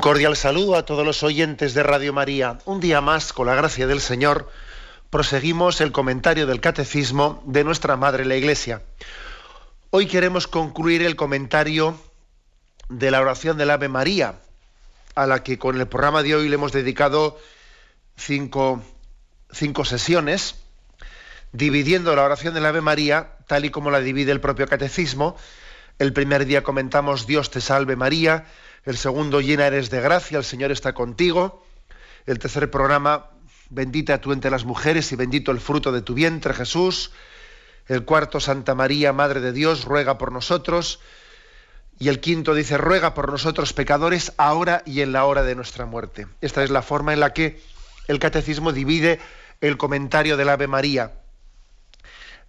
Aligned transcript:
Un 0.00 0.02
cordial 0.02 0.34
saludo 0.34 0.76
a 0.76 0.86
todos 0.86 1.04
los 1.04 1.22
oyentes 1.22 1.74
de 1.74 1.82
Radio 1.82 2.14
María. 2.14 2.56
Un 2.64 2.80
día 2.80 3.02
más, 3.02 3.34
con 3.34 3.46
la 3.46 3.54
gracia 3.54 3.86
del 3.86 4.00
Señor, 4.00 4.50
proseguimos 5.10 5.82
el 5.82 5.92
comentario 5.92 6.46
del 6.46 6.62
Catecismo 6.62 7.42
de 7.44 7.64
nuestra 7.64 7.98
Madre 7.98 8.24
la 8.24 8.34
Iglesia. 8.34 8.80
Hoy 9.90 10.06
queremos 10.06 10.46
concluir 10.46 11.02
el 11.02 11.16
comentario 11.16 12.00
de 12.88 13.10
la 13.10 13.20
oración 13.20 13.58
del 13.58 13.68
Ave 13.68 13.90
María, 13.90 14.36
a 15.16 15.26
la 15.26 15.42
que 15.42 15.58
con 15.58 15.78
el 15.78 15.86
programa 15.86 16.22
de 16.22 16.34
hoy 16.34 16.48
le 16.48 16.54
hemos 16.54 16.72
dedicado 16.72 17.38
cinco, 18.16 18.82
cinco 19.52 19.84
sesiones, 19.84 20.54
dividiendo 21.52 22.16
la 22.16 22.24
oración 22.24 22.54
del 22.54 22.64
Ave 22.64 22.80
María 22.80 23.36
tal 23.46 23.66
y 23.66 23.70
como 23.70 23.90
la 23.90 24.00
divide 24.00 24.32
el 24.32 24.40
propio 24.40 24.66
Catecismo. 24.66 25.36
El 25.98 26.14
primer 26.14 26.46
día 26.46 26.62
comentamos 26.62 27.26
Dios 27.26 27.50
te 27.50 27.60
salve 27.60 27.96
María, 27.96 28.46
el 28.84 28.96
segundo, 28.96 29.40
llena 29.40 29.66
eres 29.66 29.90
de 29.90 30.00
gracia, 30.00 30.38
el 30.38 30.44
Señor 30.44 30.70
está 30.70 30.94
contigo. 30.94 31.64
El 32.26 32.38
tercer 32.38 32.70
programa, 32.70 33.30
bendita 33.68 34.20
tú 34.20 34.32
entre 34.32 34.50
las 34.50 34.64
mujeres 34.64 35.12
y 35.12 35.16
bendito 35.16 35.52
el 35.52 35.60
fruto 35.60 35.92
de 35.92 36.02
tu 36.02 36.14
vientre, 36.14 36.54
Jesús. 36.54 37.12
El 37.86 38.04
cuarto, 38.04 38.40
Santa 38.40 38.74
María, 38.74 39.12
Madre 39.12 39.40
de 39.40 39.52
Dios, 39.52 39.84
ruega 39.84 40.16
por 40.16 40.32
nosotros. 40.32 41.00
Y 41.98 42.08
el 42.08 42.20
quinto 42.20 42.54
dice, 42.54 42.78
ruega 42.78 43.12
por 43.12 43.30
nosotros 43.30 43.74
pecadores, 43.74 44.32
ahora 44.38 44.82
y 44.86 45.02
en 45.02 45.12
la 45.12 45.26
hora 45.26 45.42
de 45.42 45.54
nuestra 45.54 45.84
muerte. 45.84 46.26
Esta 46.40 46.64
es 46.64 46.70
la 46.70 46.80
forma 46.80 47.12
en 47.12 47.20
la 47.20 47.34
que 47.34 47.60
el 48.08 48.18
catecismo 48.18 48.72
divide 48.72 49.20
el 49.60 49.76
comentario 49.76 50.38
del 50.38 50.48
Ave 50.48 50.66
María. 50.66 51.12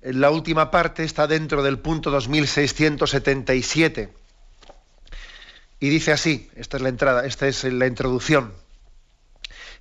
La 0.02 0.32
última 0.32 0.72
parte 0.72 1.04
está 1.04 1.28
dentro 1.28 1.62
del 1.62 1.80
punto 1.80 2.10
2677 2.10 4.21
y 5.82 5.90
dice 5.90 6.14
así, 6.14 6.50
esta 6.56 6.78
es 6.78 6.84
la 6.84 6.90
entrada, 6.90 7.26
esta 7.26 7.48
es 7.48 7.64
la 7.66 7.88
introducción. 7.88 8.54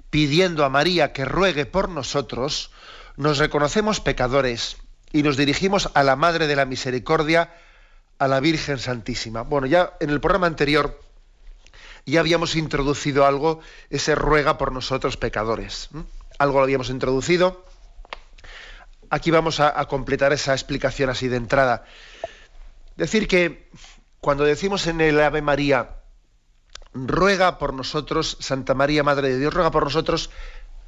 Pidiendo 0.08 0.64
a 0.64 0.70
María 0.70 1.12
que 1.12 1.26
ruegue 1.26 1.66
por 1.66 1.90
nosotros, 1.90 2.72
nos 3.16 3.36
reconocemos 3.36 4.00
pecadores 4.00 4.78
y 5.12 5.22
nos 5.22 5.36
dirigimos 5.36 5.90
a 5.92 6.02
la 6.02 6.16
Madre 6.16 6.46
de 6.46 6.56
la 6.56 6.64
Misericordia, 6.64 7.54
a 8.18 8.28
la 8.28 8.40
Virgen 8.40 8.78
Santísima. 8.78 9.42
Bueno, 9.42 9.66
ya 9.66 9.92
en 10.00 10.08
el 10.08 10.20
programa 10.20 10.46
anterior 10.46 10.98
ya 12.06 12.20
habíamos 12.20 12.56
introducido 12.56 13.26
algo, 13.26 13.60
ese 13.90 14.14
ruega 14.14 14.56
por 14.56 14.72
nosotros 14.72 15.18
pecadores. 15.18 15.90
Algo 16.38 16.58
lo 16.58 16.64
habíamos 16.64 16.88
introducido. 16.88 17.66
Aquí 19.10 19.30
vamos 19.30 19.60
a, 19.60 19.84
completar 19.86 20.32
esa 20.32 20.54
explicación 20.54 21.10
así 21.10 21.28
de 21.28 21.36
entrada. 21.36 21.84
Decir 22.96 23.28
que 23.28 23.68
cuando 24.20 24.44
decimos 24.44 24.86
en 24.86 25.00
el 25.00 25.20
Ave 25.20 25.42
María, 25.42 25.96
ruega 26.92 27.58
por 27.58 27.72
nosotros, 27.72 28.36
Santa 28.40 28.74
María, 28.74 29.02
Madre 29.02 29.30
de 29.30 29.38
Dios, 29.38 29.54
ruega 29.54 29.70
por 29.70 29.84
nosotros 29.84 30.30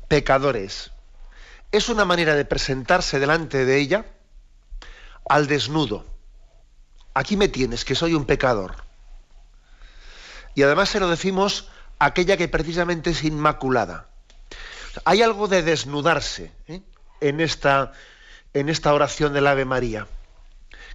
pecadores, 0.08 0.92
es 1.70 1.88
una 1.88 2.04
manera 2.04 2.34
de 2.34 2.44
presentarse 2.44 3.18
delante 3.18 3.64
de 3.64 3.78
ella 3.78 4.04
al 5.28 5.46
desnudo. 5.46 6.04
Aquí 7.14 7.36
me 7.36 7.48
tienes, 7.48 7.84
que 7.84 7.94
soy 7.94 8.14
un 8.14 8.26
pecador. 8.26 8.74
Y 10.54 10.62
además 10.62 10.90
se 10.90 11.00
lo 11.00 11.08
decimos 11.08 11.70
a 11.98 12.06
aquella 12.06 12.36
que 12.36 12.48
precisamente 12.48 13.10
es 13.10 13.24
inmaculada. 13.24 14.08
Hay 15.06 15.22
algo 15.22 15.48
de 15.48 15.62
desnudarse 15.62 16.52
¿eh? 16.66 16.82
en, 17.22 17.40
esta, 17.40 17.92
en 18.52 18.68
esta 18.68 18.92
oración 18.92 19.32
del 19.32 19.46
Ave 19.46 19.64
María 19.64 20.06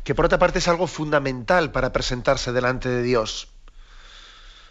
que 0.07 0.15
por 0.15 0.23
otra 0.23 0.39
parte 0.39 0.59
es 0.59 0.69
algo 0.69 0.87
fundamental 0.87 1.73
para 1.73 1.91
presentarse 1.91 2.53
delante 2.53 2.87
de 2.87 3.03
Dios. 3.03 3.49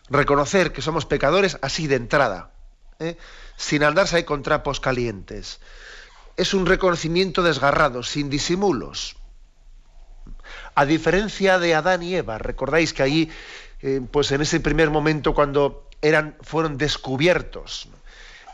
Reconocer 0.08 0.72
que 0.72 0.80
somos 0.80 1.04
pecadores 1.04 1.58
así 1.60 1.86
de 1.86 1.96
entrada, 1.96 2.52
¿eh? 3.00 3.18
sin 3.54 3.84
andarse 3.84 4.16
ahí 4.16 4.24
con 4.24 4.42
trapos 4.42 4.80
calientes. 4.80 5.60
Es 6.38 6.54
un 6.54 6.64
reconocimiento 6.64 7.42
desgarrado, 7.42 8.02
sin 8.02 8.30
disimulos. 8.30 9.16
A 10.74 10.86
diferencia 10.86 11.58
de 11.58 11.74
Adán 11.74 12.02
y 12.02 12.14
Eva, 12.14 12.38
recordáis 12.38 12.94
que 12.94 13.02
ahí, 13.02 13.30
eh, 13.82 14.00
pues 14.10 14.32
en 14.32 14.40
ese 14.40 14.58
primer 14.60 14.88
momento 14.88 15.34
cuando 15.34 15.90
eran, 16.00 16.38
fueron 16.40 16.78
descubiertos 16.78 17.90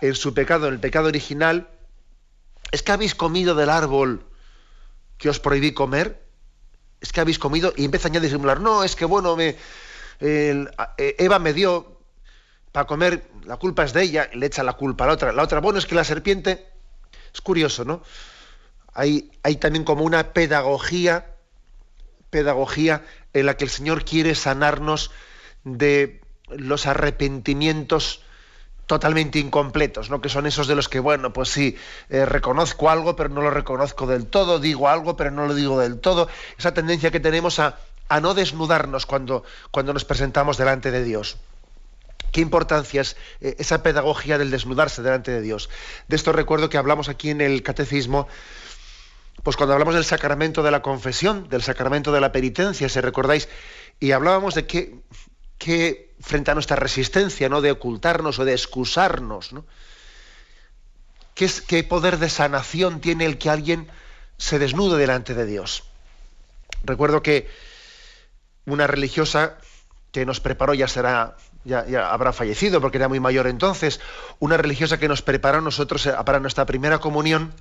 en 0.00 0.16
su 0.16 0.34
pecado, 0.34 0.66
en 0.66 0.74
el 0.74 0.80
pecado 0.80 1.06
original, 1.06 1.70
es 2.72 2.82
que 2.82 2.90
habéis 2.90 3.14
comido 3.14 3.54
del 3.54 3.70
árbol 3.70 4.26
que 5.16 5.28
os 5.28 5.38
prohibí 5.38 5.74
comer 5.74 6.22
es 7.02 7.12
que 7.12 7.20
habéis 7.20 7.38
comido 7.38 7.74
y 7.76 7.84
empiezan 7.84 8.12
ya 8.12 8.20
a 8.20 8.22
disimular, 8.22 8.60
no, 8.60 8.84
es 8.84 8.96
que 8.96 9.04
bueno, 9.04 9.36
me, 9.36 9.56
eh, 10.20 10.66
Eva 11.18 11.40
me 11.40 11.52
dio 11.52 11.98
para 12.70 12.86
comer, 12.86 13.28
la 13.44 13.56
culpa 13.56 13.84
es 13.84 13.92
de 13.92 14.02
ella, 14.02 14.30
le 14.32 14.46
echa 14.46 14.62
la 14.62 14.74
culpa 14.74 15.04
a 15.04 15.08
la 15.08 15.12
otra. 15.14 15.32
La 15.32 15.42
otra, 15.42 15.60
bueno, 15.60 15.78
es 15.78 15.84
que 15.84 15.94
la 15.94 16.04
serpiente, 16.04 16.66
es 17.34 17.40
curioso, 17.42 17.84
¿no? 17.84 18.02
Hay, 18.94 19.30
hay 19.42 19.56
también 19.56 19.84
como 19.84 20.04
una 20.04 20.32
pedagogía, 20.32 21.34
pedagogía 22.30 23.04
en 23.32 23.46
la 23.46 23.56
que 23.56 23.64
el 23.64 23.70
Señor 23.70 24.04
quiere 24.04 24.34
sanarnos 24.34 25.10
de 25.64 26.20
los 26.48 26.86
arrepentimientos 26.86 28.22
totalmente 28.92 29.38
incompletos, 29.38 30.10
¿no? 30.10 30.20
que 30.20 30.28
son 30.28 30.44
esos 30.44 30.66
de 30.66 30.74
los 30.74 30.90
que, 30.90 31.00
bueno, 31.00 31.32
pues 31.32 31.48
sí, 31.48 31.78
eh, 32.10 32.26
reconozco 32.26 32.90
algo, 32.90 33.16
pero 33.16 33.30
no 33.30 33.40
lo 33.40 33.48
reconozco 33.48 34.06
del 34.06 34.26
todo, 34.26 34.58
digo 34.58 34.86
algo, 34.86 35.16
pero 35.16 35.30
no 35.30 35.46
lo 35.46 35.54
digo 35.54 35.80
del 35.80 35.98
todo. 35.98 36.28
Esa 36.58 36.74
tendencia 36.74 37.10
que 37.10 37.18
tenemos 37.18 37.58
a, 37.58 37.78
no 38.20 38.34
desnudarnos 38.34 39.06
cuando, 39.06 39.44
cuando 39.70 39.94
nos 39.94 40.04
presentamos 40.04 40.58
delante 40.58 40.90
de 40.90 41.04
Dios. 41.04 41.38
¿Qué 42.32 42.42
importancia 42.42 43.00
es 43.00 43.16
eh, 43.40 43.56
esa 43.58 43.82
pedagogía 43.82 44.36
del 44.36 44.50
desnudarse 44.50 45.00
delante 45.00 45.30
de 45.30 45.40
Dios? 45.40 45.70
De 46.08 46.16
esto 46.16 46.34
recuerdo 46.34 46.68
que 46.68 46.76
hablamos 46.76 47.08
aquí 47.08 47.30
en 47.30 47.40
el 47.40 47.62
Catecismo, 47.62 48.28
pues 49.42 49.56
cuando 49.56 49.72
hablamos 49.72 49.94
del 49.94 50.04
sacramento 50.04 50.62
de 50.62 50.70
la 50.70 50.82
confesión, 50.82 51.48
del 51.48 51.62
sacramento 51.62 52.12
de 52.12 52.20
la 52.20 52.30
penitencia, 52.30 52.90
si 52.90 53.00
recordáis, 53.00 53.48
y 54.00 54.12
hablábamos 54.12 54.54
de 54.54 54.66
que 54.66 55.00
que 55.62 56.12
frente 56.20 56.50
a 56.50 56.54
nuestra 56.54 56.76
resistencia, 56.76 57.48
¿no? 57.48 57.60
De 57.60 57.70
ocultarnos 57.70 58.38
o 58.40 58.44
de 58.44 58.52
excusarnos, 58.52 59.52
¿no? 59.52 59.64
¿Qué, 61.34 61.44
es, 61.44 61.60
¿Qué 61.60 61.84
poder 61.84 62.18
de 62.18 62.28
sanación 62.28 63.00
tiene 63.00 63.26
el 63.26 63.38
que 63.38 63.48
alguien 63.48 63.88
se 64.38 64.58
desnude 64.58 64.98
delante 64.98 65.34
de 65.34 65.46
Dios? 65.46 65.84
Recuerdo 66.82 67.22
que 67.22 67.48
una 68.66 68.88
religiosa 68.88 69.58
que 70.10 70.26
nos 70.26 70.40
preparó, 70.40 70.74
ya 70.74 70.88
será, 70.88 71.36
ya, 71.64 71.86
ya, 71.86 72.12
habrá 72.12 72.32
fallecido 72.32 72.80
porque 72.80 72.98
era 72.98 73.08
muy 73.08 73.20
mayor 73.20 73.46
entonces, 73.46 74.00
una 74.40 74.56
religiosa 74.56 74.98
que 74.98 75.08
nos 75.08 75.22
preparó 75.22 75.58
a 75.58 75.62
nosotros 75.62 76.04
eh, 76.06 76.14
para 76.26 76.40
nuestra 76.40 76.66
primera 76.66 76.98
comunión, 76.98 77.54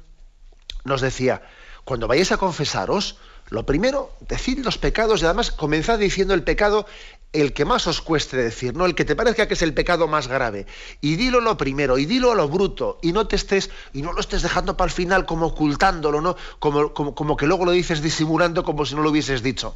nos 0.84 1.02
decía, 1.02 1.44
cuando 1.84 2.08
vayáis 2.08 2.32
a 2.32 2.38
confesaros, 2.38 3.18
lo 3.50 3.66
primero, 3.66 4.12
decid 4.22 4.64
los 4.66 4.78
pecados 4.78 5.22
y 5.22 5.26
además 5.26 5.52
comenzad 5.52 6.00
diciendo 6.00 6.34
el 6.34 6.44
pecado 6.44 6.88
el 7.34 7.54
que 7.54 7.64
más 7.64 7.88
os 7.88 8.02
cueste 8.02 8.36
decir, 8.36 8.76
¿no? 8.76 8.86
El 8.86 8.94
que 8.94 9.06
te 9.06 9.16
parezca 9.16 9.48
que 9.48 9.54
es 9.54 9.62
el 9.62 9.74
pecado 9.74 10.08
más 10.08 10.28
grave. 10.28 10.66
Y 11.00 11.16
dilo 11.16 11.40
lo 11.40 11.56
primero, 11.58 11.98
y 11.98 12.06
dilo 12.06 12.32
a 12.32 12.36
lo 12.36 12.50
bruto, 12.50 13.00
y 13.02 13.14
no 13.14 13.28
te 13.28 13.38
estés, 13.38 13.70
y 13.94 14.02
no 14.02 14.12
lo 14.12 14.20
estés 14.20 14.42
dejando 14.42 14.76
para 14.76 14.90
el 14.90 14.94
final 14.94 15.26
como 15.26 15.48
ocultándolo, 15.48 16.20
¿no? 16.20 16.36
Como, 16.60 16.94
como, 16.94 17.16
como 17.16 17.38
que 17.38 17.48
luego 17.48 17.66
lo 17.66 17.72
dices 17.72 18.02
disimulando 18.02 18.64
como 18.64 18.86
si 18.86 18.96
no 18.96 19.02
lo 19.02 19.12
hubieses 19.12 19.42
dicho. 19.42 19.76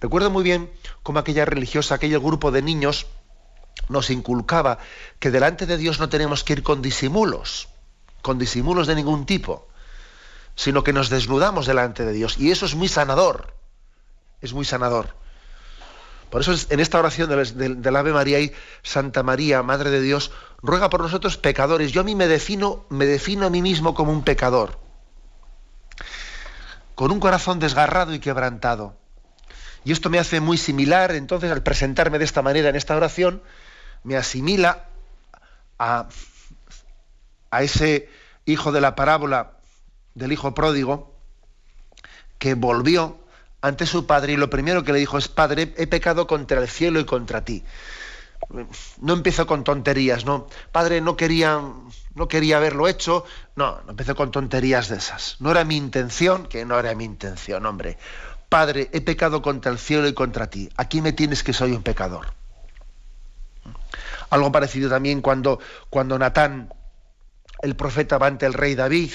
Recuerdo 0.00 0.30
muy 0.30 0.42
bien 0.42 0.70
cómo 1.02 1.18
aquella 1.18 1.44
religiosa, 1.44 1.96
aquel 1.96 2.18
grupo 2.18 2.50
de 2.50 2.62
niños, 2.62 3.06
nos 3.88 4.08
inculcaba 4.08 4.78
que 5.18 5.30
delante 5.30 5.66
de 5.66 5.76
Dios 5.76 6.00
no 6.00 6.08
tenemos 6.08 6.42
que 6.42 6.54
ir 6.54 6.62
con 6.62 6.80
disimulos, 6.80 7.68
con 8.22 8.38
disimulos 8.38 8.86
de 8.86 8.94
ningún 8.94 9.26
tipo, 9.26 9.68
sino 10.56 10.84
que 10.84 10.94
nos 10.94 11.10
desnudamos 11.10 11.66
delante 11.66 12.04
de 12.04 12.12
Dios. 12.12 12.38
Y 12.38 12.50
eso 12.50 12.64
es 12.64 12.74
muy 12.74 12.88
sanador, 12.88 13.54
es 14.40 14.54
muy 14.54 14.64
sanador. 14.64 15.14
Por 16.34 16.40
eso 16.40 16.52
en 16.68 16.80
esta 16.80 16.98
oración 16.98 17.30
del, 17.30 17.96
Ave 17.96 18.12
María 18.12 18.40
y 18.40 18.52
Santa 18.82 19.22
María, 19.22 19.62
Madre 19.62 19.90
de 19.90 20.00
Dios, 20.00 20.32
ruega 20.62 20.90
por 20.90 21.00
nosotros 21.00 21.36
pecadores. 21.36 21.92
Yo 21.92 22.00
a 22.00 22.04
mí 22.04 22.16
me 22.16 22.26
defino, 22.26 22.86
me 22.88 23.06
defino 23.06 23.46
a 23.46 23.50
mí 23.50 23.62
mismo 23.62 23.94
como 23.94 24.10
un 24.10 24.24
pecador, 24.24 24.80
con 26.96 27.12
un 27.12 27.20
corazón 27.20 27.60
desgarrado 27.60 28.12
y 28.14 28.18
quebrantado. 28.18 28.96
Y 29.84 29.92
esto 29.92 30.10
me 30.10 30.18
hace 30.18 30.40
muy 30.40 30.58
similar, 30.58 31.12
entonces, 31.12 31.52
al 31.52 31.62
presentarme 31.62 32.18
de 32.18 32.24
esta 32.24 32.42
manera 32.42 32.68
en 32.68 32.74
esta 32.74 32.96
oración, 32.96 33.40
me 34.02 34.16
asimila 34.16 34.86
a, 35.78 36.08
a 37.52 37.62
ese 37.62 38.08
hijo 38.44 38.72
de 38.72 38.80
la 38.80 38.96
parábola 38.96 39.52
del 40.16 40.32
hijo 40.32 40.52
pródigo 40.52 41.14
que 42.40 42.54
volvió 42.54 43.23
ante 43.64 43.86
su 43.86 44.04
padre 44.04 44.34
y 44.34 44.36
lo 44.36 44.50
primero 44.50 44.84
que 44.84 44.92
le 44.92 44.98
dijo 44.98 45.16
es, 45.16 45.28
Padre, 45.28 45.72
he 45.78 45.86
pecado 45.86 46.26
contra 46.26 46.60
el 46.60 46.68
cielo 46.68 47.00
y 47.00 47.06
contra 47.06 47.46
ti. 47.46 47.64
No 49.00 49.14
empezó 49.14 49.46
con 49.46 49.64
tonterías, 49.64 50.26
¿no? 50.26 50.48
Padre, 50.70 51.00
no 51.00 51.16
quería, 51.16 51.62
no 52.14 52.28
quería 52.28 52.58
haberlo 52.58 52.88
hecho. 52.88 53.24
No, 53.56 53.80
no 53.86 53.92
empezó 53.92 54.14
con 54.14 54.30
tonterías 54.30 54.90
de 54.90 54.98
esas. 54.98 55.36
No 55.40 55.50
era 55.50 55.64
mi 55.64 55.78
intención, 55.78 56.46
que 56.46 56.66
no 56.66 56.78
era 56.78 56.94
mi 56.94 57.04
intención, 57.04 57.64
hombre. 57.64 57.96
Padre, 58.50 58.90
he 58.92 59.00
pecado 59.00 59.40
contra 59.40 59.72
el 59.72 59.78
cielo 59.78 60.06
y 60.08 60.12
contra 60.12 60.50
ti. 60.50 60.68
Aquí 60.76 61.00
me 61.00 61.14
tienes 61.14 61.42
que 61.42 61.54
soy 61.54 61.72
un 61.72 61.82
pecador. 61.82 62.34
Algo 64.28 64.52
parecido 64.52 64.90
también 64.90 65.22
cuando, 65.22 65.58
cuando 65.88 66.18
Natán, 66.18 66.68
el 67.62 67.76
profeta, 67.76 68.18
va 68.18 68.26
ante 68.26 68.44
el 68.44 68.52
rey 68.52 68.74
David 68.74 69.12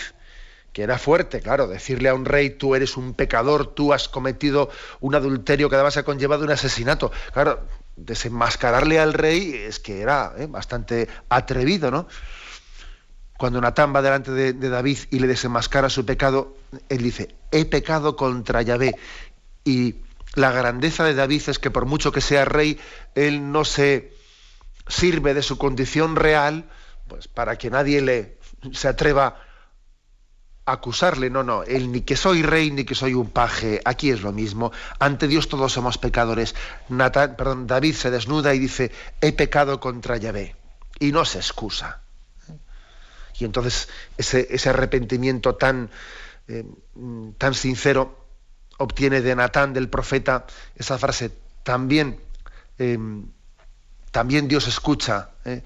que 0.73 0.83
era 0.83 0.97
fuerte, 0.97 1.41
claro, 1.41 1.67
decirle 1.67 2.09
a 2.09 2.13
un 2.13 2.25
rey, 2.25 2.51
tú 2.51 2.75
eres 2.75 2.97
un 2.97 3.13
pecador, 3.13 3.73
tú 3.73 3.93
has 3.93 4.07
cometido 4.07 4.69
un 4.99 5.15
adulterio 5.15 5.69
que 5.69 5.75
además 5.75 5.97
ha 5.97 6.03
conllevado 6.03 6.43
un 6.43 6.51
asesinato. 6.51 7.11
Claro, 7.33 7.61
desenmascararle 7.95 8.99
al 8.99 9.13
rey 9.13 9.53
es 9.53 9.79
que 9.79 10.01
era 10.01 10.33
¿eh? 10.37 10.47
bastante 10.47 11.07
atrevido, 11.29 11.91
¿no? 11.91 12.07
Cuando 13.37 13.61
Natán 13.61 13.95
va 13.95 14.01
delante 14.01 14.31
de, 14.31 14.53
de, 14.53 14.69
David 14.69 14.97
y 15.11 15.19
le 15.19 15.27
desenmascara 15.27 15.89
su 15.89 16.05
pecado, 16.05 16.57
él 16.89 17.01
dice, 17.01 17.35
he 17.51 17.63
pecado 17.65 18.17
contra 18.17 18.61
Yahvé. 18.61 18.95
Y 19.63 19.95
la 20.35 20.51
grandeza 20.51 21.05
de 21.05 21.15
David 21.15 21.43
es 21.47 21.57
que 21.57 21.71
por 21.71 21.85
mucho 21.85 22.11
que 22.11 22.19
sea 22.19 22.43
rey, 22.43 22.79
él 23.15 23.51
no 23.51 23.63
se 23.63 24.13
sirve 24.87 25.33
de 25.33 25.41
su 25.41 25.57
condición 25.57 26.17
real, 26.17 26.69
pues 27.07 27.27
para 27.29 27.57
que 27.57 27.69
nadie 27.69 28.01
le 28.01 28.39
se 28.73 28.87
atreva 28.87 29.41
acusarle, 30.71 31.29
no, 31.29 31.43
no, 31.43 31.63
él 31.63 31.91
ni 31.91 32.01
que 32.01 32.15
soy 32.15 32.41
rey 32.41 32.71
ni 32.71 32.83
que 32.83 32.95
soy 32.95 33.13
un 33.13 33.29
paje, 33.29 33.81
aquí 33.85 34.11
es 34.11 34.21
lo 34.21 34.31
mismo, 34.31 34.71
ante 34.99 35.27
Dios 35.27 35.47
todos 35.47 35.73
somos 35.73 35.97
pecadores. 35.97 36.55
perdón, 36.89 37.67
David 37.67 37.95
se 37.95 38.11
desnuda 38.11 38.53
y 38.53 38.59
dice, 38.59 38.91
he 39.21 39.31
pecado 39.33 39.79
contra 39.79 40.17
Yahvé, 40.17 40.55
y 40.99 41.11
no 41.11 41.25
se 41.25 41.39
excusa. 41.39 42.01
Y 43.39 43.45
entonces 43.45 43.87
ese, 44.17 44.47
ese 44.49 44.69
arrepentimiento 44.69 45.55
tan, 45.55 45.89
eh, 46.47 46.65
tan 47.37 47.53
sincero 47.53 48.27
obtiene 48.77 49.21
de 49.21 49.35
Natán, 49.35 49.73
del 49.73 49.89
profeta, 49.89 50.45
esa 50.75 50.97
frase, 50.97 51.31
también, 51.63 52.19
em, 52.77 53.27
también 54.11 54.47
Dios 54.47 54.67
escucha 54.67 55.31
eh, 55.45 55.63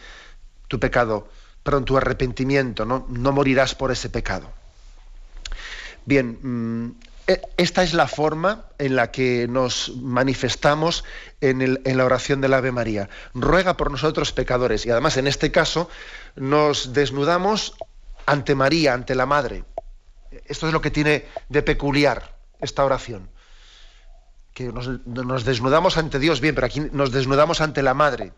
tu 0.68 0.80
pecado, 0.80 1.30
perdón, 1.64 1.86
tu 1.86 1.98
arrepentimiento, 1.98 2.86
¿no? 2.86 3.06
no 3.10 3.32
morirás 3.32 3.76
por 3.76 3.92
ese 3.92 4.10
pecado. 4.10 4.52
Bien, 6.06 6.40
mm, 6.42 6.96
e, 7.28 7.42
esta 7.58 7.84
es 7.84 7.94
la 7.94 8.08
forma 8.08 8.66
en 8.78 8.96
la 8.96 9.12
que 9.12 9.48
nos 9.48 9.94
manifestamos 9.96 11.04
en, 11.40 11.80
la 11.84 12.06
oración 12.06 12.42
del 12.42 12.54
Ave 12.54 12.72
María. 12.72 13.10
Ruega 13.34 13.78
por 13.78 13.92
nosotros 13.92 14.34
pecadores. 14.34 14.86
Y 14.86 14.92
además, 14.92 15.18
en 15.18 15.28
este 15.28 15.52
caso, 15.52 15.90
nos 16.36 16.94
desnudamos 16.94 17.76
ante 18.26 18.56
María, 18.56 18.94
ante 18.94 19.16
la 19.16 19.26
Madre. 19.26 19.64
Esto 20.46 20.68
es 20.68 20.74
lo 20.74 20.82
que 20.82 20.92
tiene 20.92 21.26
de 21.50 21.62
peculiar 21.62 22.36
esta 22.60 22.84
oración. 22.84 23.30
Que 24.54 24.66
nos, 24.66 25.46
desnudamos 25.46 25.98
ante 25.98 26.20
Dios, 26.20 26.42
bien, 26.42 26.56
pero 26.56 26.68
aquí 26.68 26.82
nos 26.92 27.12
desnudamos 27.12 27.62
ante 27.62 27.82
la 27.82 27.94
Madre. 27.94 28.34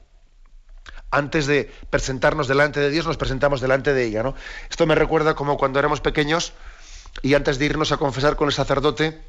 Antes 1.10 1.48
de 1.48 1.72
presentarnos 1.90 2.48
delante 2.48 2.80
de 2.80 2.90
Dios, 2.90 3.06
nos 3.08 3.18
presentamos 3.18 3.62
delante 3.62 3.94
de 3.94 4.06
ella. 4.06 4.22
¿no? 4.22 4.36
Esto 4.70 4.86
me 4.86 4.96
recuerda 4.96 5.34
como 5.34 5.58
cuando 5.58 5.80
éramos 5.80 6.02
pequeños, 6.02 6.54
y 7.22 7.34
antes 7.34 7.58
de 7.58 7.66
irnos 7.66 7.92
a 7.92 7.98
confesar 7.98 8.36
con 8.36 8.48
el 8.48 8.54
sacerdote, 8.54 9.22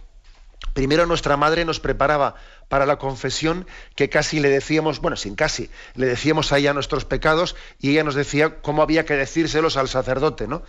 primero 0.73 1.07
nuestra 1.07 1.37
madre 1.37 1.65
nos 1.65 1.81
preparaba 1.81 2.35
para 2.69 2.87
la 2.87 2.99
confesión 2.99 3.67
que 3.95 4.09
casi 4.09 4.41
le 4.41 4.49
decíamos, 4.49 5.01
bueno, 5.01 5.17
sin 5.17 5.35
casi, 5.35 5.71
le 5.95 6.07
decíamos 6.07 6.53
a 6.53 6.59
ella 6.59 6.75
nuestros 6.75 7.05
pecados 7.05 7.57
y 7.79 7.91
ella 7.91 8.05
nos 8.05 8.15
decía 8.15 8.61
cómo 8.61 8.83
había 8.83 9.05
que 9.05 9.15
decírselos 9.15 9.77
al 9.77 9.89
sacerdote, 9.89 10.47
¿no? 10.47 10.63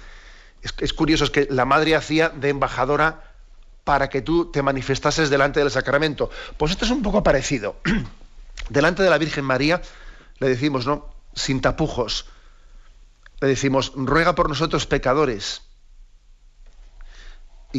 Es, 0.62 0.94
curioso, 0.94 1.24
es 1.24 1.30
que 1.30 1.48
la 1.50 1.66
madre 1.66 1.96
hacía 1.96 2.30
de 2.30 2.50
embajadora 2.50 3.32
para 3.84 4.10
que 4.10 4.22
tú 4.22 4.52
te 4.52 4.64
manifestases 4.64 5.30
delante 5.30 5.60
del 5.60 5.72
sacramento. 5.72 6.30
Pues 6.58 6.72
esto 6.72 6.84
es 6.84 6.92
un 6.92 7.04
poco 7.04 7.24
parecido. 7.24 7.78
delante 8.70 9.04
de 9.04 9.10
la 9.10 9.18
Virgen 9.18 9.46
María 9.46 9.82
le 10.40 10.50
decimos, 10.50 10.86
¿no? 10.86 11.10
Sin 11.36 11.62
tapujos. 11.62 12.26
Le 13.40 13.48
decimos, 13.48 13.94
ruega 13.96 14.36
por 14.36 14.50
nosotros 14.50 14.88
pecadores 14.88 15.67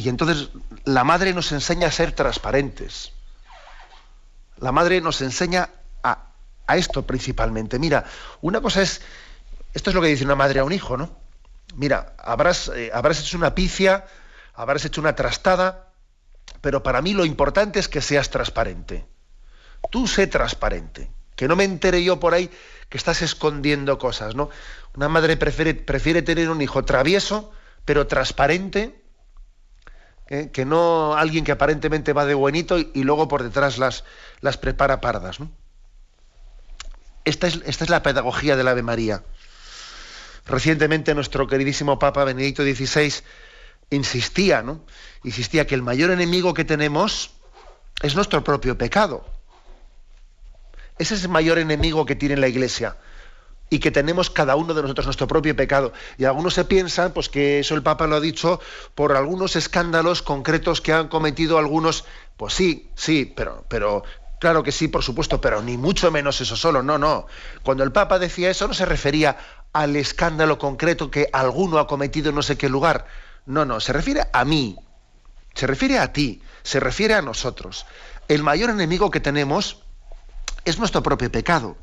y 0.01 0.09
entonces 0.09 0.51
la 0.85 1.05
madre 1.05 1.35
nos 1.35 1.53
enseña 1.53 1.89
a 1.89 1.93
ser 1.93 2.13
transparentes. 2.13 3.13
La 4.59 4.73
madre 4.73 5.01
nos 5.01 5.21
enseña 5.21 5.71
a, 6.03 6.27
esto 6.77 7.07
principalmente. 7.07 7.79
Mira, 7.79 8.05
una 8.41 8.61
cosa 8.61 8.83
es, 8.83 9.01
esto 9.73 9.91
es 9.91 9.95
lo 9.95 10.03
que 10.03 10.09
dice 10.09 10.25
una 10.25 10.35
madre 10.35 10.61
a 10.61 10.65
un 10.65 10.73
hijo, 10.73 10.97
¿no? 10.97 11.11
Mira, 11.75 12.15
habrás, 12.19 12.71
eh, 12.75 12.91
habrás 12.93 13.21
hecho 13.21 13.37
una 13.39 13.55
picia, 13.55 14.07
habrás 14.55 14.85
hecho 14.85 15.01
una 15.01 15.15
trastada, 15.15 15.89
pero 16.61 16.83
para 16.83 17.03
mí 17.03 17.15
lo 17.15 17.25
importante 17.25 17.79
es 17.79 17.89
que 17.89 18.01
seas 18.01 18.31
transparente. 18.31 19.07
Tú 19.91 20.07
sé 20.07 20.27
transparente, 20.27 21.11
que 21.37 21.49
no 21.49 21.57
me 21.57 21.65
entere 21.65 22.03
yo 22.03 22.21
por 22.21 22.35
ahí 22.35 22.51
que 22.89 22.99
estás 22.99 23.23
escondiendo 23.23 23.99
cosas, 23.99 24.35
¿no? 24.35 24.51
Una 24.95 25.09
madre 25.09 25.37
prefiere, 25.37 25.75
prefiere 25.75 26.23
tener 26.23 26.51
un 26.51 26.61
hijo 26.63 26.85
travieso, 26.85 27.53
pero 27.85 28.07
transparente, 28.07 29.03
¿eh? 30.29 30.51
que 30.53 30.65
no 30.65 31.17
alguien 31.17 31.45
que 31.45 31.53
aparentemente 31.53 32.13
va 32.13 32.27
de 32.27 32.35
buenito 32.35 32.79
y, 32.79 33.03
luego 33.03 33.29
por 33.29 33.43
detrás 33.43 33.79
las, 33.79 34.05
las 34.41 34.57
prepara 34.57 35.01
pardas. 35.01 35.39
Esta, 37.25 37.47
es, 37.47 37.61
esta 37.67 37.85
es 37.85 37.91
la 37.91 38.03
pedagogía 38.03 38.57
del 38.57 38.69
Ave 38.69 38.83
María. 38.83 39.23
Recientemente 40.47 41.15
nuestro 41.15 41.47
queridísimo 41.47 41.99
Papa 41.99 42.25
Benedicto 42.25 42.63
XVI 42.63 43.13
insistía, 43.91 44.63
¿no? 44.63 44.85
Insistía 45.25 45.67
que 45.67 45.75
el 45.75 45.83
mayor 45.83 46.11
enemigo 46.11 46.55
que 46.55 46.65
tenemos 46.65 47.31
es 48.03 48.15
nuestro 48.15 48.45
propio 48.45 48.79
pecado. 48.79 49.27
Ese 50.99 51.15
es 51.15 51.23
el 51.25 51.29
mayor 51.29 51.59
enemigo 51.59 52.07
que 52.07 52.17
tiene 52.17 52.37
la 52.37 52.49
Iglesia 52.49 52.97
y 53.71 53.79
que 53.81 53.91
tenemos 53.91 54.31
cada 54.31 54.57
uno 54.57 54.75
de 54.75 54.83
nosotros 54.83 55.07
nuestro 55.07 55.27
propio 55.27 55.55
pecado. 55.55 55.93
Y 56.17 56.25
algunos 56.25 56.55
se 56.55 56.65
piensan 56.65 57.13
pues, 57.13 57.29
que 57.29 57.61
eso 57.61 57.75
el 57.75 57.83
Papa 57.83 58.07
lo 58.07 58.17
ha 58.17 58.21
dicho 58.21 58.61
por 58.95 59.17
algunos 59.17 59.57
escándalos 59.57 60.23
concretos 60.23 60.81
que 60.81 60.93
han 60.93 61.09
cometido 61.09 61.59
algunos. 61.59 62.05
Pues 62.37 62.55
sí, 62.55 62.91
sí, 62.95 63.33
pero, 63.37 63.65
pero 63.69 64.05
claro 64.41 64.63
que 64.63 64.73
sí, 64.73 64.89
por 64.89 65.03
supuesto, 65.03 65.41
pero 65.41 65.63
ni 65.63 65.77
mucho 65.77 66.11
menos 66.11 66.41
eso 66.41 66.57
solo. 66.57 66.83
No, 66.83 66.99
no. 66.99 67.27
Cuando 67.63 67.85
el 67.85 67.93
Papa 67.93 68.19
decía 68.19 68.51
eso 68.51 68.69
no 68.69 68.75
se 68.75 68.87
refería 68.87 69.37
al 69.73 69.97
escándalo 69.97 70.59
concreto 70.59 71.11
que 71.11 71.29
alguno 71.33 71.79
ha 71.79 71.87
cometido 71.87 72.31
en 72.31 72.37
no 72.37 72.43
sé 72.43 72.57
qué 72.57 72.69
lugar. 72.69 73.07
No, 73.45 73.65
no, 73.65 73.81
se 73.81 73.93
refiere 73.93 74.23
a 74.33 74.45
mí, 74.45 74.77
se 75.55 75.67
refiere 75.67 75.99
a 75.99 76.13
ti, 76.13 76.43
se 76.63 76.81
refiere 76.81 77.15
a 77.15 77.23
nosotros. 77.23 77.87
El 78.29 78.43
mayor 78.43 78.71
enemigo 78.71 79.11
que 79.11 79.21
tenemos 79.21 79.83
es 80.65 80.79
nuestro 80.79 81.03
propio 81.03 81.33
pecado 81.33 81.77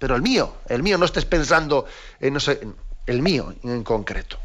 pero 0.00 0.16
el 0.16 0.22
mío, 0.22 0.56
el 0.66 0.82
mío, 0.82 0.98
no 0.98 1.04
estés 1.04 1.26
pensando 1.26 1.86
en, 2.18 2.34
no 2.34 2.40
sé, 2.40 2.66
el 3.06 3.22
mío 3.22 3.54
en 3.62 3.84
concreto. 3.84 4.38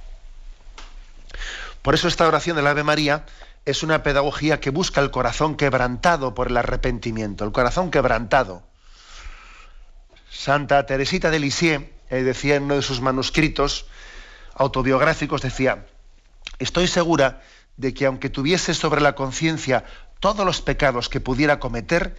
Por 1.82 1.96
eso 1.96 2.10
esta 2.10 2.28
oración 2.28 2.58
del 2.58 2.68
Ave 2.68 2.84
María 2.84 3.26
es 3.64 3.82
una 3.82 4.04
pedagogía 4.04 4.60
que 4.60 4.70
busca 4.70 5.00
el 5.00 5.12
corazón 5.12 5.56
quebrantado 5.56 6.36
por 6.36 6.50
el 6.50 6.58
arrepentimiento, 6.58 7.46
el 7.46 7.54
corazón 7.54 7.90
quebrantado. 7.90 8.64
Santa 10.30 10.86
Teresita 10.86 11.32
de 11.32 11.40
Lisieux 11.40 11.86
eh, 12.10 12.24
decía 12.24 12.56
en 12.56 12.64
uno 12.64 12.76
de 12.76 12.82
sus 12.82 13.00
manuscritos 13.00 13.86
autobiográficos, 14.56 15.42
decía, 15.42 15.86
estoy 16.60 16.88
segura 16.88 17.42
de 17.78 17.94
que 17.94 18.06
aunque 18.06 18.30
tuviese 18.30 18.74
sobre 18.74 19.00
la 19.00 19.16
conciencia 19.16 19.86
todos 20.20 20.46
los 20.46 20.62
pecados 20.62 21.08
que 21.08 21.22
pudiera 21.22 21.60
cometer, 21.60 22.18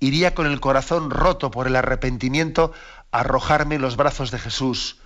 iría 0.00 0.34
con 0.34 0.46
el 0.46 0.60
corazón 0.60 1.10
roto 1.10 1.50
por 1.50 1.66
el 1.66 1.76
arrepentimiento 1.76 2.72
a 3.10 3.20
arrojarme 3.20 3.76
en 3.76 3.82
los 3.82 3.96
brazos 3.96 4.30
de 4.30 4.38
Jesús, 4.38 4.98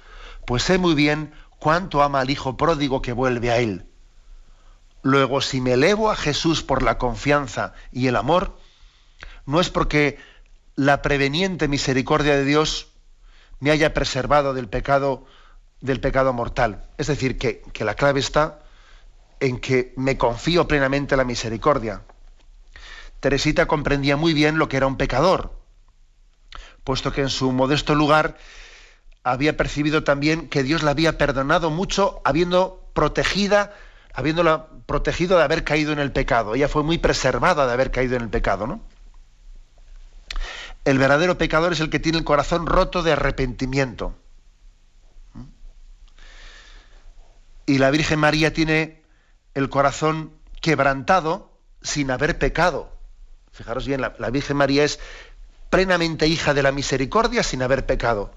pues 0.46 0.62
sé 0.62 0.78
muy 0.78 0.94
bien 0.94 1.32
cuánto 1.58 2.02
ama 2.02 2.20
al 2.20 2.30
Hijo 2.30 2.56
pródigo 2.56 3.02
que 3.02 3.12
vuelve 3.12 3.50
a 3.50 3.58
Él. 3.58 3.87
Luego, 5.02 5.40
si 5.40 5.61
me 5.61 5.72
elevo 5.72 6.11
a 6.11 6.16
Jesús 6.16 6.62
por 6.62 6.82
la 6.82 6.99
confianza 6.99 7.75
y 7.90 8.06
el 8.06 8.16
amor, 8.16 8.56
no 9.46 9.61
es 9.61 9.68
porque 9.68 10.18
la 10.76 11.02
preveniente 11.02 11.68
misericordia 11.68 12.37
de 12.37 12.44
Dios 12.44 12.88
me 13.61 13.70
haya 13.70 13.94
preservado 13.94 14.54
del 14.54 14.68
pecado, 14.68 15.25
del 15.80 16.00
pecado 16.00 16.32
mortal. 16.32 16.84
Es 16.99 17.08
decir, 17.08 17.38
que, 17.38 17.62
que 17.72 17.84
la 17.84 17.94
clave 17.94 18.20
está 18.20 18.61
en 19.40 19.58
que 19.58 19.92
me 19.96 20.16
confío 20.16 20.68
plenamente 20.68 21.14
en 21.14 21.18
la 21.18 21.25
misericordia. 21.25 22.02
Teresita 23.22 23.66
comprendía 23.66 24.16
muy 24.16 24.34
bien 24.34 24.58
lo 24.58 24.68
que 24.68 24.76
era 24.76 24.88
un 24.88 24.96
pecador. 24.96 25.56
puesto 26.82 27.12
que 27.12 27.20
en 27.20 27.28
su 27.28 27.52
modesto 27.52 27.94
lugar 27.94 28.36
había 29.22 29.56
percibido 29.56 30.02
también 30.02 30.48
que 30.48 30.64
Dios 30.64 30.82
la 30.82 30.90
había 30.90 31.18
perdonado 31.18 31.70
mucho, 31.70 32.20
habiendo 32.24 32.90
protegida, 32.94 33.72
habiéndola 34.12 34.66
protegido 34.86 35.38
de 35.38 35.44
haber 35.44 35.62
caído 35.62 35.92
en 35.92 36.00
el 36.00 36.10
pecado. 36.10 36.56
Ella 36.56 36.66
fue 36.66 36.82
muy 36.82 36.98
preservada 36.98 37.64
de 37.68 37.72
haber 37.72 37.92
caído 37.92 38.16
en 38.16 38.22
el 38.22 38.28
pecado, 38.28 38.66
¿no? 38.66 38.80
El 40.84 40.98
verdadero 40.98 41.38
pecador 41.38 41.72
es 41.72 41.78
el 41.78 41.90
que 41.90 42.00
tiene 42.00 42.18
el 42.18 42.24
corazón 42.24 42.66
roto 42.66 43.04
de 43.04 43.12
arrepentimiento. 43.12 44.16
Y 47.66 47.78
la 47.78 47.92
Virgen 47.92 48.18
María 48.18 48.52
tiene 48.52 49.00
el 49.54 49.68
corazón 49.68 50.32
quebrantado 50.60 51.56
sin 51.82 52.10
haber 52.10 52.36
pecado. 52.36 52.91
Fijaros 53.52 53.87
bien, 53.87 54.00
la, 54.00 54.30
Virgen 54.30 54.56
María 54.56 54.82
es 54.85 54.99
plenamente 55.68 56.26
hija 56.26 56.54
de 56.54 56.62
la 56.62 56.73
misericordia 56.73 57.42
sin 57.42 57.62
haber 57.62 57.85
pecado. 57.85 58.32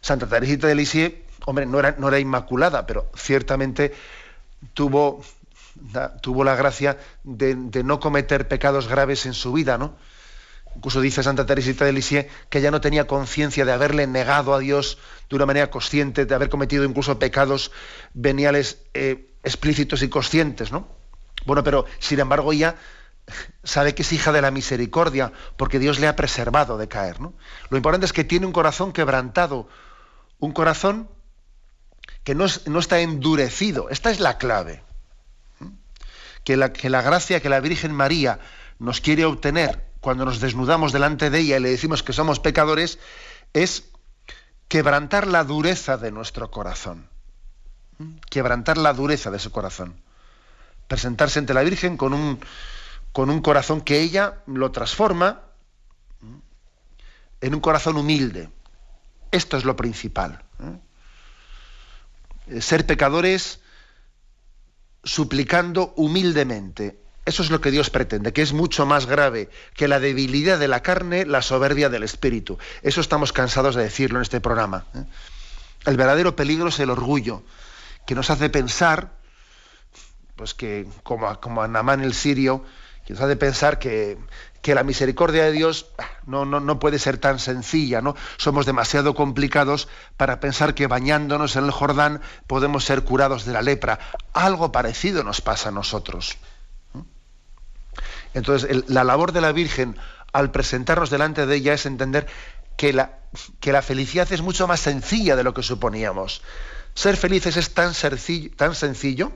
Santa 0.00 0.26
Teresita 0.26 0.66
de 0.66 0.74
Lisieux, 0.74 1.14
hombre, 1.46 1.64
no 1.64 1.78
era, 1.78 1.94
no 1.96 2.08
era 2.08 2.18
inmaculada, 2.18 2.86
pero 2.86 3.10
ciertamente 3.14 3.94
tuvo, 4.74 5.22
tuvo 6.20 6.42
la 6.42 6.56
gracia 6.56 6.98
de, 7.22 7.54
no 7.84 8.00
cometer 8.00 8.48
pecados 8.48 8.88
graves 8.88 9.26
en 9.26 9.34
su 9.34 9.52
vida, 9.52 9.78
¿no? 9.78 9.96
Incluso 10.74 11.00
dice 11.00 11.22
Santa 11.22 11.46
Teresita 11.46 11.84
de 11.84 11.92
Lisieux 11.92 12.26
que 12.48 12.58
ella 12.58 12.70
no 12.70 12.80
tenía 12.80 13.06
conciencia 13.06 13.64
de 13.64 13.72
haberle 13.72 14.06
negado 14.06 14.54
a 14.54 14.58
Dios 14.58 14.98
de 15.28 15.36
una 15.36 15.46
manera 15.46 15.70
consciente, 15.70 16.24
de 16.24 16.34
haber 16.34 16.48
cometido 16.48 16.84
incluso 16.84 17.18
pecados 17.18 17.70
veniales 18.14 18.78
eh, 18.94 19.28
explícitos 19.44 20.02
y 20.02 20.08
conscientes, 20.08 20.72
¿no? 20.72 20.88
Bueno, 21.44 21.62
pero 21.62 21.84
sin 21.98 22.20
embargo 22.20 22.52
ella 22.52 22.76
sabe 23.64 23.94
que 23.94 24.02
es 24.02 24.12
hija 24.12 24.32
de 24.32 24.42
la 24.42 24.50
misericordia, 24.50 25.32
porque 25.56 25.78
Dios 25.78 25.98
le 25.98 26.08
ha 26.08 26.16
preservado 26.16 26.78
de 26.78 26.88
caer. 26.88 27.20
¿no? 27.20 27.34
Lo 27.70 27.76
importante 27.76 28.06
es 28.06 28.12
que 28.12 28.24
tiene 28.24 28.46
un 28.46 28.52
corazón 28.52 28.92
quebrantado, 28.92 29.68
un 30.38 30.52
corazón 30.52 31.08
que 32.24 32.34
no, 32.34 32.46
está 32.46 33.00
endurecido. 33.00 33.88
Esta 33.90 34.10
es 34.10 34.20
la 34.20 34.38
clave. 34.38 34.82
Que 36.44 36.56
la, 36.56 36.72
que 36.72 36.90
la 36.90 37.02
gracia 37.02 37.40
que 37.40 37.48
la 37.48 37.60
Virgen 37.60 37.92
María 37.92 38.40
nos 38.78 39.00
quiere 39.00 39.24
obtener 39.24 39.92
cuando 40.00 40.24
nos 40.24 40.40
desnudamos 40.40 40.92
delante 40.92 41.30
de 41.30 41.38
ella 41.38 41.56
y 41.58 41.60
le 41.60 41.70
decimos 41.70 42.02
que 42.02 42.12
somos 42.12 42.40
pecadores, 42.40 42.98
es 43.52 43.84
quebrantar 44.66 45.28
la 45.28 45.44
dureza 45.44 45.96
de 45.96 46.10
nuestro 46.10 46.50
corazón. 46.50 47.08
Quebrantar 48.28 48.78
la 48.78 48.92
dureza 48.94 49.30
de 49.30 49.38
su 49.38 49.52
corazón. 49.52 49.94
Presentarse 50.88 51.38
ante 51.38 51.54
la 51.54 51.62
Virgen 51.62 51.96
con 51.96 52.14
un, 52.14 52.40
con 53.12 53.30
un 53.30 53.40
corazón 53.40 53.80
que 53.82 54.00
ella 54.00 54.42
lo 54.46 54.72
transforma 54.72 55.42
en 57.40 57.54
un 57.54 57.60
corazón 57.60 57.96
humilde. 57.96 58.48
Esto 59.30 59.56
es 59.56 59.64
lo 59.64 59.76
principal. 59.76 60.42
¿eh? 62.48 62.60
Ser 62.60 62.86
pecadores 62.86 63.60
suplicando 65.04 65.92
humildemente, 65.96 67.00
eso 67.24 67.42
es 67.42 67.50
lo 67.50 67.60
que 67.60 67.70
Dios 67.70 67.90
pretende, 67.90 68.32
que 68.32 68.42
es 68.42 68.52
mucho 68.52 68.86
más 68.86 69.06
grave 69.06 69.48
que 69.74 69.88
la 69.88 70.00
debilidad 70.00 70.58
de 70.58 70.68
la 70.68 70.82
carne, 70.82 71.26
la 71.26 71.42
soberbia 71.42 71.88
del 71.88 72.02
espíritu. 72.02 72.58
Eso 72.82 73.00
estamos 73.00 73.32
cansados 73.32 73.74
de 73.74 73.84
decirlo 73.84 74.18
en 74.18 74.22
este 74.22 74.40
programa. 74.40 74.86
¿eh? 74.94 75.04
El 75.84 75.96
verdadero 75.96 76.36
peligro 76.36 76.68
es 76.68 76.78
el 76.78 76.90
orgullo, 76.90 77.42
que 78.06 78.14
nos 78.14 78.30
hace 78.30 78.50
pensar, 78.50 79.12
pues 80.36 80.54
que 80.54 80.86
como, 81.02 81.40
como 81.40 81.62
a 81.62 81.68
Namán 81.68 82.02
el 82.02 82.14
sirio, 82.14 82.64
que 83.04 83.14
nos 83.14 83.36
pensar 83.36 83.78
que, 83.78 84.18
que 84.60 84.74
la 84.74 84.84
misericordia 84.84 85.44
de 85.44 85.52
Dios 85.52 85.86
ah, 85.98 86.04
no, 86.26 86.44
no, 86.44 86.60
no, 86.60 86.78
puede 86.78 86.98
ser 86.98 87.18
tan 87.18 87.38
sencilla, 87.38 88.00
¿no? 88.00 88.14
Somos 88.36 88.64
demasiado 88.64 89.14
complicados 89.14 89.88
para 90.16 90.40
pensar 90.40 90.74
que 90.74 90.86
bañándonos 90.86 91.56
en 91.56 91.64
el 91.64 91.70
Jordán 91.70 92.20
podemos 92.46 92.84
ser 92.84 93.02
curados 93.02 93.44
de 93.44 93.52
la 93.52 93.62
lepra. 93.62 93.98
Algo 94.32 94.72
parecido 94.72 95.24
nos 95.24 95.40
pasa 95.40 95.70
a 95.70 95.72
nosotros. 95.72 96.38
Entonces, 98.34 98.84
la 98.88 99.04
labor 99.04 99.32
de 99.32 99.40
la 99.40 99.52
Virgen 99.52 99.96
al 100.32 100.50
presentarnos 100.50 101.10
delante 101.10 101.44
de 101.44 101.56
ella 101.56 101.74
es 101.74 101.84
entender 101.84 102.26
que 102.76 102.92
la, 102.92 103.18
que 103.60 103.72
la 103.72 103.82
felicidad 103.82 104.32
es 104.32 104.40
mucho 104.42 104.66
más 104.66 104.80
sencilla 104.80 105.36
de 105.36 105.44
lo 105.44 105.54
que 105.54 105.62
suponíamos. 105.62 106.42
Ser 106.94 107.16
felices 107.16 107.56
es 107.56 107.74
tan 107.74 107.94
sencillo, 107.94 108.50
tan 108.56 108.74
sencillo 108.74 109.32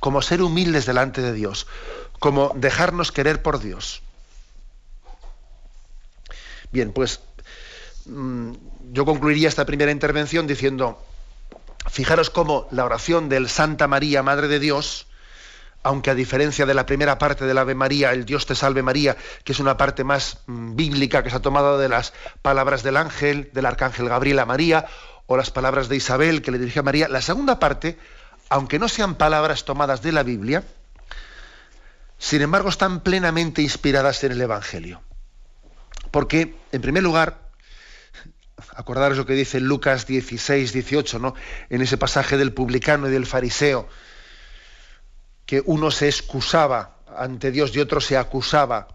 como 0.00 0.22
ser 0.22 0.42
humildes 0.42 0.86
delante 0.86 1.22
de 1.22 1.32
Dios, 1.32 1.66
como 2.18 2.52
dejarnos 2.54 3.12
querer 3.12 3.42
por 3.42 3.60
Dios. 3.60 4.02
Bien, 6.72 6.92
pues 6.92 7.20
mm, 8.06 8.52
yo 8.92 9.04
concluiría 9.04 9.48
esta 9.48 9.64
primera 9.64 9.90
intervención 9.90 10.46
diciendo, 10.46 11.02
fijaros 11.88 12.30
cómo 12.30 12.68
la 12.70 12.84
oración 12.84 13.28
del 13.28 13.48
Santa 13.48 13.86
María, 13.86 14.22
Madre 14.22 14.48
de 14.48 14.58
Dios, 14.58 15.06
aunque 15.82 16.10
a 16.10 16.14
diferencia 16.14 16.66
de 16.66 16.74
la 16.74 16.84
primera 16.84 17.16
parte 17.18 17.46
del 17.46 17.58
Ave 17.58 17.76
María, 17.76 18.12
el 18.12 18.24
Dios 18.24 18.44
te 18.46 18.56
salve 18.56 18.82
María, 18.82 19.16
que 19.44 19.52
es 19.52 19.60
una 19.60 19.76
parte 19.76 20.02
más 20.02 20.38
mm, 20.46 20.74
bíblica 20.74 21.22
que 21.22 21.30
se 21.30 21.36
ha 21.36 21.42
tomado 21.42 21.78
de 21.78 21.88
las 21.88 22.12
palabras 22.42 22.82
del 22.82 22.96
ángel, 22.96 23.50
del 23.52 23.66
arcángel 23.66 24.08
Gabriel 24.08 24.40
a 24.40 24.46
María, 24.46 24.86
o 25.26 25.36
las 25.36 25.50
palabras 25.50 25.88
de 25.88 25.96
Isabel 25.96 26.42
que 26.42 26.50
le 26.50 26.58
dirige 26.58 26.80
a 26.80 26.82
María, 26.82 27.08
la 27.08 27.22
segunda 27.22 27.58
parte, 27.58 27.98
aunque 28.48 28.78
no 28.78 28.88
sean 28.88 29.14
palabras 29.14 29.64
tomadas 29.64 30.02
de 30.02 30.12
la 30.12 30.22
Biblia, 30.22 30.64
sin 32.18 32.42
embargo 32.42 32.68
están 32.68 33.00
plenamente 33.00 33.62
inspiradas 33.62 34.24
en 34.24 34.32
el 34.32 34.40
Evangelio. 34.40 35.02
Porque, 36.10 36.56
en 36.72 36.80
primer 36.80 37.02
lugar, 37.02 37.50
acordaros 38.74 39.18
lo 39.18 39.26
que 39.26 39.34
dice 39.34 39.60
Lucas 39.60 40.06
16, 40.06 40.72
18, 40.72 41.18
¿no? 41.18 41.34
en 41.68 41.82
ese 41.82 41.98
pasaje 41.98 42.36
del 42.36 42.52
publicano 42.52 43.08
y 43.08 43.10
del 43.10 43.26
fariseo, 43.26 43.88
que 45.44 45.62
uno 45.64 45.90
se 45.90 46.08
excusaba 46.08 46.96
ante 47.16 47.50
Dios 47.50 47.74
y 47.74 47.80
otro 47.80 48.00
se 48.00 48.16
acusaba. 48.16 48.88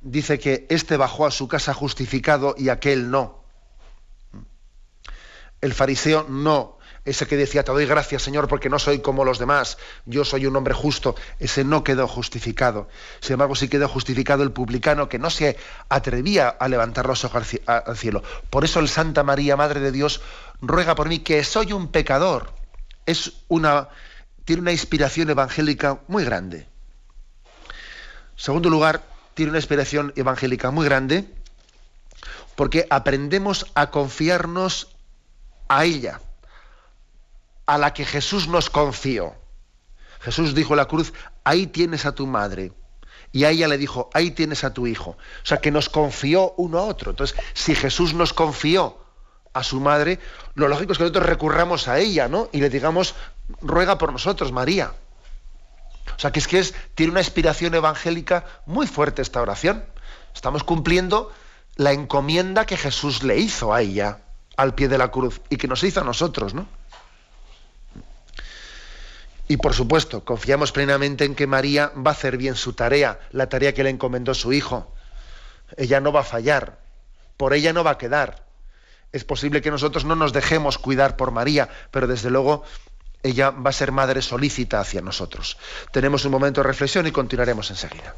Dice 0.00 0.38
que 0.38 0.66
éste 0.68 0.96
bajó 0.96 1.26
a 1.26 1.30
su 1.30 1.48
casa 1.48 1.74
justificado 1.74 2.54
y 2.58 2.68
aquel 2.68 3.10
no. 3.10 3.44
El 5.60 5.72
fariseo 5.72 6.26
no, 6.28 6.73
ese 7.04 7.26
que 7.26 7.36
decía, 7.36 7.64
te 7.64 7.72
doy 7.72 7.86
gracias 7.86 8.22
Señor 8.22 8.48
porque 8.48 8.68
no 8.68 8.78
soy 8.78 9.00
como 9.00 9.24
los 9.24 9.38
demás, 9.38 9.78
yo 10.06 10.24
soy 10.24 10.46
un 10.46 10.56
hombre 10.56 10.74
justo, 10.74 11.14
ese 11.38 11.64
no 11.64 11.84
quedó 11.84 12.08
justificado. 12.08 12.88
Sin 13.20 13.34
embargo, 13.34 13.54
sí 13.54 13.68
quedó 13.68 13.88
justificado 13.88 14.42
el 14.42 14.52
publicano 14.52 15.08
que 15.08 15.18
no 15.18 15.30
se 15.30 15.56
atrevía 15.88 16.48
a 16.48 16.68
levantar 16.68 17.06
los 17.06 17.24
ojos 17.24 17.56
al 17.66 17.96
cielo. 17.96 18.22
Por 18.50 18.64
eso 18.64 18.80
el 18.80 18.88
Santa 18.88 19.22
María, 19.22 19.56
Madre 19.56 19.80
de 19.80 19.92
Dios, 19.92 20.22
ruega 20.60 20.94
por 20.94 21.08
mí 21.08 21.20
que 21.20 21.44
soy 21.44 21.72
un 21.72 21.88
pecador. 21.88 22.52
Es 23.06 23.32
una, 23.48 23.88
tiene 24.44 24.62
una 24.62 24.72
inspiración 24.72 25.30
evangélica 25.30 26.00
muy 26.08 26.24
grande. 26.24 26.66
Segundo 28.36 28.70
lugar, 28.70 29.02
tiene 29.34 29.50
una 29.50 29.58
inspiración 29.58 30.12
evangélica 30.16 30.70
muy 30.70 30.84
grande 30.84 31.24
porque 32.56 32.86
aprendemos 32.90 33.66
a 33.74 33.90
confiarnos 33.90 34.88
a 35.68 35.84
ella, 35.84 36.20
a 37.66 37.78
la 37.78 37.92
que 37.92 38.04
Jesús 38.04 38.48
nos 38.48 38.70
confió. 38.70 39.34
Jesús 40.20 40.54
dijo 40.54 40.74
en 40.74 40.78
la 40.78 40.86
cruz, 40.86 41.12
ahí 41.44 41.66
tienes 41.66 42.06
a 42.06 42.12
tu 42.12 42.26
madre. 42.26 42.72
Y 43.32 43.44
a 43.44 43.50
ella 43.50 43.68
le 43.68 43.78
dijo, 43.78 44.10
ahí 44.14 44.30
tienes 44.30 44.64
a 44.64 44.72
tu 44.72 44.86
hijo. 44.86 45.10
O 45.10 45.46
sea, 45.46 45.58
que 45.58 45.70
nos 45.70 45.88
confió 45.88 46.54
uno 46.56 46.78
a 46.78 46.82
otro. 46.82 47.10
Entonces, 47.10 47.36
si 47.52 47.74
Jesús 47.74 48.14
nos 48.14 48.32
confió 48.32 48.96
a 49.52 49.62
su 49.62 49.80
madre, 49.80 50.20
lo 50.54 50.68
lógico 50.68 50.92
es 50.92 50.98
que 50.98 51.04
nosotros 51.04 51.26
recurramos 51.26 51.88
a 51.88 51.98
ella, 51.98 52.28
¿no? 52.28 52.48
Y 52.52 52.60
le 52.60 52.70
digamos, 52.70 53.14
ruega 53.60 53.98
por 53.98 54.12
nosotros, 54.12 54.52
María. 54.52 54.92
O 56.16 56.18
sea, 56.18 56.32
que 56.32 56.38
es 56.38 56.48
que 56.48 56.58
es, 56.58 56.74
tiene 56.94 57.12
una 57.12 57.20
inspiración 57.20 57.74
evangélica 57.74 58.44
muy 58.66 58.86
fuerte 58.86 59.22
esta 59.22 59.42
oración. 59.42 59.84
Estamos 60.34 60.64
cumpliendo 60.64 61.32
la 61.76 61.92
encomienda 61.92 62.66
que 62.66 62.76
Jesús 62.76 63.22
le 63.22 63.38
hizo 63.38 63.74
a 63.74 63.82
ella 63.82 64.20
al 64.56 64.74
pie 64.74 64.88
de 64.88 64.98
la 64.98 65.10
cruz 65.10 65.40
y 65.50 65.56
que 65.56 65.66
nos 65.66 65.82
hizo 65.82 66.00
a 66.00 66.04
nosotros, 66.04 66.54
¿no? 66.54 66.68
Y 69.46 69.58
por 69.58 69.74
supuesto, 69.74 70.24
confiamos 70.24 70.72
plenamente 70.72 71.24
en 71.24 71.34
que 71.34 71.46
María 71.46 71.92
va 71.94 72.10
a 72.10 72.14
hacer 72.14 72.36
bien 72.36 72.54
su 72.54 72.72
tarea, 72.72 73.20
la 73.30 73.48
tarea 73.48 73.74
que 73.74 73.84
le 73.84 73.90
encomendó 73.90 74.32
su 74.34 74.52
hijo. 74.52 74.94
Ella 75.76 76.00
no 76.00 76.12
va 76.12 76.20
a 76.20 76.24
fallar, 76.24 76.78
por 77.36 77.52
ella 77.52 77.72
no 77.72 77.84
va 77.84 77.92
a 77.92 77.98
quedar. 77.98 78.46
Es 79.12 79.24
posible 79.24 79.60
que 79.60 79.70
nosotros 79.70 80.04
no 80.04 80.16
nos 80.16 80.32
dejemos 80.32 80.78
cuidar 80.78 81.16
por 81.16 81.30
María, 81.30 81.68
pero 81.90 82.06
desde 82.06 82.30
luego 82.30 82.64
ella 83.22 83.50
va 83.50 83.70
a 83.70 83.72
ser 83.72 83.92
madre 83.92 84.22
solícita 84.22 84.80
hacia 84.80 85.00
nosotros. 85.00 85.56
Tenemos 85.92 86.24
un 86.24 86.32
momento 86.32 86.62
de 86.62 86.68
reflexión 86.68 87.06
y 87.06 87.12
continuaremos 87.12 87.70
enseguida. 87.70 88.14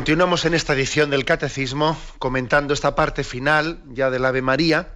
Continuamos 0.00 0.46
en 0.46 0.54
esta 0.54 0.72
edición 0.72 1.10
del 1.10 1.26
Catecismo 1.26 1.94
comentando 2.18 2.72
esta 2.72 2.94
parte 2.94 3.22
final 3.22 3.82
ya 3.88 4.08
del 4.08 4.24
Ave 4.24 4.40
María. 4.40 4.94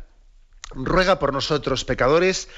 Ruega 0.70 1.18
por 1.18 1.34
nosotros 1.34 1.84
pecadores, 1.84 2.48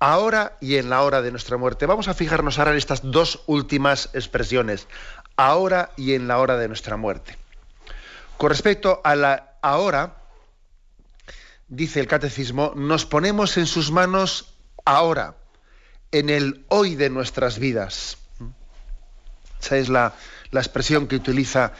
ahora 0.00 0.56
y 0.60 0.78
en 0.78 0.90
la 0.90 1.02
hora 1.02 1.22
de 1.22 1.30
nuestra 1.30 1.58
muerte. 1.58 1.86
Vamos 1.86 2.08
a 2.08 2.14
fijarnos 2.14 2.58
ahora 2.58 2.72
en 2.72 2.78
estas 2.78 3.08
dos 3.08 3.44
últimas 3.46 4.10
expresiones, 4.14 4.88
ahora 5.36 5.92
y 5.96 6.14
en 6.14 6.26
la 6.26 6.40
hora 6.40 6.56
de 6.56 6.66
nuestra 6.66 6.96
muerte. 6.96 7.38
Con 8.36 8.50
respecto 8.50 9.00
a 9.04 9.14
la 9.14 9.52
ahora, 9.62 10.16
dice 11.68 12.00
el 12.00 12.08
catecismo, 12.08 12.72
nos 12.74 13.06
ponemos 13.06 13.56
en 13.58 13.66
sus 13.66 13.92
manos 13.92 14.56
ahora, 14.84 15.36
en 16.10 16.30
el 16.30 16.64
hoy 16.66 16.96
de 16.96 17.10
nuestras 17.10 17.60
vidas. 17.60 18.18
Esa 19.60 19.76
es 19.76 19.88
la, 19.88 20.14
la 20.52 20.60
expresión 20.60 21.08
que 21.08 21.16
utiliza 21.16 21.72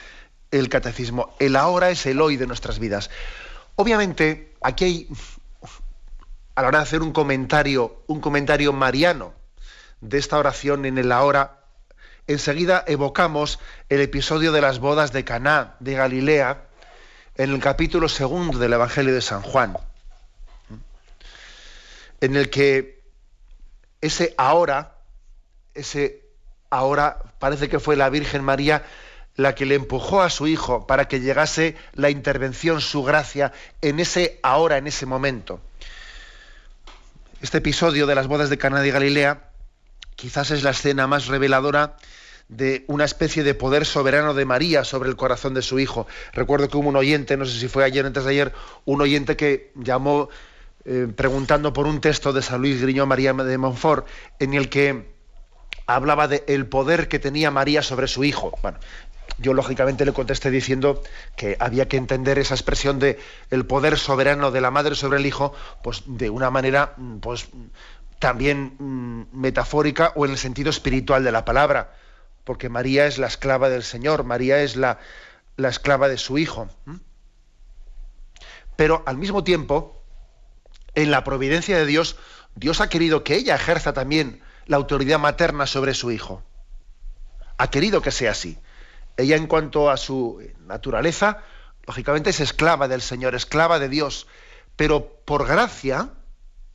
el 0.51 0.67
catecismo. 0.67 1.33
El 1.39 1.55
ahora 1.55 1.89
es 1.89 2.05
el 2.05 2.19
hoy 2.19 2.35
de 2.35 2.47
nuestras 2.47 2.79
vidas. 2.79 3.09
Obviamente, 3.75 4.53
aquí 4.61 4.83
hay, 4.83 5.07
a 6.55 6.61
la 6.61 6.67
hora 6.67 6.79
de 6.79 6.83
hacer 6.83 7.01
un 7.01 7.13
comentario, 7.13 8.03
un 8.07 8.19
comentario 8.19 8.73
mariano 8.73 9.33
de 10.01 10.17
esta 10.17 10.37
oración 10.37 10.85
en 10.85 10.97
el 10.97 11.11
ahora, 11.11 11.63
enseguida 12.27 12.83
evocamos 12.87 13.59
el 13.89 14.01
episodio 14.01 14.51
de 14.51 14.61
las 14.61 14.79
bodas 14.79 15.13
de 15.13 15.23
Caná 15.23 15.75
de 15.79 15.93
Galilea 15.93 16.65
en 17.35 17.51
el 17.51 17.59
capítulo 17.59 18.09
segundo 18.09 18.57
del 18.57 18.73
Evangelio 18.73 19.13
de 19.13 19.21
San 19.21 19.41
Juan, 19.41 19.77
en 22.21 22.35
el 22.35 22.49
que 22.49 23.03
ese 24.01 24.33
ahora, 24.37 24.97
ese 25.73 26.22
ahora 26.73 27.19
parece 27.39 27.69
que 27.69 27.79
fue 27.79 27.95
la 27.95 28.09
Virgen 28.09 28.43
María 28.43 28.83
la 29.35 29.55
que 29.55 29.65
le 29.65 29.75
empujó 29.75 30.21
a 30.21 30.29
su 30.29 30.47
hijo 30.47 30.85
para 30.85 31.07
que 31.07 31.19
llegase 31.19 31.75
la 31.93 32.09
intervención, 32.09 32.81
su 32.81 33.03
gracia, 33.03 33.51
en 33.81 33.99
ese 33.99 34.39
ahora, 34.43 34.77
en 34.77 34.87
ese 34.87 35.05
momento. 35.05 35.59
Este 37.41 37.57
episodio 37.57 38.05
de 38.05 38.15
las 38.15 38.27
bodas 38.27 38.49
de 38.49 38.57
Caná 38.57 38.81
de 38.81 38.91
Galilea 38.91 39.49
quizás 40.15 40.51
es 40.51 40.63
la 40.63 40.69
escena 40.69 41.07
más 41.07 41.27
reveladora 41.27 41.97
de 42.47 42.85
una 42.87 43.05
especie 43.05 43.43
de 43.43 43.55
poder 43.55 43.85
soberano 43.85 44.33
de 44.33 44.45
María 44.45 44.83
sobre 44.83 45.09
el 45.09 45.15
corazón 45.15 45.53
de 45.53 45.61
su 45.61 45.79
hijo. 45.79 46.05
Recuerdo 46.33 46.69
que 46.69 46.77
hubo 46.77 46.89
un 46.89 46.95
oyente, 46.95 47.37
no 47.37 47.45
sé 47.45 47.59
si 47.59 47.67
fue 47.67 47.83
ayer 47.83 48.05
o 48.05 48.07
antes 48.07 48.23
de 48.23 48.29
ayer, 48.29 48.53
un 48.85 49.01
oyente 49.01 49.35
que 49.35 49.71
llamó 49.75 50.29
eh, 50.85 51.07
preguntando 51.15 51.73
por 51.73 51.87
un 51.87 52.01
texto 52.01 52.33
de 52.33 52.41
San 52.41 52.61
Luis 52.61 52.81
Griñón 52.81 53.07
María 53.07 53.33
de 53.33 53.57
Montfort, 53.57 54.05
en 54.39 54.53
el 54.53 54.69
que 54.69 55.12
hablaba 55.85 56.27
del 56.27 56.67
poder 56.67 57.07
que 57.07 57.19
tenía 57.19 57.51
María 57.51 57.81
sobre 57.81 58.07
su 58.07 58.23
hijo. 58.23 58.57
Bueno, 58.61 58.79
yo 59.37 59.53
lógicamente 59.53 60.05
le 60.05 60.13
contesté 60.13 60.51
diciendo 60.51 61.01
que 61.35 61.57
había 61.59 61.87
que 61.87 61.97
entender 61.97 62.39
esa 62.39 62.55
expresión 62.55 62.99
de 62.99 63.19
el 63.49 63.65
poder 63.65 63.97
soberano 63.97 64.51
de 64.51 64.61
la 64.61 64.71
madre 64.71 64.95
sobre 64.95 65.19
el 65.19 65.25
hijo, 65.25 65.53
pues 65.83 66.03
de 66.05 66.29
una 66.29 66.49
manera, 66.49 66.95
pues 67.21 67.47
también 68.19 68.75
mm, 68.79 69.37
metafórica 69.37 70.13
o 70.15 70.25
en 70.25 70.31
el 70.31 70.37
sentido 70.37 70.69
espiritual 70.69 71.23
de 71.23 71.31
la 71.31 71.45
palabra 71.45 71.91
porque 72.43 72.69
María 72.69 73.07
es 73.07 73.17
la 73.17 73.27
esclava 73.27 73.69
del 73.69 73.83
Señor, 73.83 74.23
María 74.23 74.61
es 74.61 74.75
la, 74.75 74.99
la 75.55 75.69
esclava 75.69 76.09
de 76.09 76.17
su 76.17 76.37
Hijo. 76.37 76.69
Pero 78.75 79.03
al 79.05 79.17
mismo 79.17 79.43
tiempo, 79.43 80.01
en 80.95 81.11
la 81.11 81.23
providencia 81.23 81.77
de 81.77 81.85
Dios, 81.85 82.17
Dios 82.55 82.81
ha 82.81 82.89
querido 82.89 83.23
que 83.23 83.35
ella 83.35 83.55
ejerza 83.55 83.93
también 83.93 84.41
la 84.65 84.77
autoridad 84.77 85.19
materna 85.19 85.67
sobre 85.67 85.93
su 85.93 86.11
Hijo. 86.11 86.43
Ha 87.57 87.69
querido 87.69 88.01
que 88.01 88.11
sea 88.11 88.31
así. 88.31 88.57
Ella 89.17 89.35
en 89.35 89.47
cuanto 89.47 89.89
a 89.89 89.97
su 89.97 90.41
naturaleza, 90.65 91.43
lógicamente 91.85 92.31
es 92.31 92.39
esclava 92.39 92.87
del 92.87 93.01
Señor, 93.01 93.35
esclava 93.35 93.79
de 93.79 93.89
Dios, 93.89 94.27
pero 94.75 95.19
por 95.25 95.45
gracia, 95.45 96.09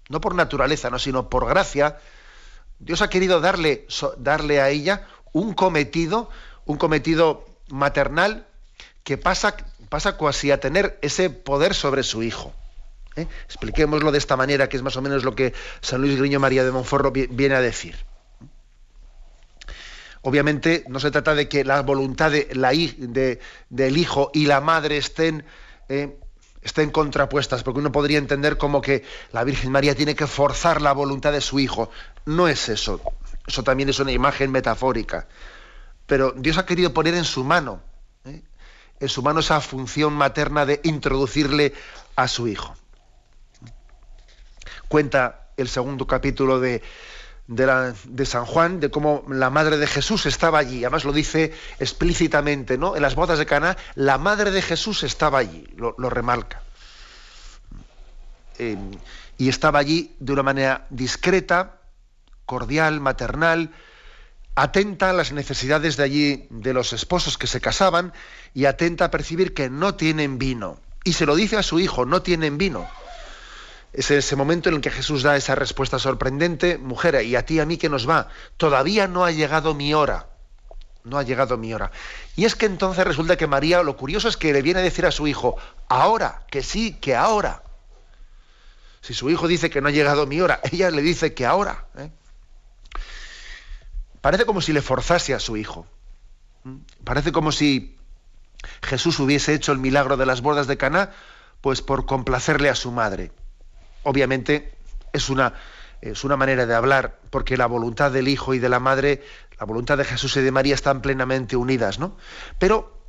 no 0.09 0.21
por 0.21 0.35
naturaleza, 0.35 0.91
no, 0.91 0.99
sino 0.99 1.29
por 1.29 1.47
gracia, 1.47 1.99
Dios 2.79 3.03
ha 3.03 3.11
querido 3.11 3.41
darle, 3.41 3.87
darle 4.19 4.61
a 4.61 4.71
ella 4.71 5.07
un 5.33 5.53
cometido, 5.55 6.31
un 6.65 6.77
cometido 6.77 7.45
maternal 7.69 8.47
que 9.03 9.19
pasa, 9.19 9.57
pasa 9.89 10.17
casi 10.17 10.51
a 10.51 10.61
tener 10.61 10.99
ese 11.03 11.31
poder 11.31 11.75
sobre 11.75 12.03
su 12.03 12.23
hijo. 12.23 12.53
¿Eh? 13.19 13.29
Expliquémoslo 13.45 14.13
de 14.13 14.19
esta 14.19 14.37
manera, 14.37 14.69
que 14.69 14.77
es 14.77 14.83
más 14.83 14.97
o 14.97 15.03
menos 15.03 15.25
lo 15.25 15.35
que 15.35 15.53
San 15.81 16.01
Luis 16.01 16.19
Griño 16.19 16.41
María 16.41 16.65
de 16.65 16.71
Monforro 16.71 17.13
viene 17.13 17.55
a 17.55 17.61
decir. 17.61 17.97
Obviamente 20.23 20.85
no 20.89 21.01
se 21.01 21.11
trata 21.11 21.35
de 21.35 21.49
que 21.49 21.65
la 21.65 21.83
voluntad 21.83 22.33
del 22.33 23.97
hijo 23.97 24.31
y 24.35 24.47
la 24.47 24.61
madre 24.61 24.97
estén, 24.97 25.45
eh, 25.89 26.19
estén 26.63 26.91
contrapuestas, 26.91 27.63
porque 27.63 27.81
uno 27.81 27.93
podría 27.93 28.19
entender 28.19 28.59
como 28.59 28.81
que 28.81 29.05
la 29.33 29.45
Virgen 29.45 29.71
María 29.71 29.95
tiene 29.95 30.17
que 30.17 30.27
forzar 30.27 30.83
la 30.83 30.93
voluntad 30.93 31.33
de 31.33 31.41
su 31.41 31.61
hijo. 31.61 31.91
No 32.25 32.49
es 32.49 32.69
eso. 32.69 33.01
Eso 33.47 33.63
también 33.63 33.89
es 33.89 34.01
una 34.01 34.13
imagen 34.13 34.51
metafórica. 34.51 35.29
Pero 36.07 36.33
Dios 36.33 36.59
ha 36.59 36.67
querido 36.67 36.93
poner 36.93 37.15
en 37.15 37.25
su 37.25 37.45
mano, 37.45 37.81
¿eh? 38.25 38.43
en 38.99 39.09
su 39.09 39.23
mano 39.23 39.41
esa 39.41 39.61
función 39.61 40.15
materna 40.15 40.67
de 40.67 40.81
introducirle 40.83 41.75
a 42.17 42.29
su 42.29 42.49
hijo. 42.49 42.75
Cuenta 44.89 45.49
el 45.57 45.69
segundo 45.69 46.07
capítulo 46.07 46.61
de, 46.61 46.83
San 48.25 48.45
Juan, 48.47 48.81
de 48.81 48.91
cómo 48.91 49.25
la 49.29 49.51
madre 49.51 49.77
de 49.77 49.87
Jesús 49.87 50.27
estaba 50.27 50.59
allí. 50.59 50.85
Además 50.85 51.05
lo 51.05 51.13
dice 51.13 51.53
explícitamente, 51.79 52.79
¿no? 52.79 52.97
En 52.97 53.03
las 53.03 53.15
bodas 53.15 53.39
de 53.39 53.47
Cana, 53.47 53.77
la 53.95 54.19
madre 54.19 54.51
de 54.51 54.63
Jesús 54.63 55.03
estaba 55.03 55.39
allí, 55.39 55.69
lo, 55.77 56.11
remarca. 56.11 56.63
Eh, 58.59 58.77
y 59.37 59.49
estaba 59.49 59.79
allí 59.79 60.15
de 60.19 60.33
una 60.33 60.43
manera 60.43 60.87
discreta, 60.91 61.77
cordial, 62.47 63.01
maternal, 63.01 63.71
atenta 64.55 65.11
a 65.11 65.13
las 65.13 65.33
necesidades 65.33 65.97
de 65.97 66.03
allí 66.03 66.47
de 66.51 66.73
los 66.73 66.93
esposos 66.93 67.39
que 67.39 67.47
se 67.47 67.61
casaban 67.61 68.13
y 68.55 68.65
atenta 68.65 69.05
a 69.05 69.11
percibir 69.11 69.55
que 69.55 69.71
no 69.71 69.95
tienen 69.95 70.39
vino. 70.39 70.81
Y 71.05 71.13
se 71.13 71.27
lo 71.27 71.37
dice 71.37 71.57
a 71.57 71.63
su 71.63 71.79
hijo, 71.79 72.07
no 72.07 72.23
tienen 72.23 72.59
vino. 72.59 72.89
Es 73.93 74.11
ese 74.11 74.37
momento 74.37 74.69
en 74.69 74.77
el 74.77 74.81
que 74.81 74.91
Jesús 74.91 75.23
da 75.23 75.37
esa 75.37 75.55
respuesta 75.55 75.99
sorprendente, 75.99 76.79
mujer, 76.79 77.23
y 77.25 77.37
a 77.37 77.47
ti 77.47 77.59
a 77.59 77.67
mí 77.67 77.79
que 77.79 77.89
nos 77.89 78.09
va, 78.09 78.29
todavía 78.57 79.09
no 79.09 79.25
ha 79.25 79.31
llegado 79.31 79.75
mi 79.75 79.95
hora. 79.95 80.29
No 81.05 81.17
ha 81.19 81.23
llegado 81.23 81.57
mi 81.57 81.73
hora. 81.73 81.91
Y 82.37 82.45
es 82.45 82.55
que 82.55 82.67
entonces 82.67 83.07
resulta 83.07 83.37
que 83.37 83.47
María, 83.47 83.83
lo 83.83 83.97
curioso 83.97 84.29
es 84.29 84.37
que 84.37 84.53
le 84.53 84.63
viene 84.63 84.81
a 84.81 84.83
decir 84.83 85.07
a 85.07 85.11
su 85.11 85.27
hijo, 85.27 85.57
ahora, 85.89 86.43
que 86.51 86.63
sí, 86.63 86.93
que 87.01 87.17
ahora. 87.17 87.63
Si 89.01 89.15
su 89.15 89.31
hijo 89.31 89.49
dice 89.49 89.71
que 89.71 89.81
no 89.81 89.89
ha 89.89 89.93
llegado 89.93 90.27
mi 90.27 90.41
hora, 90.41 90.61
ella 90.71 90.91
le 90.91 91.01
dice 91.01 91.33
que 91.33 91.47
ahora. 91.47 91.87
¿eh? 91.97 92.11
Parece 94.21 94.45
como 94.45 94.61
si 94.61 94.73
le 94.73 94.83
forzase 94.83 95.33
a 95.33 95.41
su 95.41 95.57
hijo. 95.57 95.87
Parece 97.05 97.33
como 97.33 97.53
si 97.53 97.97
Jesús 98.83 99.19
hubiese 99.21 99.55
hecho 99.55 99.73
el 99.73 99.79
milagro 99.79 100.19
de 100.19 100.27
las 100.27 100.43
bodas 100.43 100.67
de 100.67 100.77
Caná, 100.77 101.13
pues 101.63 101.81
por 101.81 102.05
complacerle 102.05 102.69
a 102.69 102.75
su 102.75 102.91
madre. 102.91 103.33
Obviamente 104.03 104.75
es 105.13 105.29
una, 105.29 105.55
es 106.01 106.25
una 106.25 106.37
manera 106.37 106.67
de 106.67 106.75
hablar, 106.75 107.19
porque 107.31 107.57
la 107.57 107.67
voluntad 107.67 108.11
del 108.11 108.29
hijo 108.29 108.55
y 108.55 108.59
de 108.59 108.69
la 108.69 108.81
madre, 108.81 109.23
la 109.59 109.67
voluntad 109.67 109.99
de 109.99 110.05
Jesús 110.05 110.37
y 110.37 110.43
de 110.43 110.51
María 110.51 110.75
están 110.75 111.03
plenamente 111.03 111.57
unidas, 111.57 111.99
¿no? 111.99 112.17
Pero 112.59 113.03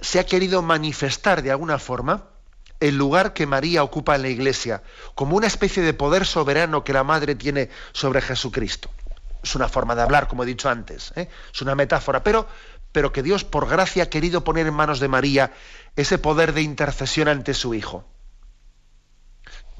se 0.00 0.18
ha 0.18 0.26
querido 0.26 0.62
manifestar 0.62 1.42
de 1.42 1.50
alguna 1.50 1.78
forma 1.78 2.24
el 2.80 2.96
lugar 2.96 3.34
que 3.34 3.46
María 3.46 3.82
ocupa 3.82 4.16
en 4.16 4.22
la 4.22 4.28
iglesia, 4.28 4.82
como 5.14 5.36
una 5.36 5.46
especie 5.46 5.82
de 5.82 5.92
poder 5.92 6.24
soberano 6.24 6.82
que 6.82 6.94
la 6.94 7.04
madre 7.04 7.34
tiene 7.34 7.68
sobre 7.92 8.22
Jesucristo 8.22 8.90
es 9.42 9.54
una 9.54 9.68
forma 9.68 9.94
de 9.94 10.02
hablar, 10.02 10.28
como 10.28 10.42
he 10.42 10.46
dicho 10.46 10.68
antes, 10.68 11.12
¿eh? 11.16 11.28
es 11.52 11.62
una 11.62 11.74
metáfora, 11.74 12.22
pero, 12.22 12.46
pero 12.92 13.12
que 13.12 13.22
Dios 13.22 13.44
por 13.44 13.68
gracia 13.68 14.04
ha 14.04 14.10
querido 14.10 14.44
poner 14.44 14.66
en 14.66 14.74
manos 14.74 15.00
de 15.00 15.08
María 15.08 15.52
ese 15.96 16.18
poder 16.18 16.52
de 16.52 16.62
intercesión 16.62 17.28
ante 17.28 17.54
su 17.54 17.74
Hijo. 17.74 18.04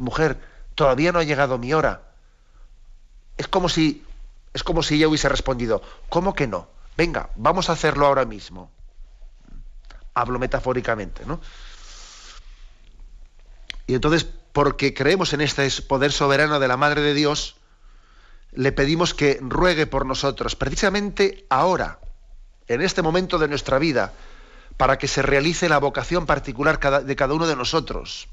Mujer, 0.01 0.41
todavía 0.75 1.13
no 1.13 1.19
ha 1.19 1.25
llegado 1.25 1.59
mi 1.59 1.75
hora. 1.75 2.03
Es 3.37 3.47
como 3.49 3.69
si, 3.69 4.03
es 4.55 4.65
como 4.65 4.83
si 4.83 4.97
ella 4.97 5.09
hubiese 5.09 5.29
respondido, 5.29 5.83
¿cómo 6.09 6.35
que 6.35 6.47
no? 6.47 6.69
Venga, 6.97 7.31
vamos 7.37 7.69
a 7.69 7.75
hacerlo 7.75 8.07
ahora 8.07 8.25
mismo. 8.25 8.71
Hablo 10.15 10.39
metafóricamente, 10.39 11.25
¿no? 11.27 11.41
Y 13.87 13.95
entonces, 13.95 14.27
porque 14.53 14.95
creemos 14.95 15.33
en 15.33 15.43
este 15.43 15.69
poder 15.83 16.13
soberano 16.13 16.61
de 16.61 16.69
la 16.69 16.77
Madre 16.77 17.03
de 17.03 17.15
Dios, 17.15 17.57
le 18.53 18.73
pedimos 18.73 19.15
que 19.15 19.39
ruegue 19.43 19.87
por 19.87 20.07
nosotros, 20.07 20.57
precisamente 20.57 21.47
ahora, 21.51 22.01
en 22.69 22.81
este 22.81 23.03
momento 23.03 23.39
de 23.39 23.49
nuestra 23.49 23.79
vida, 23.79 24.13
para 24.77 24.97
que 24.97 25.09
se 25.09 25.23
realice 25.23 25.69
la 25.69 25.79
vocación 25.79 26.25
particular 26.25 27.05
de 27.05 27.17
cada 27.17 27.35
uno 27.35 27.47
de 27.47 27.57
nosotros. 27.57 28.29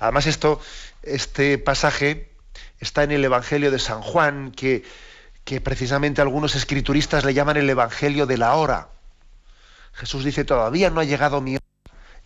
Además, 0.00 0.26
esto, 0.26 0.60
este 1.02 1.58
pasaje 1.58 2.32
está 2.80 3.04
en 3.04 3.12
el 3.12 3.24
Evangelio 3.24 3.70
de 3.70 3.78
San 3.78 4.00
Juan, 4.00 4.50
que, 4.50 4.82
precisamente 5.62 6.22
algunos 6.22 6.54
escrituristas 6.56 7.24
le 7.24 7.34
llaman 7.34 7.58
el 7.58 7.68
Evangelio 7.68 8.26
de 8.26 8.38
la 8.38 8.54
hora. 8.54 8.88
Jesús 9.92 10.24
dice, 10.24 10.44
todavía 10.44 10.90
no 10.90 11.00
ha 11.00 11.04
llegado 11.04 11.40
mi 11.40 11.56
hora, 11.56 11.64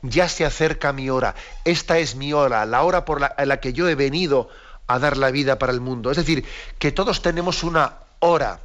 ya 0.03 0.29
se 0.29 0.45
acerca 0.45 0.93
mi 0.93 1.11
hora, 1.11 1.35
esta 1.65 1.99
es 1.99 2.15
mi 2.15 2.33
hora, 2.33 2.65
la 2.67 2.83
hora 2.83 3.05
por 3.05 3.21
la, 3.21 3.35
la 3.45 3.59
que 3.59 3.73
yo 3.73 3.89
he 3.89 3.95
venido 3.95 4.49
a 4.87 4.99
dar 4.99 5.17
la 5.17 5.31
vida 5.31 5.59
para 5.59 5.73
el 5.73 5.81
mundo. 5.81 6.11
Es 6.11 6.17
decir, 6.17 6.45
que 6.79 6.93
todos 6.93 7.23
tenemos 7.23 7.65
una 7.65 7.99
hora 8.21 8.61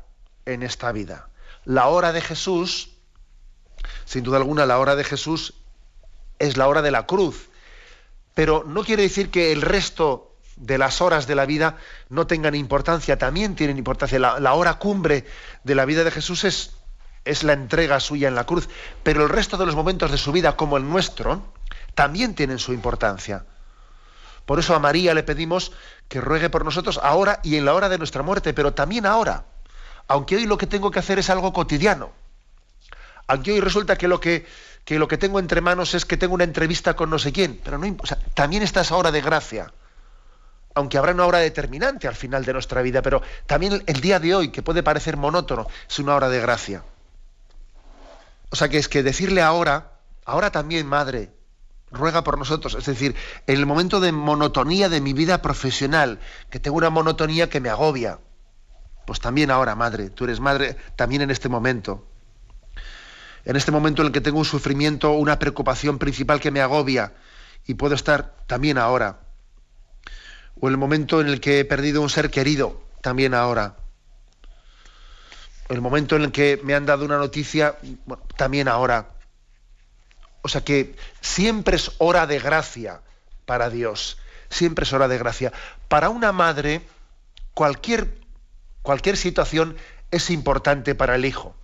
en 0.45 0.62
esta 0.62 0.91
vida. 0.91 1.30
La 1.65 1.88
hora 1.88 2.12
de 2.12 2.22
Jesús, 2.22 2.91
sin 4.06 4.24
duda 4.24 4.38
alguna, 4.38 4.65
la 4.65 4.78
hora 4.78 4.95
de 4.95 5.04
Jesús 5.04 5.56
es 6.38 6.58
la 6.58 6.67
hora 6.67 6.82
de 6.82 6.91
la 6.91 7.08
cruz. 7.08 7.49
Pero 8.39 8.63
no 8.65 8.86
quiere 8.86 9.04
decir 9.04 9.32
que 9.32 9.52
el 9.52 9.62
resto 9.62 10.38
de 10.56 10.78
las 10.78 11.02
horas 11.02 11.28
de 11.28 11.36
la 11.36 11.45
vida 11.45 11.75
no 12.08 12.25
tengan 12.25 12.56
importancia, 12.56 13.17
también 13.17 13.54
tienen 13.54 13.78
importancia. 13.78 14.17
La, 14.17 14.54
hora 14.54 14.75
cumbre 14.75 15.25
de 15.65 15.75
la 15.75 15.84
vida 15.84 16.06
de 16.06 16.12
Jesús 16.12 16.45
es, 16.45 16.71
es 17.25 17.43
la 17.43 17.52
entrega 17.52 17.99
suya 17.99 18.30
en 18.30 18.36
la 18.36 18.45
cruz, 18.45 18.69
pero 19.04 19.23
el 19.23 19.30
resto 19.30 19.58
de 19.58 19.65
los 19.65 19.75
momentos 19.75 20.10
de 20.10 20.17
su 20.17 20.32
vida, 20.32 20.56
como 20.56 20.78
el 20.78 20.88
nuestro, 20.88 21.52
también 21.95 22.34
tienen 22.34 22.60
su 22.60 22.71
importancia. 22.71 23.43
Por 24.45 24.58
eso 24.58 24.73
a 24.73 24.80
María 24.80 25.13
le 25.13 25.23
pedimos 25.23 25.73
que 26.08 26.21
ruegue 26.21 26.49
por 26.49 26.63
nosotros 26.63 26.97
ahora 27.04 27.41
y 27.43 27.58
en 27.58 27.65
la 27.65 27.73
hora 27.73 27.89
de 27.89 27.97
nuestra 27.97 28.23
muerte, 28.23 28.54
pero 28.54 28.73
también 28.73 29.06
ahora. 29.06 29.47
Aunque 30.08 30.38
hoy 30.38 30.45
lo 30.45 30.58
que 30.58 30.65
tengo 30.65 30.91
que 30.91 30.99
hacer 30.99 31.19
es 31.19 31.30
algo 31.30 31.52
cotidiano. 31.52 32.13
Aunque 33.28 33.52
hoy 33.52 33.60
resulta 33.60 33.97
que 33.97 34.08
lo 34.08 34.21
que, 34.21 34.47
lo 34.97 35.08
que 35.08 35.17
tengo 35.17 35.39
entre 35.39 35.62
manos 35.62 35.93
es 35.93 36.06
que 36.06 36.17
tengo 36.17 36.34
una 36.34 36.45
entrevista 36.45 36.95
con 36.95 37.10
no 37.10 37.19
sé 37.19 37.32
quién, 37.32 37.60
pero 37.63 37.78
no, 37.78 37.95
también 38.34 38.63
está 38.63 38.82
esa 38.82 38.95
hora 38.95 39.12
de 39.12 39.21
gracia 39.21 39.71
aunque 40.75 40.97
habrá 40.97 41.13
una 41.13 41.25
hora 41.25 41.39
determinante 41.39 42.08
al 42.08 42.15
final 42.15 42.45
de 42.45 42.54
nuestra 42.54 42.82
vida, 42.82 43.02
pero 43.02 43.21
también 43.45 43.84
el 43.86 44.02
día 44.02 44.19
de 44.19 44.34
hoy, 44.34 44.49
que 44.49 44.63
puede 44.63 44.84
parecer 44.84 45.17
monótono, 45.17 45.67
es 45.89 45.99
una 45.99 46.15
hora 46.15 46.30
de 46.30 46.39
gracia. 46.39 46.84
O 48.49 48.56
sea 48.56 48.69
que 48.69 48.78
es 48.78 48.88
que 48.88 49.04
decirle 49.04 49.41
ahora, 49.41 49.99
ahora 50.25 50.52
también, 50.52 50.88
madre, 50.88 51.32
ruega 51.91 52.23
por 52.23 52.38
nosotros, 52.38 52.75
es 52.75 52.86
decir, 52.86 53.15
en 53.47 53.58
el 53.58 53.65
momento 53.65 53.99
de 53.99 54.12
monotonía 54.12 54.89
de 54.89 55.02
mi 55.02 55.13
vida 55.13 55.41
profesional, 55.41 56.19
que 56.49 56.60
tengo 56.60 56.78
una 56.78 56.89
monotonía 56.89 57.49
que 57.49 57.60
me 57.60 57.69
agobia, 57.69 58.19
pues 59.06 59.19
también 59.19 59.52
ahora, 59.52 59.75
madre, 59.75 60.10
tú 60.10 60.25
eres 60.25 60.39
madre 60.39 60.78
también 60.95 61.21
en 61.23 61.32
este 61.32 61.49
momento. 61.49 62.08
En 63.45 63.56
este 63.56 63.71
momento 63.71 64.02
en 64.02 64.08
el 64.08 64.13
que 64.13 64.21
tengo 64.21 64.39
un 64.39 64.45
sufrimiento, 64.45 65.12
una 65.12 65.39
preocupación 65.39 65.97
principal 65.97 66.39
que 66.39 66.52
me 66.52 66.62
agobia, 66.62 67.13
y 67.65 67.75
puedo 67.75 67.95
estar 67.95 68.36
también 68.47 68.78
ahora 68.78 69.19
o 70.60 70.67
el 70.67 70.78
momento 70.78 71.21
en 71.21 71.28
el 71.28 71.39
que 71.39 71.60
he 71.60 71.65
perdido 71.65 72.02
un 72.02 72.10
ser 72.10 72.30
querido, 72.30 72.82
también 73.02 73.34
ahora. 73.34 73.78
El 75.69 75.82
momento 75.82 76.15
en 76.15 76.23
el 76.23 76.32
que 76.32 76.60
me 76.63 76.75
han 76.75 76.86
dado 76.86 77.06
una 77.06 77.17
noticia, 77.17 77.78
también 78.36 78.67
ahora. 78.67 79.12
O 80.41 80.49
sea 80.49 80.62
que 80.62 80.95
siempre 81.21 81.75
es 81.75 81.91
hora 81.99 82.28
de 82.28 82.39
gracia 82.39 83.02
para 83.45 83.69
Dios, 83.69 84.17
siempre 84.49 84.84
es 84.84 84.93
hora 84.93 85.08
de 85.08 85.17
gracia. 85.17 85.54
Para 85.88 86.10
una 86.10 86.32
madre, 86.32 86.82
cualquier, 87.54 88.17
cualquier 88.82 89.15
situación 89.15 89.78
es 90.12 90.30
importante 90.30 90.95
para 90.95 91.15
el 91.15 91.25
hijo. 91.25 91.56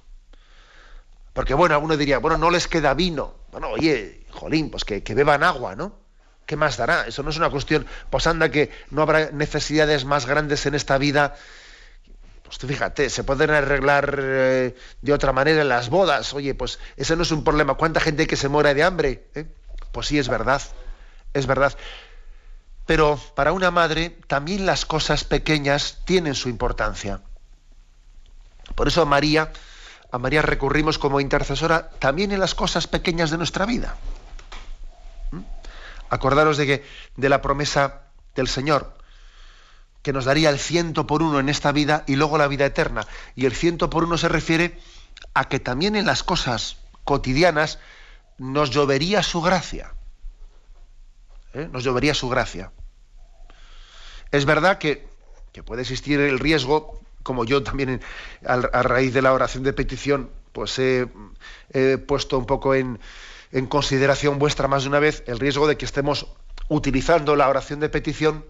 Porque 1.35 1.53
bueno, 1.53 1.75
alguno 1.75 1.97
diría, 1.97 2.17
bueno, 2.17 2.39
no 2.39 2.49
les 2.49 2.67
queda 2.67 2.95
vino. 2.95 3.35
Bueno, 3.51 3.69
oye, 3.69 4.25
jolín, 4.31 4.71
pues 4.71 4.83
que, 4.83 5.03
que 5.03 5.13
beban 5.13 5.43
agua, 5.43 5.75
¿no? 5.75 6.05
¿qué 6.45 6.55
más 6.55 6.77
dará? 6.77 7.07
Eso 7.07 7.23
no 7.23 7.29
es 7.29 7.37
una 7.37 7.49
cuestión, 7.49 7.85
pues 8.09 8.27
anda 8.27 8.49
que 8.49 8.71
no 8.89 9.01
habrá 9.01 9.31
necesidades 9.31 10.05
más 10.05 10.25
grandes 10.25 10.65
en 10.65 10.75
esta 10.75 10.97
vida. 10.97 11.35
Pues 12.43 12.57
fíjate, 12.57 13.09
se 13.09 13.23
pueden 13.23 13.49
arreglar 13.49 14.17
eh, 14.19 14.75
de 15.01 15.13
otra 15.13 15.33
manera 15.33 15.63
las 15.63 15.89
bodas. 15.89 16.33
Oye, 16.33 16.53
pues 16.53 16.79
ese 16.95 17.15
no 17.15 17.23
es 17.23 17.31
un 17.31 17.43
problema. 17.43 17.75
¿Cuánta 17.75 17.99
gente 17.99 18.23
hay 18.23 18.27
que 18.27 18.35
se 18.35 18.49
muere 18.49 18.73
de 18.73 18.83
hambre? 18.83 19.27
¿Eh? 19.33 19.45
Pues 19.91 20.07
sí, 20.07 20.19
es 20.19 20.29
verdad, 20.29 20.61
es 21.33 21.47
verdad. 21.47 21.75
Pero 22.85 23.19
para 23.35 23.51
una 23.51 23.71
madre 23.71 24.17
también 24.27 24.65
las 24.67 24.85
cosas 24.85 25.23
pequeñas 25.23 26.01
tienen 26.05 26.35
su 26.35 26.49
importancia. 26.49 27.21
Por 28.75 28.87
eso 28.87 29.05
María, 29.05 29.51
a 30.11 30.17
María 30.17 30.41
recurrimos 30.41 30.97
como 30.97 31.19
intercesora 31.19 31.89
también 31.99 32.31
en 32.31 32.39
las 32.39 32.55
cosas 32.55 32.87
pequeñas 32.87 33.31
de 33.31 33.37
nuestra 33.37 33.65
vida. 33.65 33.95
Acordaros 36.09 36.57
de 36.57 36.65
que 36.65 36.85
de 37.17 37.29
la 37.29 37.41
promesa 37.41 38.03
del 38.35 38.47
Señor, 38.47 38.95
que 40.01 40.13
nos 40.13 40.25
daría 40.25 40.49
el 40.51 40.59
ciento 40.59 41.07
por 41.07 41.23
uno 41.23 41.39
en 41.39 41.49
esta 41.49 41.71
vida 41.71 42.03
y 42.05 42.15
luego 42.15 42.37
la 42.37 42.47
vida 42.47 42.65
eterna. 42.65 43.07
Y 43.35 43.45
el 43.45 43.55
ciento 43.55 43.89
por 43.89 44.03
uno 44.03 44.17
se 44.17 44.29
refiere 44.29 44.79
a 45.33 45.49
que 45.49 45.59
también 45.59 45.95
en 45.95 46.05
las 46.05 46.21
cosas 46.21 46.77
cotidianas 47.03 47.79
nos 48.37 48.69
llovería 48.69 49.23
su 49.23 49.41
gracia. 49.41 49.93
¿Eh? 51.53 51.67
Nos 51.71 51.83
llovería 51.83 52.13
su 52.13 52.29
gracia. 52.29 52.71
Es 54.31 54.45
verdad 54.45 54.77
que, 54.77 55.07
puede 55.65 55.81
existir 55.81 56.19
el 56.19 56.39
riesgo, 56.39 57.01
como 57.25 57.43
yo 57.43 57.63
también 57.63 58.01
a, 58.45 58.83
raíz 58.83 59.11
de 59.11 59.23
la 59.23 59.33
oración 59.33 59.63
de 59.63 59.73
petición, 59.73 60.29
pues 60.53 60.77
he 60.77 61.07
puesto 62.05 62.37
un 62.37 62.45
poco 62.45 62.75
en, 62.75 62.99
consideración 63.67 64.37
vuestra 64.37 64.67
más 64.67 64.83
de 64.83 64.89
una 64.89 64.99
vez 64.99 65.23
el 65.25 65.39
riesgo 65.39 65.67
de 65.67 65.75
que 65.75 65.85
estemos 65.85 66.27
utilizando 66.69 67.35
la 67.35 67.49
oración 67.49 67.79
de 67.79 67.89
petición 67.89 68.45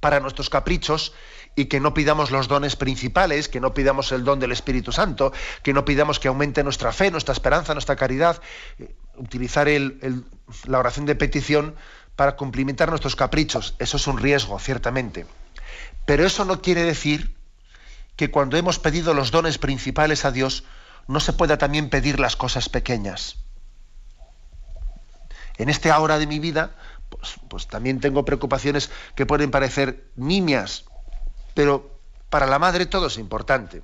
para 0.00 0.18
nuestros 0.18 0.50
caprichos 0.50 1.14
y 1.54 1.66
que 1.66 1.78
no 1.78 1.94
pidamos 1.94 2.32
los 2.32 2.48
dones 2.48 2.74
principales, 2.74 3.48
que 3.48 3.60
no 3.60 3.74
pidamos 3.74 4.10
el 4.10 4.24
don 4.24 4.40
del 4.40 4.50
Espíritu 4.50 4.90
Santo, 4.90 5.32
que 5.62 5.72
no 5.72 5.84
pidamos 5.84 6.18
que 6.18 6.28
aumente 6.28 6.64
nuestra 6.64 6.92
fe, 6.92 7.12
nuestra 7.12 7.32
esperanza, 7.32 7.74
nuestra 7.74 7.96
caridad, 7.96 8.40
eh, 8.78 8.92
utilizar 9.16 9.68
la 9.68 10.78
oración 10.78 11.06
de 11.06 11.14
petición 11.14 11.76
para 12.16 12.34
cumplimentar 12.34 12.88
nuestros 12.90 13.14
caprichos. 13.14 13.76
Eso 13.78 13.96
es 13.98 14.06
un 14.08 14.18
riesgo, 14.18 14.58
ciertamente. 14.58 15.26
Pero 16.06 16.24
eso 16.24 16.44
no 16.44 16.60
quiere 16.60 16.82
decir 16.82 17.37
que 18.18 18.30
cuando 18.30 18.58
hemos 18.58 18.78
pedido 18.78 19.14
los 19.14 19.30
dones 19.30 19.56
principales 19.56 20.26
a 20.26 20.32
Dios, 20.32 20.64
no 21.06 21.20
se 21.20 21.32
pueda 21.32 21.56
también 21.56 21.88
pedir 21.88 22.20
las 22.20 22.36
cosas 22.36 22.68
pequeñas 22.68 23.36
en 25.58 25.68
este 25.68 25.90
ahora 25.90 26.18
de 26.18 26.26
mi 26.26 26.38
vida, 26.38 26.70
pues, 27.08 27.34
pues, 27.48 27.66
también 27.66 28.00
tengo 28.00 28.24
preocupaciones 28.24 28.90
que 29.14 29.26
pueden 29.26 29.50
parecer 29.50 30.04
nimias, 30.16 30.84
pero 31.54 32.00
para 32.30 32.46
la 32.46 32.58
madre 32.58 32.86
todo 32.86 33.08
es 33.08 33.18
importante. 33.18 33.82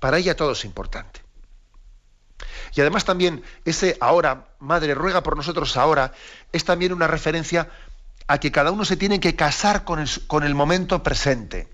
Para 0.00 0.18
ella 0.18 0.34
todo 0.34 0.52
es 0.52 0.64
importante. 0.64 1.20
Y 2.74 2.80
además 2.80 3.04
también 3.04 3.42
ese 3.64 3.96
ahora, 4.00 4.48
madre, 4.58 4.94
ruega 4.94 5.22
por 5.22 5.36
nosotros 5.36 5.76
ahora, 5.76 6.12
es 6.52 6.64
también 6.64 6.92
una 6.92 7.06
referencia 7.06 7.68
a 8.26 8.38
que 8.38 8.50
cada 8.50 8.70
uno 8.70 8.84
se 8.84 8.96
tiene 8.96 9.20
que 9.20 9.36
casar 9.36 9.84
con 9.84 10.00
el, 10.00 10.08
con 10.26 10.42
el 10.42 10.54
momento 10.54 11.02
presente 11.02 11.73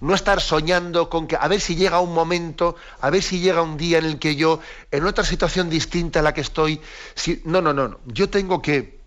no 0.00 0.14
estar 0.14 0.40
soñando 0.40 1.10
con 1.10 1.26
que 1.26 1.36
a 1.36 1.46
ver 1.48 1.60
si 1.60 1.76
llega 1.76 2.00
un 2.00 2.14
momento, 2.14 2.76
a 3.00 3.10
ver 3.10 3.22
si 3.22 3.40
llega 3.40 3.62
un 3.62 3.76
día 3.76 3.98
en 3.98 4.04
el 4.04 4.18
que 4.18 4.36
yo, 4.36 4.60
en 4.90 5.04
otra 5.04 5.24
situación 5.24 5.68
distinta 5.68 6.20
a 6.20 6.22
la 6.22 6.34
que 6.34 6.40
estoy, 6.40 6.80
si... 7.14 7.42
no, 7.44 7.60
no, 7.60 7.72
no, 7.72 7.88
no, 7.88 8.00
yo 8.06 8.30
tengo 8.30 8.62
que 8.62 9.00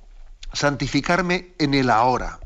santificarme 0.54 1.54
en 1.58 1.74
el 1.74 1.90
ahora, 1.90 2.40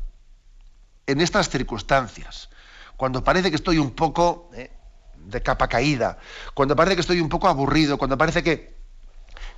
en 1.06 1.20
estas 1.20 1.50
circunstancias, 1.50 2.48
cuando 2.96 3.22
parece 3.22 3.50
que 3.50 3.56
estoy 3.56 3.78
un 3.78 3.92
poco 3.92 4.50
eh, 4.54 4.70
de 5.16 5.42
capa 5.42 5.68
caída, 5.68 6.18
cuando 6.54 6.74
parece 6.74 6.96
que 6.96 7.02
estoy 7.02 7.20
un 7.20 7.28
poco 7.28 7.48
aburrido, 7.48 7.98
cuando 7.98 8.16
parece 8.16 8.42
que 8.42 8.74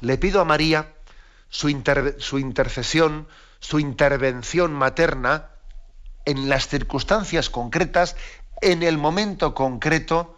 le 0.00 0.18
pido 0.18 0.40
a 0.40 0.44
María 0.44 0.92
su, 1.48 1.68
su 2.18 2.38
intercesión, 2.38 3.28
su 3.60 3.78
intervención 3.78 4.72
materna, 4.72 5.50
en 6.24 6.48
las 6.48 6.68
circunstancias 6.68 7.50
concretas 7.50 8.16
en 8.60 8.82
el 8.82 8.98
momento 8.98 9.54
concreto 9.54 10.36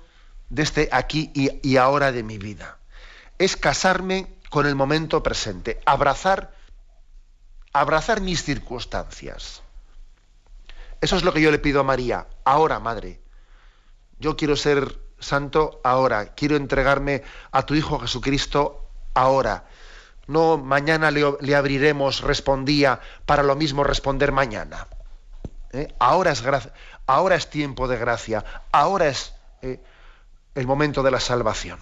de 0.49 0.63
este 0.63 0.89
aquí 0.93 1.31
y, 1.35 1.77
ahora 1.77 2.13
de 2.13 2.23
mi 2.23 2.39
vida. 2.39 2.79
Es 3.39 3.57
casarme 3.57 4.37
con 4.51 4.67
el 4.67 4.75
momento 4.75 5.23
presente, 5.23 5.81
abrazar, 5.87 6.55
abrazar 7.73 8.21
mis 8.21 8.45
circunstancias. 8.45 9.63
Eso 11.01 11.17
es 11.17 11.25
lo 11.25 11.33
que 11.33 11.41
yo 11.41 11.51
le 11.51 11.59
pido 11.59 11.81
a 11.81 11.85
María. 11.85 12.27
Ahora, 12.45 12.79
Madre, 12.79 13.21
yo 14.19 14.37
quiero 14.37 14.55
ser 14.57 14.99
santo 15.19 15.81
ahora, 15.83 16.35
quiero 16.35 16.57
entregarme 16.57 17.23
a 17.51 17.65
tu 17.65 17.75
Hijo 17.75 17.99
Jesucristo 17.99 18.89
ahora. 19.15 19.65
No 20.27 20.59
mañana 20.59 21.11
le, 21.11 21.57
abriremos, 21.57 22.21
respondía, 22.21 23.01
para 23.27 23.43
lo 23.43 23.57
mismo 23.57 23.85
responder 23.85 24.33
mañana. 24.33 24.87
¿Eh? 25.73 25.89
Ahora 25.99 26.31
es 26.31 26.43
ahora 27.12 27.37
es 27.37 27.51
tiempo 27.51 27.88
de 27.88 27.98
gracia, 27.98 28.44
ahora 28.72 29.09
es 29.09 29.35
eh, 29.61 29.79
el 30.55 30.66
momento 30.66 31.03
de 31.03 31.11
la 31.11 31.20
salvación. 31.20 31.79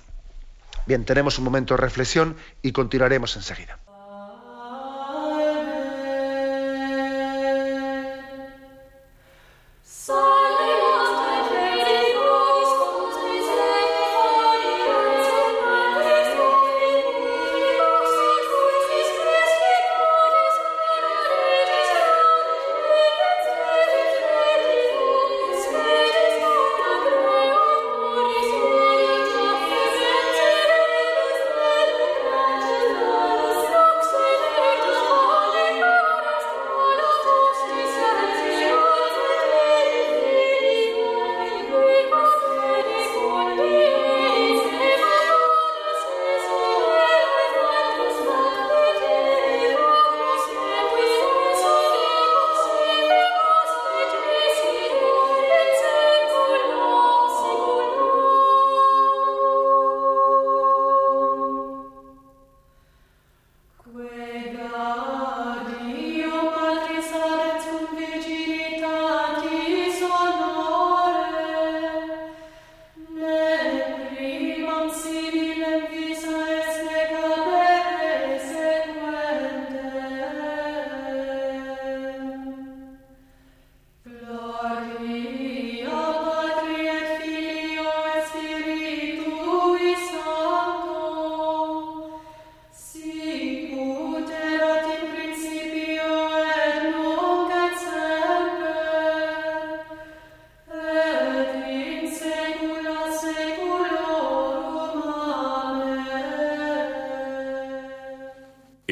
Bien, 0.87 1.05
tenemos 1.05 1.39
un 1.39 1.45
momento 1.45 1.75
de 1.75 1.79
reflexión 1.81 2.37
y 2.63 2.73
continuaremos 2.73 3.37
enseguida. 3.37 3.79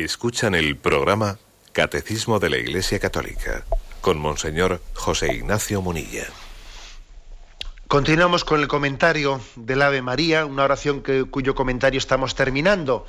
Escuchan 0.08 0.54
el 0.54 0.74
programa 0.74 1.38
Catecismo 1.72 2.38
de 2.38 2.48
la 2.48 2.56
Iglesia 2.56 2.98
Católica 2.98 3.66
con 4.00 4.18
Monseñor 4.18 4.80
José 4.94 5.34
Ignacio 5.34 5.82
Munilla. 5.82 6.24
Continuamos 7.88 8.42
con 8.42 8.62
el 8.62 8.68
comentario 8.68 9.38
del 9.54 9.82
Ave 9.82 10.00
María, 10.00 10.46
una 10.46 10.64
oración 10.64 11.02
cuyo 11.30 11.54
comentario 11.54 11.98
estamos 11.98 12.34
terminando. 12.34 13.06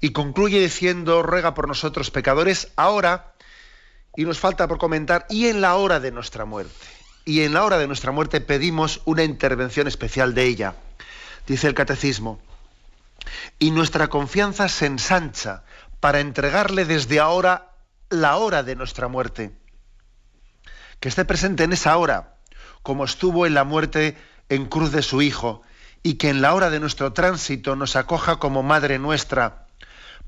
Y 0.00 0.12
concluye 0.12 0.60
diciendo, 0.60 1.22
ruega 1.22 1.52
por 1.52 1.68
nosotros 1.68 2.10
pecadores, 2.10 2.68
ahora, 2.74 3.34
y 4.16 4.24
nos 4.24 4.38
falta 4.38 4.66
por 4.66 4.78
comentar, 4.78 5.26
y 5.28 5.48
en 5.48 5.60
la 5.60 5.74
hora 5.74 6.00
de 6.00 6.10
nuestra 6.10 6.46
muerte. 6.46 6.86
Y 7.26 7.42
en 7.42 7.52
la 7.52 7.64
hora 7.64 7.76
de 7.76 7.86
nuestra 7.86 8.12
muerte 8.12 8.40
pedimos 8.40 9.02
una 9.04 9.24
intervención 9.24 9.88
especial 9.88 10.32
de 10.32 10.44
ella. 10.44 10.74
Dice 11.46 11.66
el 11.68 11.74
catecismo, 11.74 12.40
y 13.58 13.72
nuestra 13.72 14.08
confianza 14.08 14.70
se 14.70 14.86
ensancha 14.86 15.64
para 16.04 16.20
entregarle 16.20 16.84
desde 16.84 17.18
ahora 17.18 17.72
la 18.10 18.36
hora 18.36 18.62
de 18.62 18.76
nuestra 18.76 19.08
muerte. 19.08 19.52
Que 21.00 21.08
esté 21.08 21.24
presente 21.24 21.64
en 21.64 21.72
esa 21.72 21.96
hora 21.96 22.34
como 22.82 23.06
estuvo 23.06 23.46
en 23.46 23.54
la 23.54 23.64
muerte 23.64 24.14
en 24.50 24.66
cruz 24.66 24.92
de 24.92 25.00
su 25.00 25.22
Hijo, 25.22 25.62
y 26.02 26.16
que 26.16 26.28
en 26.28 26.42
la 26.42 26.52
hora 26.52 26.68
de 26.68 26.78
nuestro 26.78 27.14
tránsito 27.14 27.74
nos 27.74 27.96
acoja 27.96 28.36
como 28.36 28.62
Madre 28.62 28.98
nuestra, 28.98 29.66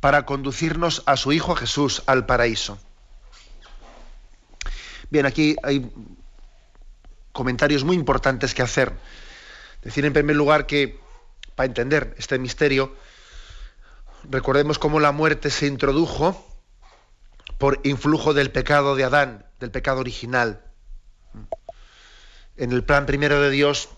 para 0.01 0.25
conducirnos 0.25 1.03
a 1.05 1.19
su 1.19 1.33
Hijo 1.33 1.55
Jesús 1.55 2.03
al 2.07 2.25
paraíso. 2.25 2.79
Bien, 5.11 5.27
aquí 5.27 5.57
hay 5.63 5.93
comentarios 7.33 7.85
muy 7.85 7.97
importantes 7.97 8.55
que 8.55 8.63
hacer. 8.63 8.95
Decir 9.83 10.07
en 10.07 10.15
primer 10.15 10.37
lugar 10.37 10.65
que, 10.65 10.99
para 11.55 11.67
entender 11.67 12.15
este 12.17 12.39
misterio, 12.39 12.97
recordemos 14.31 14.79
cómo 14.79 15.01
la 15.01 15.13
muerte 15.13 15.51
se 15.51 15.67
introdujo 15.67 16.47
por 17.59 17.81
influjo 17.85 18.35
del 18.35 18.51
pecado 18.51 18.97
de 18.97 19.05
Adán, 19.05 19.47
del 19.61 19.71
pecado 19.71 20.01
original 20.01 20.67
en 22.57 22.73
el 22.73 22.85
plan 22.85 23.07
primero 23.07 23.41
de 23.41 23.51
Dios 23.51 23.89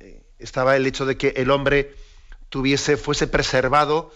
eh, 0.00 0.22
estaba 0.38 0.76
el 0.76 0.86
hecho 0.86 1.06
de 1.06 1.16
que 1.16 1.34
el 1.36 1.50
hombre 1.50 1.94
tuviese, 2.48 2.96
fuese 2.96 3.26
preservado 3.26 4.12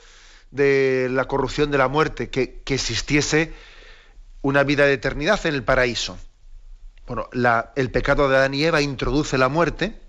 de 0.51 1.09
la 1.11 1.27
corrupción 1.27 1.71
de 1.71 1.79
la 1.79 1.89
muerte, 1.89 2.31
que, 2.31 2.63
existiese 2.67 3.53
una 4.43 4.63
vida 4.63 4.87
de 4.87 4.95
eternidad 4.95 5.45
en 5.47 5.55
el 5.55 5.63
paraíso. 5.63 6.19
Bueno, 7.07 7.29
el 7.77 7.91
pecado 7.91 8.29
de 8.29 8.37
Adán 8.37 8.55
y 8.55 8.65
Eva 8.65 8.81
introduce 8.81 9.39
la 9.39 9.49
muerte 9.49 10.01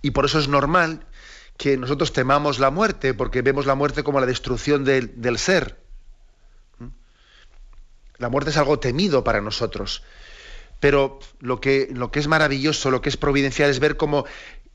y 0.00 0.10
por 0.10 0.24
eso 0.24 0.38
es 0.38 0.48
normal 0.48 1.06
que 1.62 1.76
nosotros 1.76 2.12
temamos 2.12 2.58
la 2.58 2.70
muerte, 2.70 3.14
porque 3.14 3.40
vemos 3.40 3.66
la 3.66 3.76
muerte 3.76 4.02
como 4.02 4.18
la 4.18 4.26
destrucción 4.26 4.82
del, 4.82 5.22
del 5.22 5.38
ser. 5.38 5.78
¿Mm? 6.80 6.88
La 8.18 8.28
muerte 8.28 8.50
es 8.50 8.56
algo 8.56 8.80
temido 8.80 9.22
para 9.22 9.40
nosotros. 9.40 10.02
Pero 10.80 11.20
lo 11.38 11.60
que, 11.60 11.88
lo 11.92 12.10
que 12.10 12.18
es 12.18 12.26
maravilloso, 12.26 12.90
lo 12.90 13.00
que 13.00 13.10
es 13.10 13.16
providencial 13.16 13.70
es 13.70 13.78
ver 13.78 13.96
cómo 13.96 14.24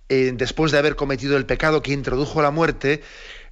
eh, 0.07 0.31
después 0.33 0.71
de 0.71 0.77
haber 0.77 0.95
cometido 0.95 1.35
el 1.35 1.45
pecado 1.45 1.81
que 1.81 1.91
introdujo 1.91 2.41
la 2.41 2.51
muerte, 2.51 3.03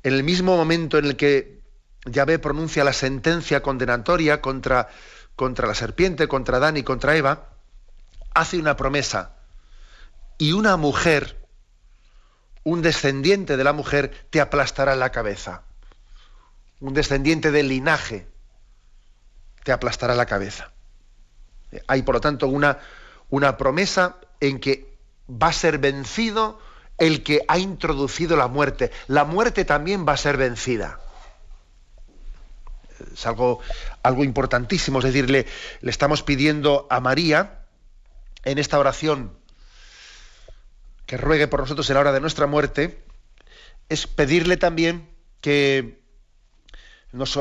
en 0.04 0.14
el 0.14 0.24
mismo 0.24 0.56
momento 0.56 0.98
en 0.98 1.04
el 1.04 1.18
que 1.18 1.60
Yahvé 2.06 2.40
pronuncia 2.40 2.86
la 2.86 2.94
sentencia 2.94 3.62
condenatoria 3.62 4.40
contra, 4.40 4.88
contra 5.36 5.68
la 5.68 5.76
serpiente, 5.76 6.30
contra 6.30 6.56
Adán 6.56 6.78
y 6.78 6.84
contra 6.84 7.18
Eva, 7.18 7.50
hace 8.34 8.60
una 8.60 8.78
promesa. 8.78 9.36
Y 10.38 10.54
una 10.54 10.78
mujer, 10.78 11.45
un 12.66 12.82
descendiente 12.82 13.58
de 13.58 13.64
la 13.64 13.74
mujer, 13.74 14.28
te 14.32 14.42
aplastará 14.42 14.96
la 14.96 15.12
cabeza. 15.12 15.62
Un 16.82 16.94
descendiente 16.94 17.52
del 17.52 17.70
linaje 17.70 18.28
te 19.64 19.72
aplastará 19.72 20.16
la 20.16 20.26
cabeza. 20.26 20.72
Hay, 21.88 22.02
por 22.02 22.16
lo 22.16 22.22
tanto, 22.22 22.48
una, 22.48 22.80
una 23.30 23.56
promesa 23.56 24.18
en 24.40 24.60
que 24.60 24.98
va 25.30 25.48
a 25.48 25.54
ser 25.54 25.78
vencido 25.78 26.60
el 26.98 27.24
que 27.24 27.42
ha 27.48 27.60
introducido 27.60 28.36
la 28.36 28.48
muerte. 28.48 28.92
La 29.08 29.26
muerte 29.26 29.64
también 29.64 30.06
va 30.08 30.14
a 30.14 30.18
ser 30.18 30.38
vencida. 30.38 31.00
Es 33.14 33.28
algo, 33.28 33.60
algo 34.02 34.24
importantísimo, 34.24 35.00
es 35.00 35.06
decir, 35.06 35.30
le, 35.30 35.46
estamos 35.84 36.24
pidiendo 36.24 36.88
a 36.90 37.00
María 37.00 37.66
en 38.44 38.58
esta 38.58 38.80
oración 38.80 39.38
que 41.06 41.18
ruegue 41.18 41.48
por 41.48 41.60
nosotros 41.60 41.90
en 41.90 41.96
la 41.96 42.00
hora 42.02 42.12
de 42.12 42.22
nuestra 42.22 42.48
muerte, 42.48 43.04
es 43.90 44.08
pedirle 44.08 44.58
también 44.58 45.10
que 45.42 46.02
nos, 47.12 47.38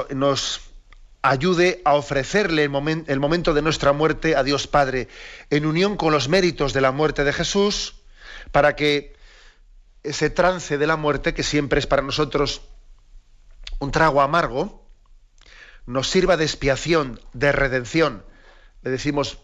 ayude 1.22 1.80
a 1.84 1.94
ofrecerle 1.94 2.64
el, 2.64 3.04
el, 3.06 3.20
momento 3.20 3.54
de 3.54 3.62
nuestra 3.62 3.92
muerte 3.92 4.36
a 4.36 4.42
Dios 4.42 4.66
Padre, 4.66 5.08
en 5.50 5.64
unión 5.64 5.96
con 5.96 6.12
los 6.12 6.28
méritos 6.28 6.72
de 6.72 6.82
la 6.82 6.92
muerte 6.92 7.24
de 7.24 7.32
Jesús, 7.32 7.94
para 8.52 8.76
que 8.76 9.16
ese 10.02 10.28
trance 10.28 10.76
de 10.76 10.86
la 10.86 10.96
muerte, 10.96 11.32
que 11.32 11.42
siempre 11.42 11.78
es 11.78 11.86
para 11.86 12.02
nosotros 12.02 12.60
un 13.78 13.90
trago 13.90 14.20
amargo, 14.20 14.86
nos 15.86 16.08
sirva 16.08 16.36
de 16.36 16.44
expiación, 16.44 17.20
de 17.32 17.52
redención. 17.52 18.24
Le 18.82 18.90
decimos, 18.90 19.38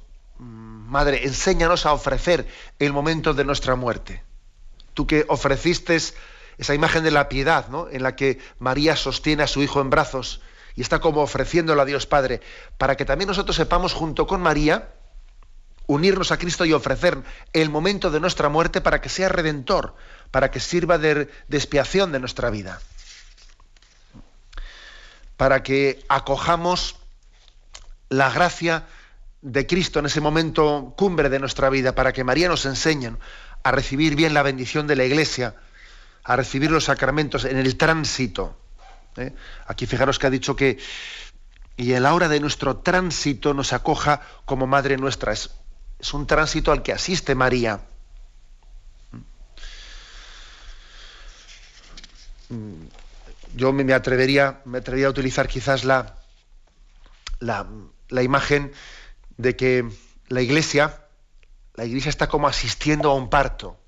Madre, 0.91 1.25
enséñanos 1.25 1.87
a 1.87 1.93
ofrecer 1.93 2.49
el 2.81 2.93
momento 2.93 3.33
de 3.33 3.45
nuestra 3.45 3.77
muerte. 3.77 4.25
Tú 4.93 5.07
que 5.07 5.25
ofreciste 5.29 5.97
esa 6.59 6.75
imagen 6.75 7.05
de 7.05 7.13
la 7.13 7.29
piedad, 7.29 7.69
¿no? 7.69 7.89
en 7.89 8.03
la 8.03 8.17
que 8.17 8.41
María 8.59 8.97
sostiene 8.97 9.45
a 9.45 9.47
su 9.47 9.63
hijo 9.63 9.81
en 9.81 9.89
brazos, 9.89 10.41
y 10.75 10.83
está 10.83 10.99
como 10.99 11.21
ofreciéndolo 11.21 11.81
a 11.81 11.85
Dios 11.85 12.07
Padre, 12.07 12.41
para 12.77 12.97
que 12.97 13.05
también 13.05 13.29
nosotros 13.29 13.55
sepamos 13.55 13.93
junto 13.93 14.27
con 14.27 14.41
María 14.43 14.89
unirnos 15.87 16.33
a 16.33 16.39
Cristo 16.39 16.65
y 16.65 16.73
ofrecer 16.73 17.23
el 17.53 17.71
momento 17.71 18.11
de 18.11 18.19
nuestra 18.19 18.49
muerte 18.49 18.81
para 18.81 19.01
que 19.01 19.09
sea 19.09 19.29
redentor, 19.29 19.95
para 20.33 20.51
que 20.51 20.59
sirva 20.59 20.99
de, 20.99 21.31
expiación 21.51 22.11
de 22.11 22.19
nuestra 22.19 22.51
vida, 22.51 22.81
para 25.37 25.63
que 25.63 26.05
acojamos 26.09 26.97
la 28.09 28.29
gracia 28.31 28.89
de 29.43 29.67
Cristo 29.67 29.99
en 29.99 30.07
ese 30.07 30.21
momento 30.21 30.95
cumbre 30.97 31.29
de 31.29 31.39
nuestra 31.39 31.71
vida, 31.71 31.95
para 31.95 32.13
que 32.13 32.25
María 32.25 32.49
nos 32.49 32.67
enseñe 32.67 33.17
a 33.63 33.71
recibir 33.71 34.17
bien 34.17 34.35
la 34.35 34.43
bendición 34.43 34.87
de 34.87 34.97
la 34.97 35.05
Iglesia, 35.05 35.55
a 36.25 36.37
recibir 36.37 36.71
los 36.71 36.85
sacramentos 36.85 37.45
en 37.45 37.57
el 37.57 37.77
tránsito 37.77 38.57
¿eh? 39.17 39.33
Aquí 39.67 39.87
fijaros 39.87 40.19
que 40.19 40.27
ha 40.27 40.31
dicho 40.31 40.57
que 40.57 40.79
y 41.77 41.95
en 41.95 42.03
la 42.03 42.13
hora 42.15 42.29
de 42.29 42.41
nuestro 42.41 42.79
tránsito 42.79 43.55
nos 43.55 43.73
acoja 43.73 44.21
como 44.45 44.67
Madre 44.67 44.99
nuestra. 44.99 45.33
Es, 45.33 45.51
es 45.99 46.13
un 46.13 46.27
tránsito 46.27 46.73
al 46.73 46.83
que 46.83 46.93
asiste 46.93 47.35
María. 47.35 47.81
Yo 53.55 53.73
me 53.73 53.95
atrevería, 53.95 54.61
me 54.67 54.79
atrevería 54.79 55.07
a 55.07 55.11
utilizar 55.11 55.49
quizás 55.49 55.85
la, 55.85 56.17
la, 57.39 57.67
la 58.09 58.23
imagen 58.23 58.73
de 59.41 59.57
que 59.57 59.89
la 60.29 60.43
iglesia, 60.43 61.07
la 61.75 61.85
iglesia 61.85 62.11
está 62.11 62.29
como 62.29 62.47
asistiendo 62.47 63.11
a 63.11 63.15
un 63.15 63.31
parto, 63.31 63.79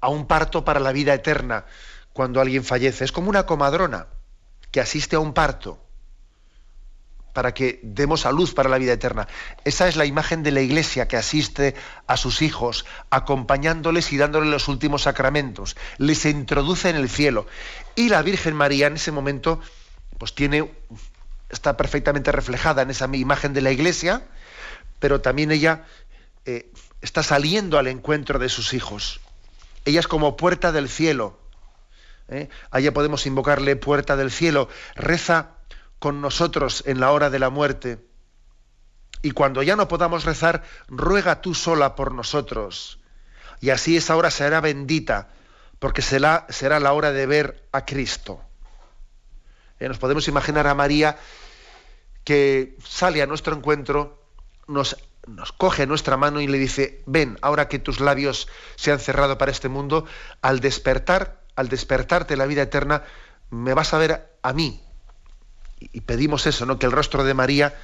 a 0.00 0.08
un 0.08 0.26
parto 0.26 0.64
para 0.64 0.80
la 0.80 0.92
vida 0.92 1.12
eterna 1.12 1.64
cuando 2.12 2.40
alguien 2.40 2.64
fallece. 2.64 3.04
Es 3.04 3.12
como 3.12 3.28
una 3.28 3.46
comadrona 3.46 4.06
que 4.70 4.80
asiste 4.80 5.16
a 5.16 5.20
un 5.20 5.34
parto 5.34 5.82
para 7.32 7.52
que 7.52 7.80
demos 7.82 8.26
a 8.26 8.32
luz 8.32 8.54
para 8.54 8.68
la 8.68 8.78
vida 8.78 8.92
eterna. 8.92 9.28
Esa 9.64 9.88
es 9.88 9.96
la 9.96 10.06
imagen 10.06 10.42
de 10.42 10.50
la 10.50 10.60
iglesia 10.60 11.08
que 11.08 11.16
asiste 11.16 11.74
a 12.06 12.16
sus 12.16 12.42
hijos, 12.42 12.84
acompañándoles 13.10 14.12
y 14.12 14.16
dándoles 14.16 14.50
los 14.50 14.68
últimos 14.68 15.02
sacramentos. 15.02 15.76
Les 15.98 16.24
introduce 16.24 16.90
en 16.90 16.96
el 16.96 17.08
cielo. 17.08 17.46
Y 17.94 18.08
la 18.08 18.22
Virgen 18.22 18.54
María 18.54 18.86
en 18.86 18.96
ese 18.96 19.12
momento, 19.12 19.60
pues 20.18 20.34
tiene, 20.34 20.68
está 21.48 21.76
perfectamente 21.76 22.32
reflejada 22.32 22.82
en 22.82 22.90
esa 22.90 23.08
imagen 23.14 23.54
de 23.54 23.60
la 23.60 23.70
iglesia, 23.70 24.22
pero 24.98 25.20
también 25.20 25.50
ella 25.50 25.84
eh, 26.44 26.70
está 27.00 27.22
saliendo 27.22 27.78
al 27.78 27.86
encuentro 27.86 28.38
de 28.38 28.48
sus 28.48 28.74
hijos. 28.74 29.20
Ella 29.84 30.00
es 30.00 30.08
como 30.08 30.36
puerta 30.36 30.72
del 30.72 30.88
cielo 30.88 31.38
¿eh? 32.28 32.48
Allá 32.70 32.92
podemos 32.92 33.26
invocarle 33.26 33.76
puerta 33.76 34.16
del 34.16 34.30
cielo. 34.30 34.68
Reza 34.94 35.50
con 35.98 36.20
nosotros 36.20 36.84
en 36.86 37.00
la 37.00 37.10
hora 37.10 37.30
de 37.30 37.38
la 37.38 37.50
muerte. 37.50 37.98
Y 39.22 39.32
cuando 39.32 39.62
ya 39.62 39.74
no 39.74 39.88
podamos 39.88 40.24
rezar, 40.24 40.62
ruega 40.86 41.40
tú 41.40 41.54
sola 41.54 41.96
por 41.96 42.12
nosotros. 42.12 43.00
Y 43.60 43.70
así 43.70 43.96
esa 43.96 44.14
hora 44.14 44.30
será 44.30 44.60
bendita, 44.60 45.30
porque 45.80 46.02
será 46.02 46.46
la 46.80 46.92
hora 46.92 47.10
de 47.10 47.26
ver 47.26 47.64
a 47.72 47.84
Cristo. 47.84 48.40
¿Eh? 49.80 49.88
Nos 49.88 49.98
podemos 49.98 50.28
imaginar 50.28 50.66
a 50.66 50.74
María 50.74 51.18
que 52.24 52.76
sale 52.84 53.22
a 53.22 53.26
nuestro 53.26 53.56
encuentro, 53.56 54.22
nos, 54.66 54.96
coge 55.56 55.86
nuestra 55.86 56.16
mano 56.16 56.40
y 56.40 56.46
le 56.46 56.58
dice, 56.58 57.02
ven, 57.06 57.38
ahora 57.42 57.68
que 57.68 57.78
tus 57.78 58.00
labios 58.00 58.48
se 58.76 58.92
han 58.92 58.98
cerrado 58.98 59.38
para 59.38 59.50
este 59.50 59.68
mundo, 59.68 60.04
al 60.42 60.60
despertar 60.60 61.38
al 61.56 61.68
despertarte 61.68 62.36
la 62.36 62.46
vida 62.46 62.62
eterna, 62.62 63.02
me 63.50 63.74
vas 63.74 63.92
a 63.92 63.98
ver 63.98 64.30
a 64.42 64.52
mí. 64.52 64.80
y 65.80 66.00
pedimos 66.02 66.46
eso, 66.46 66.66
¿no? 66.66 66.78
Que 66.78 66.86
el 66.86 66.92
rostro 66.92 67.24
de 67.24 67.34
María 67.34 67.74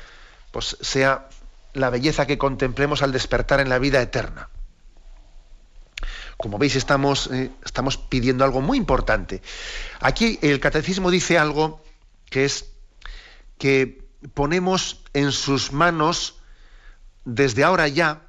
pues, 0.52 0.76
sea 0.80 1.28
la 1.72 1.90
belleza 1.90 2.26
que 2.26 2.38
contemplemos 2.38 3.02
al 3.02 3.12
despertar 3.12 3.60
en 3.60 3.68
la 3.68 3.78
vida 3.78 4.00
eterna. 4.00 4.48
Como 6.36 6.58
veis, 6.58 6.76
estamos, 6.76 7.28
eh, 7.32 7.50
estamos 7.64 7.96
pidiendo 7.96 8.44
algo 8.44 8.60
muy 8.60 8.78
importante. 8.78 9.42
Aquí 10.00 10.38
el 10.42 10.60
catecismo 10.60 11.10
dice 11.10 11.38
algo 11.38 11.83
que 12.34 12.44
es 12.46 12.74
que 13.58 14.02
ponemos 14.34 15.04
en 15.12 15.30
sus 15.30 15.70
manos, 15.70 16.40
desde 17.24 17.62
ahora 17.62 17.86
ya, 17.86 18.22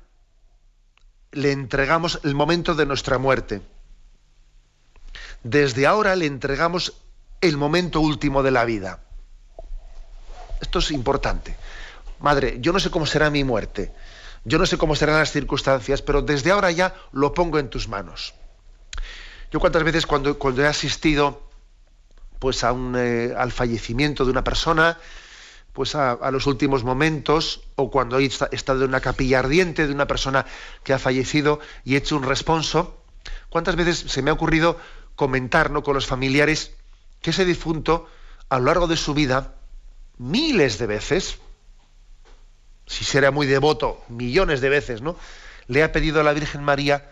le 1.31 1.51
entregamos 1.51 2.19
el 2.23 2.35
momento 2.35 2.75
de 2.75 2.85
nuestra 2.85 3.17
muerte. 3.17 3.63
Desde 5.41 5.87
ahora 5.87 6.15
le 6.15 6.27
entregamos 6.27 6.93
el 7.41 7.57
momento 7.57 7.99
último 7.99 8.43
de 8.43 8.51
la 8.51 8.63
vida. 8.63 8.99
Esto 10.61 10.77
es 10.77 10.91
importante. 10.91 11.57
Madre, 12.19 12.59
yo 12.59 12.73
no 12.73 12.79
sé 12.79 12.91
cómo 12.91 13.07
será 13.07 13.31
mi 13.31 13.43
muerte, 13.43 13.91
yo 14.43 14.59
no 14.59 14.67
sé 14.67 14.77
cómo 14.77 14.95
serán 14.95 15.17
las 15.17 15.31
circunstancias, 15.31 16.03
pero 16.03 16.21
desde 16.21 16.51
ahora 16.51 16.69
ya 16.69 16.93
lo 17.11 17.33
pongo 17.33 17.57
en 17.57 17.71
tus 17.71 17.87
manos. 17.87 18.35
Yo 19.51 19.59
cuántas 19.59 19.83
veces 19.83 20.05
cuando, 20.05 20.37
cuando 20.37 20.61
he 20.61 20.67
asistido 20.67 21.45
pues 22.39 22.63
a 22.63 22.71
un, 22.71 22.95
eh, 22.97 23.33
al 23.37 23.51
fallecimiento 23.51 24.25
de 24.25 24.31
una 24.31 24.43
persona, 24.43 24.97
pues 25.73 25.93
a, 25.95 26.31
los 26.31 26.47
últimos 26.47 26.83
momentos, 26.83 27.61
o 27.75 27.91
cuando 27.91 28.17
he 28.17 28.25
estado 28.25 28.83
en 28.83 28.89
una 28.89 29.01
capilla 29.01 29.39
ardiente 29.39 29.87
de 29.87 29.93
una 29.93 30.07
persona 30.07 30.45
que 30.83 30.93
ha 30.93 30.99
fallecido 30.99 31.59
y 31.83 31.95
he 31.95 31.97
hecho 31.97 32.15
un 32.15 32.23
responso, 32.23 33.03
cuántas 33.49 33.75
veces 33.75 33.99
se 33.99 34.21
me 34.21 34.29
ha 34.29 34.33
ocurrido 34.33 34.77
comentar 35.15 35.71
¿no? 35.71 35.83
con 35.83 35.93
los 35.93 36.07
familiares 36.07 36.71
que 37.21 37.31
ese 37.31 37.43
difunto, 37.43 38.07
a 38.47 38.59
lo 38.59 38.65
largo 38.65 38.87
de 38.87 38.95
su 38.95 39.13
vida, 39.13 39.55
miles 40.17 40.77
de 40.77 40.87
veces, 40.87 41.39
si 42.85 43.03
será 43.03 43.31
muy 43.31 43.47
devoto, 43.47 44.03
millones 44.07 44.61
de 44.61 44.69
veces, 44.69 45.01
¿no? 45.01 45.17
Le 45.67 45.83
ha 45.83 45.91
pedido 45.91 46.21
a 46.21 46.23
la 46.23 46.33
Virgen 46.33 46.63
María, 46.63 47.09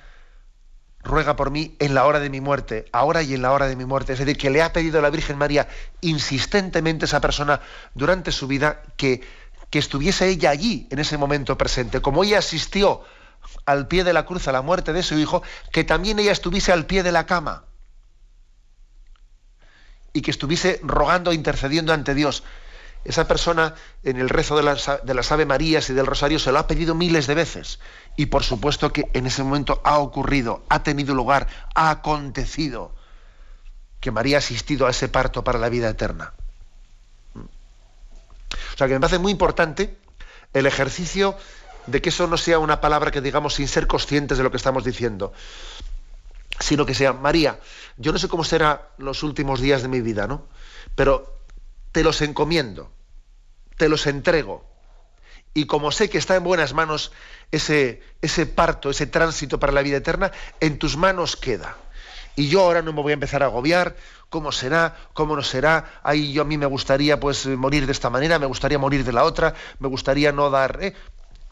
ruega 1.04 1.36
por 1.36 1.52
mí 1.52 1.76
en 1.80 1.94
la 1.94 2.06
hora 2.06 2.20
de 2.20 2.30
mi 2.30 2.42
muerte, 2.42 2.86
ahora 2.92 3.22
y 3.22 3.34
en 3.34 3.42
la 3.42 3.52
hora 3.52 3.68
de 3.68 3.76
mi 3.76 3.86
muerte. 3.86 4.14
Es 4.14 4.20
decir, 4.20 4.38
que 4.38 4.50
le 4.50 4.62
ha 4.62 4.74
pedido 4.74 5.00
a 5.00 5.02
la 5.02 5.10
Virgen 5.10 5.38
María 5.38 5.68
insistentemente 6.02 7.06
a 7.06 7.08
esa 7.08 7.22
persona 7.22 7.60
durante 7.94 8.32
su 8.32 8.48
vida 8.48 8.82
que, 8.96 9.22
que 9.70 9.80
estuviese 9.80 10.28
ella 10.28 10.50
allí, 10.50 10.88
en 10.92 11.00
ese 11.00 11.18
momento 11.18 11.58
presente. 11.58 12.02
Como 12.02 12.24
ella 12.24 12.40
asistió 12.40 13.02
al 13.66 13.88
pie 13.88 14.04
de 14.04 14.14
la 14.14 14.26
cruz 14.26 14.48
a 14.48 14.52
la 14.52 14.62
muerte 14.62 14.94
de 14.94 15.04
su 15.04 15.18
hijo, 15.18 15.44
que 15.72 15.84
también 15.84 16.20
ella 16.20 16.32
estuviese 16.32 16.72
al 16.72 16.86
pie 16.86 17.04
de 17.04 17.12
la 17.12 17.26
cama 17.26 17.66
y 20.14 20.22
que 20.22 20.32
estuviese 20.32 20.80
rogando 20.84 21.32
e 21.32 21.36
intercediendo 21.36 21.92
ante 21.92 22.14
Dios 22.14 22.44
esa 23.06 23.28
persona 23.28 23.76
en 24.04 24.18
el 24.18 24.30
rezo 24.30 24.56
de 24.56 24.64
las, 24.64 24.90
de 25.04 25.14
las 25.14 25.32
Ave 25.32 25.46
Marías 25.46 25.90
y 25.90 25.94
del 25.94 26.06
Rosario 26.06 26.40
se 26.40 26.52
lo 26.52 26.60
ha 26.60 26.68
pedido 26.68 26.96
miles 26.96 27.28
de 27.28 27.36
veces. 27.36 27.80
Y 28.16 28.28
por 28.28 28.44
supuesto 28.44 28.94
que 28.94 29.10
en 29.14 29.28
ese 29.28 29.44
momento 29.44 29.82
ha 29.84 29.98
ocurrido, 30.00 30.64
ha 30.70 30.84
tenido 30.84 31.14
lugar, 31.14 31.48
ha 31.76 31.90
acontecido 31.90 32.94
que 34.00 34.12
María 34.12 34.38
ha 34.38 34.40
asistido 34.40 34.88
a 34.88 34.92
ese 34.92 35.10
parto 35.10 35.44
para 35.44 35.60
la 35.60 35.70
vida 35.70 35.90
eterna. 35.90 36.34
O 37.36 38.78
sea 38.78 38.88
que 38.88 38.94
me 38.94 39.00
parece 39.00 39.20
muy 39.20 39.32
importante 39.32 39.98
el 40.54 40.66
ejercicio 40.66 41.38
de 41.88 42.02
que 42.02 42.10
eso 42.10 42.28
no 42.28 42.38
sea 42.38 42.60
una 42.60 42.80
palabra 42.80 43.12
que 43.12 43.22
digamos 43.22 43.56
sin 43.56 43.68
ser 43.68 43.88
conscientes 43.88 44.38
de 44.38 44.44
lo 44.44 44.52
que 44.52 44.58
estamos 44.58 44.84
diciendo, 44.84 45.34
sino 46.60 46.86
que 46.86 46.94
sea, 46.94 47.14
María, 47.14 47.60
yo 47.98 48.12
no 48.12 48.20
sé 48.20 48.28
cómo 48.28 48.44
serán 48.44 48.80
los 48.98 49.24
últimos 49.24 49.60
días 49.60 49.82
de 49.82 49.88
mi 49.90 50.02
vida, 50.02 50.28
¿no? 50.28 50.46
Pero 50.96 51.43
te 51.94 52.04
los 52.04 52.22
encomiendo, 52.22 52.92
te 53.78 53.88
los 53.88 54.06
entrego. 54.08 54.66
Y 55.54 55.66
como 55.66 55.92
sé 55.92 56.10
que 56.10 56.18
está 56.18 56.36
en 56.36 56.44
buenas 56.44 56.74
manos 56.74 57.14
ese, 57.52 58.02
ese 58.22 58.46
parto, 58.46 58.90
ese 58.90 59.08
tránsito 59.08 59.60
para 59.60 59.72
la 59.72 59.84
vida 59.84 59.98
eterna, 59.98 60.32
en 60.60 60.80
tus 60.80 60.98
manos 60.98 61.38
queda. 61.38 61.78
Y 62.36 62.50
yo 62.50 62.62
ahora 62.62 62.82
no 62.82 62.92
me 62.92 63.02
voy 63.02 63.12
a 63.12 63.14
empezar 63.14 63.44
a 63.44 63.46
agobiar, 63.46 63.96
cómo 64.30 64.52
será, 64.52 64.98
cómo 65.14 65.36
no 65.36 65.44
será. 65.44 66.00
Ahí 66.02 66.34
yo 66.34 66.42
a 66.42 66.46
mí 66.46 66.58
me 66.58 66.66
gustaría 66.66 67.20
pues 67.20 67.46
morir 67.46 67.86
de 67.86 67.92
esta 67.92 68.10
manera, 68.10 68.40
me 68.40 68.48
gustaría 68.48 68.80
morir 68.80 69.06
de 69.06 69.14
la 69.14 69.24
otra, 69.24 69.54
me 69.78 69.88
gustaría 69.88 70.32
no 70.32 70.50
dar. 70.50 70.80
¿eh? 70.82 70.96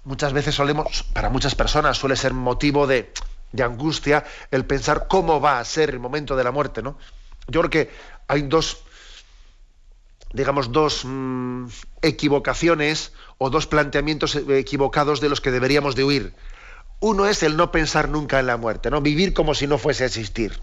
Muchas 0.04 0.34
veces 0.34 0.56
solemos, 0.56 1.04
para 1.14 1.30
muchas 1.30 1.54
personas 1.54 1.98
suele 1.98 2.16
ser 2.16 2.34
motivo 2.34 2.88
de, 2.88 3.14
de 3.52 3.64
angustia 3.64 4.24
el 4.50 4.66
pensar 4.66 5.06
cómo 5.08 5.40
va 5.40 5.60
a 5.60 5.66
ser 5.66 5.92
el 5.92 6.00
momento 6.00 6.36
de 6.36 6.44
la 6.44 6.52
muerte, 6.52 6.82
¿no? 6.82 6.98
Yo 7.48 7.62
creo 7.62 7.70
que 7.70 7.92
hay 8.28 8.42
dos, 8.44 8.84
digamos, 10.34 10.72
dos 10.72 11.04
mm, 11.06 11.66
equivocaciones 12.02 13.14
o 13.38 13.50
dos 13.50 13.68
planteamientos 13.68 14.36
equivocados 14.36 15.22
de 15.22 15.30
los 15.30 15.42
que 15.42 15.52
deberíamos 15.52 15.96
de 15.96 16.04
huir. 16.04 16.34
Uno 17.00 17.26
es 17.26 17.44
el 17.44 17.58
no 17.58 17.72
pensar 17.72 18.10
nunca 18.10 18.40
en 18.40 18.48
la 18.48 18.58
muerte, 18.58 18.92
¿no? 18.92 19.02
Vivir 19.02 19.34
como 19.34 19.56
si 19.56 19.68
no 19.68 19.78
fuese 19.78 20.04
a 20.04 20.08
existir. 20.08 20.60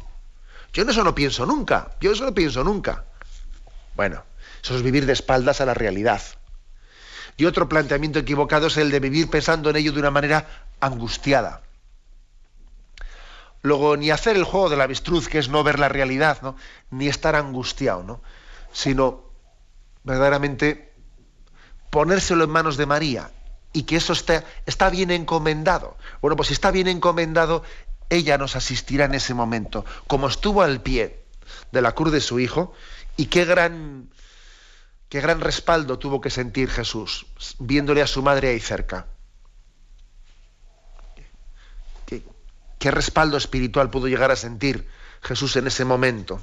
Yo 0.72 0.82
en 0.82 0.90
eso 0.90 1.02
no 1.02 1.14
pienso 1.14 1.46
nunca, 1.46 1.96
yo 2.00 2.12
eso 2.12 2.24
no 2.24 2.34
pienso 2.34 2.62
nunca. 2.62 3.04
Bueno, 3.96 4.22
eso 4.62 4.76
es 4.76 4.82
vivir 4.82 5.06
de 5.06 5.12
espaldas 5.12 5.60
a 5.60 5.66
la 5.66 5.74
realidad. 5.74 6.22
Y 7.36 7.46
otro 7.46 7.68
planteamiento 7.68 8.18
equivocado 8.18 8.66
es 8.66 8.76
el 8.76 8.90
de 8.90 9.00
vivir 9.00 9.28
pensando 9.30 9.70
en 9.70 9.76
ello 9.76 9.92
de 9.92 10.00
una 10.00 10.10
manera 10.10 10.46
angustiada. 10.80 11.62
Luego, 13.62 13.96
ni 13.96 14.10
hacer 14.10 14.36
el 14.36 14.44
juego 14.44 14.68
del 14.68 14.80
avestruz, 14.80 15.28
que 15.28 15.38
es 15.38 15.48
no 15.48 15.64
ver 15.64 15.78
la 15.78 15.88
realidad, 15.88 16.38
¿no? 16.42 16.56
ni 16.90 17.08
estar 17.08 17.34
angustiado, 17.34 18.02
¿no? 18.04 18.20
sino 18.72 19.27
verdaderamente 20.04 20.92
ponérselo 21.90 22.44
en 22.44 22.50
manos 22.50 22.76
de 22.76 22.86
María 22.86 23.30
y 23.72 23.82
que 23.82 23.96
eso 23.96 24.12
esté, 24.12 24.44
está 24.66 24.90
bien 24.90 25.10
encomendado. 25.10 25.96
Bueno, 26.20 26.36
pues 26.36 26.48
si 26.48 26.54
está 26.54 26.70
bien 26.70 26.88
encomendado, 26.88 27.62
ella 28.10 28.38
nos 28.38 28.56
asistirá 28.56 29.04
en 29.04 29.14
ese 29.14 29.34
momento, 29.34 29.84
como 30.06 30.28
estuvo 30.28 30.62
al 30.62 30.80
pie 30.80 31.24
de 31.72 31.82
la 31.82 31.92
cruz 31.92 32.12
de 32.12 32.20
su 32.20 32.40
hijo, 32.40 32.72
y 33.16 33.26
qué 33.26 33.44
gran, 33.44 34.10
qué 35.08 35.20
gran 35.20 35.40
respaldo 35.40 35.98
tuvo 35.98 36.20
que 36.20 36.30
sentir 36.30 36.70
Jesús, 36.70 37.26
viéndole 37.58 38.02
a 38.02 38.06
su 38.06 38.22
madre 38.22 38.48
ahí 38.48 38.60
cerca. 38.60 39.06
Qué 42.78 42.92
respaldo 42.92 43.36
espiritual 43.36 43.90
pudo 43.90 44.06
llegar 44.06 44.30
a 44.30 44.36
sentir 44.36 44.88
Jesús 45.20 45.56
en 45.56 45.66
ese 45.66 45.84
momento. 45.84 46.40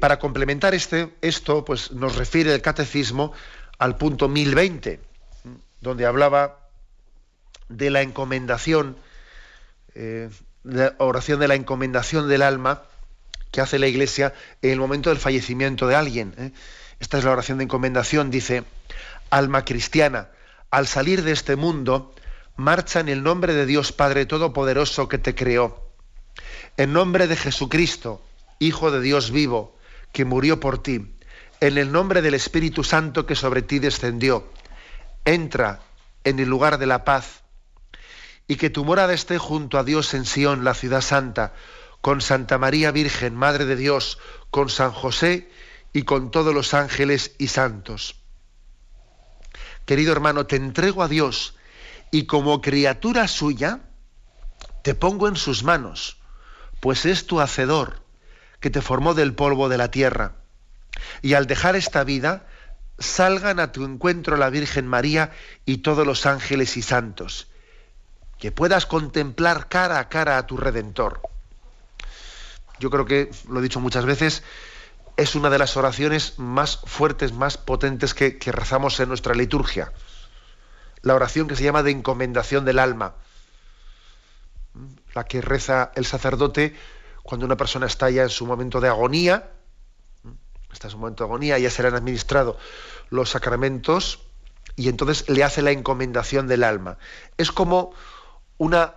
Para 0.00 0.18
complementar 0.18 0.74
este, 0.74 1.14
esto, 1.20 1.64
pues 1.64 1.92
nos 1.92 2.16
refiere 2.16 2.54
el 2.54 2.62
catecismo 2.62 3.32
al 3.78 3.96
punto 3.96 4.28
1020, 4.28 5.00
donde 5.80 6.06
hablaba 6.06 6.60
de 7.70 7.88
la 7.88 8.02
encomendación, 8.02 8.96
eh, 9.94 10.28
la 10.64 10.94
oración 10.98 11.40
de 11.40 11.48
la 11.48 11.54
encomendación 11.54 12.28
del 12.28 12.42
alma 12.42 12.82
que 13.50 13.60
hace 13.60 13.78
la 13.78 13.86
Iglesia 13.86 14.34
en 14.60 14.72
el 14.72 14.78
momento 14.78 15.08
del 15.08 15.18
fallecimiento 15.18 15.88
de 15.88 15.94
alguien. 15.94 16.34
¿eh? 16.36 16.52
Esta 16.98 17.18
es 17.18 17.24
la 17.24 17.30
oración 17.30 17.58
de 17.58 17.64
encomendación, 17.64 18.30
dice, 18.30 18.64
alma 19.30 19.64
cristiana, 19.64 20.28
al 20.70 20.86
salir 20.86 21.22
de 21.22 21.32
este 21.32 21.56
mundo, 21.56 22.14
marcha 22.56 23.00
en 23.00 23.08
el 23.08 23.22
nombre 23.22 23.54
de 23.54 23.64
Dios 23.64 23.92
Padre 23.92 24.26
Todopoderoso 24.26 25.08
que 25.08 25.18
te 25.18 25.34
creó, 25.34 25.90
en 26.76 26.92
nombre 26.92 27.26
de 27.26 27.36
Jesucristo, 27.36 28.22
Hijo 28.62 28.90
de 28.90 29.00
Dios 29.00 29.30
vivo, 29.30 29.74
que 30.12 30.26
murió 30.26 30.60
por 30.60 30.82
ti, 30.82 31.14
en 31.60 31.78
el 31.78 31.92
nombre 31.92 32.20
del 32.20 32.34
Espíritu 32.34 32.84
Santo 32.84 33.24
que 33.24 33.34
sobre 33.34 33.62
ti 33.62 33.78
descendió. 33.78 34.52
Entra 35.24 35.80
en 36.24 36.38
el 36.40 36.50
lugar 36.50 36.76
de 36.76 36.84
la 36.84 37.02
paz 37.06 37.42
y 38.46 38.56
que 38.56 38.68
tu 38.68 38.84
morada 38.84 39.14
esté 39.14 39.38
junto 39.38 39.78
a 39.78 39.82
Dios 39.82 40.12
en 40.12 40.26
Sión, 40.26 40.62
la 40.62 40.74
ciudad 40.74 41.00
santa, 41.00 41.54
con 42.02 42.20
Santa 42.20 42.58
María 42.58 42.90
Virgen, 42.90 43.34
Madre 43.34 43.64
de 43.64 43.76
Dios, 43.76 44.18
con 44.50 44.68
San 44.68 44.92
José 44.92 45.50
y 45.94 46.02
con 46.02 46.30
todos 46.30 46.52
los 46.52 46.74
ángeles 46.74 47.34
y 47.38 47.48
santos. 47.48 48.16
Querido 49.86 50.12
hermano, 50.12 50.44
te 50.44 50.56
entrego 50.56 51.02
a 51.02 51.08
Dios 51.08 51.56
y 52.10 52.26
como 52.26 52.60
criatura 52.60 53.26
suya 53.26 53.80
te 54.82 54.94
pongo 54.94 55.28
en 55.28 55.36
sus 55.36 55.62
manos, 55.62 56.18
pues 56.80 57.06
es 57.06 57.26
tu 57.26 57.40
hacedor 57.40 57.99
que 58.60 58.70
te 58.70 58.82
formó 58.82 59.14
del 59.14 59.34
polvo 59.34 59.68
de 59.68 59.78
la 59.78 59.90
tierra. 59.90 60.34
Y 61.22 61.34
al 61.34 61.46
dejar 61.46 61.76
esta 61.76 62.04
vida, 62.04 62.46
salgan 62.98 63.58
a 63.58 63.72
tu 63.72 63.84
encuentro 63.84 64.36
la 64.36 64.50
Virgen 64.50 64.86
María 64.86 65.32
y 65.64 65.78
todos 65.78 66.06
los 66.06 66.26
ángeles 66.26 66.76
y 66.76 66.82
santos, 66.82 67.48
que 68.38 68.52
puedas 68.52 68.86
contemplar 68.86 69.68
cara 69.68 69.98
a 69.98 70.08
cara 70.08 70.36
a 70.36 70.46
tu 70.46 70.56
Redentor. 70.56 71.22
Yo 72.78 72.90
creo 72.90 73.06
que, 73.06 73.30
lo 73.48 73.60
he 73.60 73.62
dicho 73.62 73.80
muchas 73.80 74.04
veces, 74.04 74.42
es 75.16 75.34
una 75.34 75.50
de 75.50 75.58
las 75.58 75.76
oraciones 75.76 76.38
más 76.38 76.78
fuertes, 76.84 77.32
más 77.32 77.58
potentes 77.58 78.14
que, 78.14 78.38
que 78.38 78.52
rezamos 78.52 79.00
en 79.00 79.08
nuestra 79.08 79.34
liturgia. 79.34 79.92
La 81.02 81.14
oración 81.14 81.48
que 81.48 81.56
se 81.56 81.64
llama 81.64 81.82
de 81.82 81.90
encomendación 81.90 82.64
del 82.64 82.78
alma, 82.78 83.14
la 85.14 85.24
que 85.24 85.40
reza 85.40 85.90
el 85.94 86.04
sacerdote 86.06 86.74
cuando 87.30 87.46
una 87.46 87.56
persona 87.56 87.86
está 87.86 88.10
ya 88.10 88.24
en 88.24 88.28
su 88.28 88.44
momento 88.44 88.80
de 88.80 88.88
agonía 88.88 89.50
está 90.72 90.88
en 90.88 90.90
su 90.90 90.98
momento 90.98 91.24
de 91.24 91.28
agonía, 91.28 91.58
ya 91.58 91.70
se 91.70 91.82
le 91.82 91.88
han 91.88 91.94
administrado 91.94 92.58
los 93.10 93.30
sacramentos 93.30 94.20
y 94.76 94.88
entonces 94.88 95.28
le 95.28 95.44
hace 95.44 95.62
la 95.62 95.70
encomendación 95.70 96.46
del 96.48 96.64
alma. 96.64 96.98
Es 97.36 97.52
como 97.52 97.92
una 98.58 98.94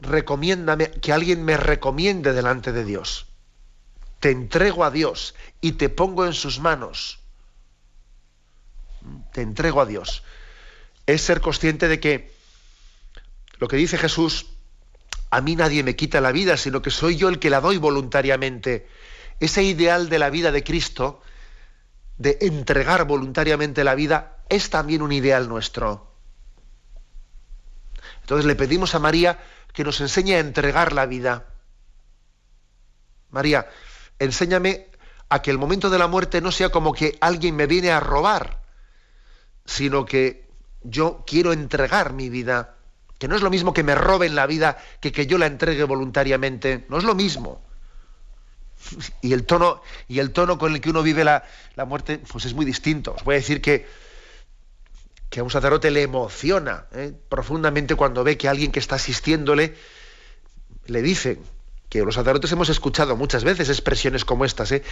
recomiéndame, 0.00 0.90
que 0.90 1.12
alguien 1.12 1.44
me 1.44 1.56
recomiende 1.56 2.32
delante 2.32 2.72
de 2.72 2.84
Dios. 2.84 3.26
Te 4.20 4.30
entrego 4.30 4.84
a 4.84 4.90
Dios 4.90 5.34
y 5.60 5.72
te 5.72 5.88
pongo 5.88 6.24
en 6.24 6.32
sus 6.32 6.60
manos. 6.60 7.20
Te 9.32 9.42
entrego 9.42 9.82
a 9.82 9.86
Dios. 9.86 10.22
Es 11.06 11.22
ser 11.22 11.40
consciente 11.40 11.88
de 11.88 12.00
que 12.00 12.34
lo 13.58 13.68
que 13.68 13.76
dice 13.76 13.98
Jesús, 13.98 14.46
a 15.34 15.40
mí 15.40 15.56
nadie 15.56 15.82
me 15.82 15.96
quita 15.96 16.20
la 16.20 16.30
vida, 16.30 16.56
sino 16.56 16.80
que 16.80 16.92
soy 16.92 17.16
yo 17.16 17.28
el 17.28 17.40
que 17.40 17.50
la 17.50 17.60
doy 17.60 17.76
voluntariamente. 17.76 18.86
Ese 19.40 19.64
ideal 19.64 20.08
de 20.08 20.20
la 20.20 20.30
vida 20.30 20.52
de 20.52 20.62
Cristo, 20.62 21.22
de 22.18 22.38
entregar 22.40 23.04
voluntariamente 23.04 23.82
la 23.82 23.96
vida, 23.96 24.44
es 24.48 24.70
también 24.70 25.02
un 25.02 25.10
ideal 25.10 25.48
nuestro. 25.48 26.14
Entonces 28.20 28.46
le 28.46 28.54
pedimos 28.54 28.94
a 28.94 29.00
María 29.00 29.40
que 29.72 29.82
nos 29.82 30.00
enseñe 30.00 30.34
a 30.34 30.38
entregar 30.38 30.92
la 30.92 31.04
vida. 31.04 31.46
María, 33.30 33.68
enséñame 34.20 34.86
a 35.30 35.42
que 35.42 35.50
el 35.50 35.58
momento 35.58 35.90
de 35.90 35.98
la 35.98 36.06
muerte 36.06 36.40
no 36.42 36.52
sea 36.52 36.68
como 36.68 36.92
que 36.92 37.18
alguien 37.20 37.56
me 37.56 37.66
viene 37.66 37.90
a 37.90 37.98
robar, 37.98 38.62
sino 39.64 40.04
que 40.04 40.48
yo 40.84 41.24
quiero 41.26 41.52
entregar 41.52 42.12
mi 42.12 42.28
vida. 42.28 42.73
Que 43.24 43.28
no 43.28 43.36
es 43.36 43.40
lo 43.40 43.48
mismo 43.48 43.72
que 43.72 43.82
me 43.82 43.94
roben 43.94 44.34
la 44.34 44.46
vida 44.46 44.76
que 45.00 45.10
que 45.10 45.26
yo 45.26 45.38
la 45.38 45.46
entregue 45.46 45.84
voluntariamente. 45.84 46.84
No 46.90 46.98
es 46.98 47.04
lo 47.04 47.14
mismo. 47.14 47.62
Y 49.22 49.32
el 49.32 49.46
tono, 49.46 49.80
y 50.08 50.18
el 50.18 50.30
tono 50.30 50.58
con 50.58 50.74
el 50.74 50.82
que 50.82 50.90
uno 50.90 51.02
vive 51.02 51.24
la, 51.24 51.42
la 51.74 51.86
muerte, 51.86 52.18
pues 52.18 52.44
es 52.44 52.52
muy 52.52 52.66
distinto. 52.66 53.14
Os 53.14 53.24
voy 53.24 53.36
a 53.36 53.38
decir 53.38 53.62
que 53.62 53.86
que 55.30 55.40
a 55.40 55.42
un 55.42 55.48
sacerdote 55.48 55.90
le 55.90 56.02
emociona 56.02 56.84
¿eh? 56.92 57.14
profundamente 57.30 57.94
cuando 57.94 58.24
ve 58.24 58.36
que 58.36 58.46
alguien 58.46 58.70
que 58.70 58.78
está 58.78 58.96
asistiéndole 58.96 59.74
le 60.84 61.00
dice 61.00 61.38
que 61.88 62.04
los 62.04 62.16
sacerdotes 62.16 62.52
hemos 62.52 62.68
escuchado 62.68 63.16
muchas 63.16 63.42
veces 63.42 63.70
expresiones 63.70 64.26
como 64.26 64.44
estas, 64.44 64.70
¿eh? 64.72 64.82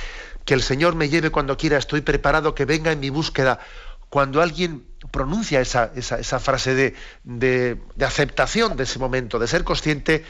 que 0.47 0.55
el 0.55 0.63
Señor 0.63 0.95
me 0.95 1.11
lleve 1.11 1.29
cuando 1.29 1.59
quiera, 1.59 1.77
estoy 1.77 2.01
preparado, 2.01 2.55
que 2.55 2.65
venga 2.65 2.93
en 2.93 3.01
mi 3.01 3.11
búsqueda. 3.11 3.59
Cuando 4.13 4.43
alguien 4.43 4.87
pronuncia 5.11 5.63
esa, 5.63 5.91
esa, 5.97 6.39
frase 6.39 6.75
de, 6.75 6.95
de, 7.25 7.81
aceptación 8.05 8.77
de 8.77 8.83
ese 8.83 8.99
momento, 8.99 9.39
de 9.39 9.49
ser 9.49 9.65
consciente 9.65 10.23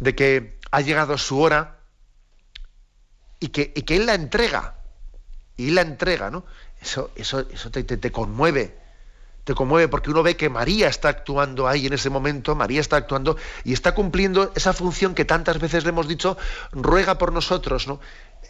de 0.00 0.16
que 0.16 0.58
ha 0.72 0.80
llegado 0.80 1.16
su 1.16 1.38
hora 1.38 1.78
y 3.38 3.50
que, 3.50 3.72
y 3.72 3.82
que 3.82 3.94
Él 3.94 4.06
la 4.06 4.14
entrega, 4.14 4.74
y 5.56 5.70
la 5.70 5.82
entrega, 5.82 6.28
¿no? 6.32 6.44
Eso, 6.82 7.12
eso, 7.14 7.46
eso 7.52 7.70
te, 7.70 7.84
te, 7.84 7.98
te 7.98 8.10
conmueve, 8.10 8.76
te 9.44 9.54
conmueve 9.54 9.86
porque 9.86 10.10
uno 10.10 10.24
ve 10.24 10.36
que 10.36 10.48
María 10.48 10.88
está 10.88 11.08
actuando 11.08 11.68
ahí 11.68 11.86
en 11.86 11.92
ese 11.92 12.10
momento, 12.10 12.56
María 12.56 12.80
está 12.80 12.96
actuando 12.96 13.36
y 13.62 13.74
está 13.74 13.94
cumpliendo 13.94 14.50
esa 14.56 14.72
función 14.72 15.14
que 15.14 15.24
tantas 15.24 15.60
veces 15.60 15.84
le 15.84 15.90
hemos 15.90 16.08
dicho, 16.08 16.36
ruega 16.72 17.16
por 17.16 17.32
nosotros, 17.32 17.86
¿no? 17.86 18.00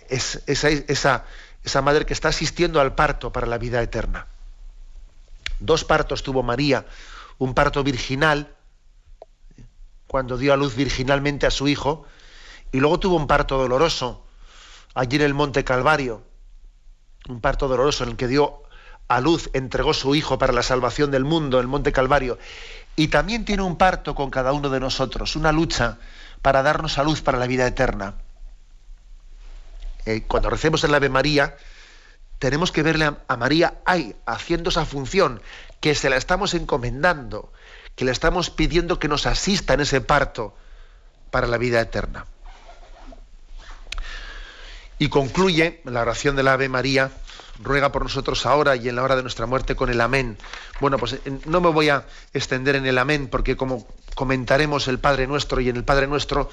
Es, 0.09 0.43
esa, 0.47 0.71
esa, 0.71 1.27
esa 1.67 1.83
madre 1.83 2.07
que 2.07 2.14
está 2.14 2.29
asistiendo 2.29 2.81
al 2.81 2.95
parto 2.95 3.33
para 3.33 3.47
la 3.47 3.59
vida 3.59 3.83
eterna. 3.83 4.27
Dos 5.59 5.85
partos 5.85 6.23
tuvo 6.23 6.45
María, 6.45 6.87
un 7.39 7.55
parto 7.55 7.83
virginal, 7.83 8.55
cuando 10.07 10.39
dio 10.39 10.53
a 10.53 10.57
luz 10.57 10.77
virginalmente 10.77 11.45
a 11.45 11.51
su 11.51 11.67
hijo, 11.67 12.07
y 12.71 12.79
luego 12.79 13.01
tuvo 13.01 13.17
un 13.17 13.27
parto 13.27 13.59
doloroso, 13.59 14.25
allí 14.95 15.17
en 15.17 15.23
el 15.23 15.35
Monte 15.35 15.64
Calvario, 15.64 16.23
un 17.29 17.41
parto 17.41 17.67
doloroso 17.67 18.05
en 18.05 18.11
el 18.11 18.17
que 18.17 18.29
dio 18.29 18.62
a 19.09 19.21
luz 19.21 19.51
entregó 19.53 19.93
su 19.93 20.14
Hijo 20.14 20.39
para 20.39 20.53
la 20.53 20.62
salvación 20.62 21.11
del 21.11 21.25
mundo, 21.25 21.59
el 21.59 21.67
Monte 21.67 21.93
Calvario, 21.93 22.39
y 22.95 23.09
también 23.09 23.45
tiene 23.45 23.62
un 23.62 23.77
parto 23.77 24.14
con 24.14 24.31
cada 24.31 24.53
uno 24.53 24.69
de 24.69 24.81
nosotros, 24.81 25.35
una 25.35 25.51
lucha 25.51 25.99
para 26.43 26.62
darnos 26.62 26.99
a 26.99 27.03
luz 27.03 27.23
para 27.23 27.39
la 27.39 27.47
vida 27.47 27.67
eterna. 27.67 28.14
Eh, 30.07 30.23
cuando 30.27 30.49
recemos 30.49 30.83
el 30.85 30.95
Ave 30.95 31.09
María, 31.09 31.57
tenemos 32.39 32.71
que 32.71 32.83
verle 32.83 33.13
a, 33.27 33.37
María 33.37 33.79
ahí, 33.85 34.15
haciendo 34.25 34.71
esa 34.71 34.87
función, 34.87 35.43
que 35.81 35.95
se 35.95 36.09
la 36.09 36.17
estamos 36.17 36.55
encomendando, 36.55 37.53
que 37.95 38.05
le 38.05 38.13
estamos 38.13 38.51
pidiendo 38.51 38.99
que 38.99 39.09
nos 39.09 39.27
asista 39.27 39.75
en 39.75 39.81
ese 39.81 40.01
parto 40.01 40.55
para 41.31 41.47
la 41.47 41.59
vida 41.59 41.81
eterna. 41.81 42.27
Y 44.99 45.09
concluye 45.09 45.83
la 45.85 46.03
oración 46.03 46.37
del 46.37 46.49
Ave 46.49 46.69
María 46.69 47.11
ruega 47.63 47.93
por 47.93 48.03
nosotros 48.03 48.47
ahora 48.47 48.77
y 48.77 48.89
en 48.89 48.97
la 48.97 49.03
hora 49.03 49.17
de 49.17 49.23
nuestra 49.23 49.47
muerte 49.47 49.77
con 49.77 49.91
el 49.91 50.01
amén. 50.01 50.39
Bueno, 50.81 50.99
pues 50.99 51.15
eh, 51.15 51.39
no 51.47 51.61
me 51.61 51.71
voy 51.71 51.89
a 51.89 52.05
extender 52.33 52.77
en 52.77 52.87
el 52.87 52.99
amén 52.99 53.29
porque 53.29 53.57
como 53.57 53.87
comentaremos 54.15 54.89
el 54.89 54.99
Padre 54.99 55.27
Nuestro 55.27 55.61
y 55.61 55.69
en 55.69 55.77
el 55.77 55.85
Padre 55.85 56.07
Nuestro, 56.07 56.51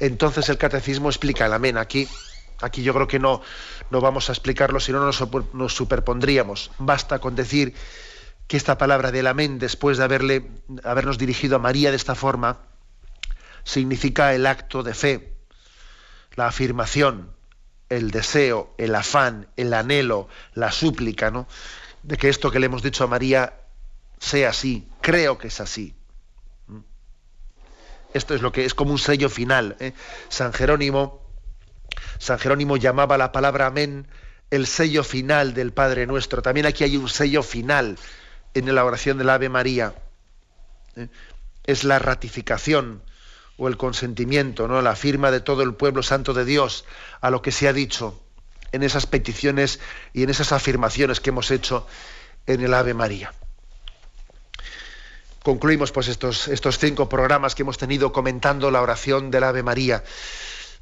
entonces 0.00 0.48
el 0.48 0.58
catecismo 0.58 1.08
explica 1.08 1.46
el 1.46 1.52
amén. 1.52 1.78
Aquí, 1.78 2.08
aquí 2.60 2.82
yo 2.82 2.94
creo 2.94 3.08
que 3.08 3.18
no, 3.18 3.42
no 3.90 4.00
vamos 4.00 4.28
a 4.28 4.32
explicarlo, 4.32 4.80
si 4.80 4.92
no 4.92 5.04
nos, 5.04 5.22
nos 5.52 5.74
superpondríamos. 5.74 6.70
Basta 6.78 7.18
con 7.18 7.34
decir 7.36 7.74
que 8.46 8.56
esta 8.56 8.78
palabra 8.78 9.10
del 9.10 9.26
amén, 9.26 9.58
después 9.58 9.98
de 9.98 10.04
haberle, 10.04 10.48
habernos 10.84 11.18
dirigido 11.18 11.56
a 11.56 11.58
María 11.58 11.90
de 11.90 11.96
esta 11.96 12.14
forma, 12.14 12.58
significa 13.64 14.34
el 14.34 14.46
acto 14.46 14.82
de 14.82 14.94
fe, 14.94 15.32
la 16.36 16.46
afirmación, 16.46 17.32
el 17.88 18.10
deseo, 18.10 18.74
el 18.78 18.94
afán, 18.94 19.48
el 19.56 19.74
anhelo, 19.74 20.28
la 20.54 20.70
súplica, 20.72 21.30
¿no? 21.30 21.46
De 22.02 22.16
que 22.16 22.28
esto 22.28 22.50
que 22.50 22.60
le 22.60 22.66
hemos 22.66 22.82
dicho 22.82 23.04
a 23.04 23.08
María 23.08 23.54
sea 24.18 24.50
así. 24.50 24.88
Creo 25.00 25.38
que 25.38 25.48
es 25.48 25.60
así. 25.60 25.94
¿Mm? 26.68 26.78
Esto 28.14 28.34
es 28.34 28.42
lo 28.42 28.52
que 28.52 28.64
es 28.64 28.74
como 28.74 28.92
un 28.92 28.98
sello 28.98 29.28
final. 29.28 29.76
¿eh? 29.80 29.92
San 30.28 30.52
Jerónimo, 30.52 31.25
San 32.18 32.38
Jerónimo 32.38 32.76
llamaba 32.76 33.18
la 33.18 33.32
palabra 33.32 33.66
amén 33.66 34.06
el 34.50 34.66
sello 34.66 35.02
final 35.04 35.54
del 35.54 35.72
Padre 35.72 36.06
Nuestro. 36.06 36.42
También 36.42 36.66
aquí 36.66 36.84
hay 36.84 36.96
un 36.96 37.08
sello 37.08 37.42
final 37.42 37.98
en 38.54 38.74
la 38.74 38.84
oración 38.84 39.18
del 39.18 39.30
Ave 39.30 39.48
María. 39.48 39.94
¿eh? 40.96 41.08
Es 41.64 41.84
la 41.84 41.98
ratificación 41.98 43.02
o 43.58 43.68
el 43.68 43.76
consentimiento, 43.76 44.68
¿no? 44.68 44.82
la 44.82 44.96
firma 44.96 45.30
de 45.30 45.40
todo 45.40 45.62
el 45.62 45.74
pueblo 45.74 46.02
santo 46.02 46.34
de 46.34 46.44
Dios 46.44 46.84
a 47.20 47.30
lo 47.30 47.42
que 47.42 47.52
se 47.52 47.68
ha 47.68 47.72
dicho 47.72 48.20
en 48.72 48.82
esas 48.82 49.06
peticiones 49.06 49.80
y 50.12 50.22
en 50.22 50.30
esas 50.30 50.52
afirmaciones 50.52 51.20
que 51.20 51.30
hemos 51.30 51.50
hecho 51.50 51.86
en 52.46 52.62
el 52.62 52.74
Ave 52.74 52.94
María. 52.94 53.32
Concluimos 55.42 55.92
pues 55.92 56.08
estos, 56.08 56.48
estos 56.48 56.78
cinco 56.78 57.08
programas 57.08 57.54
que 57.54 57.62
hemos 57.62 57.78
tenido 57.78 58.12
comentando 58.12 58.70
la 58.70 58.82
oración 58.82 59.30
del 59.30 59.44
Ave 59.44 59.62
María. 59.62 60.02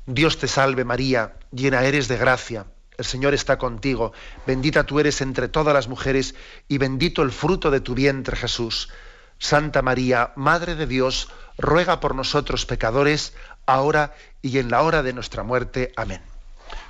Dios 0.06 0.38
te 0.38 0.48
salve 0.48 0.84
María, 0.84 1.36
llena 1.50 1.82
eres 1.82 2.08
de 2.08 2.18
gracia, 2.18 2.66
el 2.98 3.06
Señor 3.06 3.32
está 3.32 3.56
contigo, 3.56 4.12
bendita 4.46 4.84
tú 4.84 5.00
eres 5.00 5.22
entre 5.22 5.48
todas 5.48 5.72
las 5.72 5.88
mujeres 5.88 6.34
y 6.68 6.76
bendito 6.76 7.22
el 7.22 7.32
fruto 7.32 7.70
de 7.70 7.80
tu 7.80 7.94
vientre 7.94 8.36
Jesús. 8.36 8.90
Santa 9.38 9.82
María, 9.82 10.32
Madre 10.36 10.74
de 10.74 10.86
Dios, 10.86 11.30
ruega 11.56 12.00
por 12.00 12.14
nosotros 12.14 12.66
pecadores, 12.66 13.32
ahora 13.66 14.14
y 14.42 14.58
en 14.58 14.70
la 14.70 14.82
hora 14.82 15.02
de 15.02 15.14
nuestra 15.14 15.42
muerte. 15.42 15.92
Amén. 15.96 16.20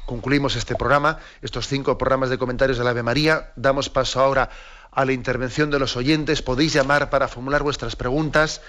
Concluimos 0.06 0.56
este 0.56 0.74
programa, 0.74 1.18
estos 1.40 1.68
cinco 1.68 1.96
programas 1.96 2.30
de 2.30 2.38
comentarios 2.38 2.78
de 2.78 2.84
la 2.84 2.90
Ave 2.90 3.02
María. 3.02 3.52
Damos 3.56 3.88
paso 3.90 4.20
ahora 4.20 4.50
a 4.90 5.04
la 5.04 5.12
intervención 5.12 5.70
de 5.70 5.78
los 5.78 5.96
oyentes. 5.96 6.42
Podéis 6.42 6.72
llamar 6.72 7.10
para 7.10 7.28
formular 7.28 7.62
vuestras 7.62 7.96
preguntas 7.96 8.60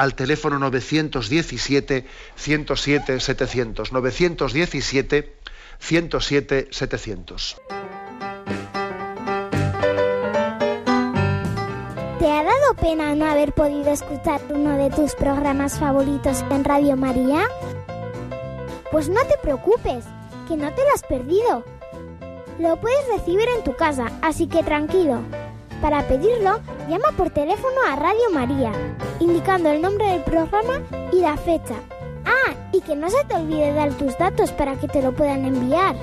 al 0.00 0.14
teléfono 0.14 0.58
917 0.58 2.06
107 2.36 3.20
700. 3.20 3.92
917 3.92 5.36
107 5.78 6.68
700. 6.70 7.56
pena 12.80 13.14
no 13.14 13.26
haber 13.26 13.52
podido 13.52 13.92
escuchar 13.92 14.40
uno 14.48 14.76
de 14.76 14.90
tus 14.90 15.14
programas 15.14 15.78
favoritos 15.78 16.44
en 16.50 16.64
Radio 16.64 16.96
María? 16.96 17.46
Pues 18.90 19.08
no 19.08 19.20
te 19.26 19.36
preocupes, 19.42 20.04
que 20.48 20.56
no 20.56 20.72
te 20.72 20.82
lo 20.82 20.94
has 20.94 21.02
perdido. 21.02 21.64
Lo 22.58 22.80
puedes 22.80 23.06
recibir 23.08 23.48
en 23.56 23.64
tu 23.64 23.74
casa, 23.76 24.06
así 24.22 24.46
que 24.46 24.62
tranquilo. 24.62 25.20
Para 25.80 26.06
pedirlo, 26.06 26.60
llama 26.88 27.08
por 27.16 27.30
teléfono 27.30 27.76
a 27.88 27.96
Radio 27.96 28.30
María, 28.32 28.72
indicando 29.18 29.70
el 29.70 29.80
nombre 29.80 30.06
del 30.08 30.22
programa 30.22 30.82
y 31.12 31.20
la 31.20 31.36
fecha. 31.36 31.74
Ah, 32.24 32.54
y 32.72 32.80
que 32.80 32.96
no 32.96 33.08
se 33.08 33.24
te 33.24 33.34
olvide 33.34 33.72
dar 33.72 33.92
tus 33.94 34.16
datos 34.18 34.52
para 34.52 34.76
que 34.76 34.88
te 34.88 35.02
lo 35.02 35.12
puedan 35.12 35.44
enviar 35.44 35.96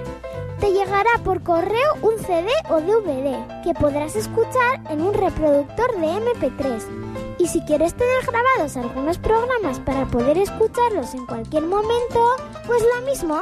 te 0.59 0.71
llegará 0.71 1.11
por 1.23 1.43
correo 1.43 1.93
un 2.01 2.17
CD 2.17 2.49
o 2.69 2.81
DVD 2.81 3.63
que 3.63 3.75
podrás 3.75 4.15
escuchar 4.15 4.81
en 4.89 5.01
un 5.01 5.13
reproductor 5.13 5.99
de 5.99 6.07
MP3. 6.07 7.35
Y 7.37 7.47
si 7.47 7.61
quieres 7.61 7.93
tener 7.93 8.25
grabados 8.25 8.75
algunos 8.75 9.19
programas 9.19 9.79
para 9.79 10.05
poder 10.07 10.37
escucharlos 10.37 11.13
en 11.13 11.27
cualquier 11.27 11.63
momento, 11.63 12.35
pues 12.65 12.83
lo 12.95 13.05
mismo. 13.05 13.39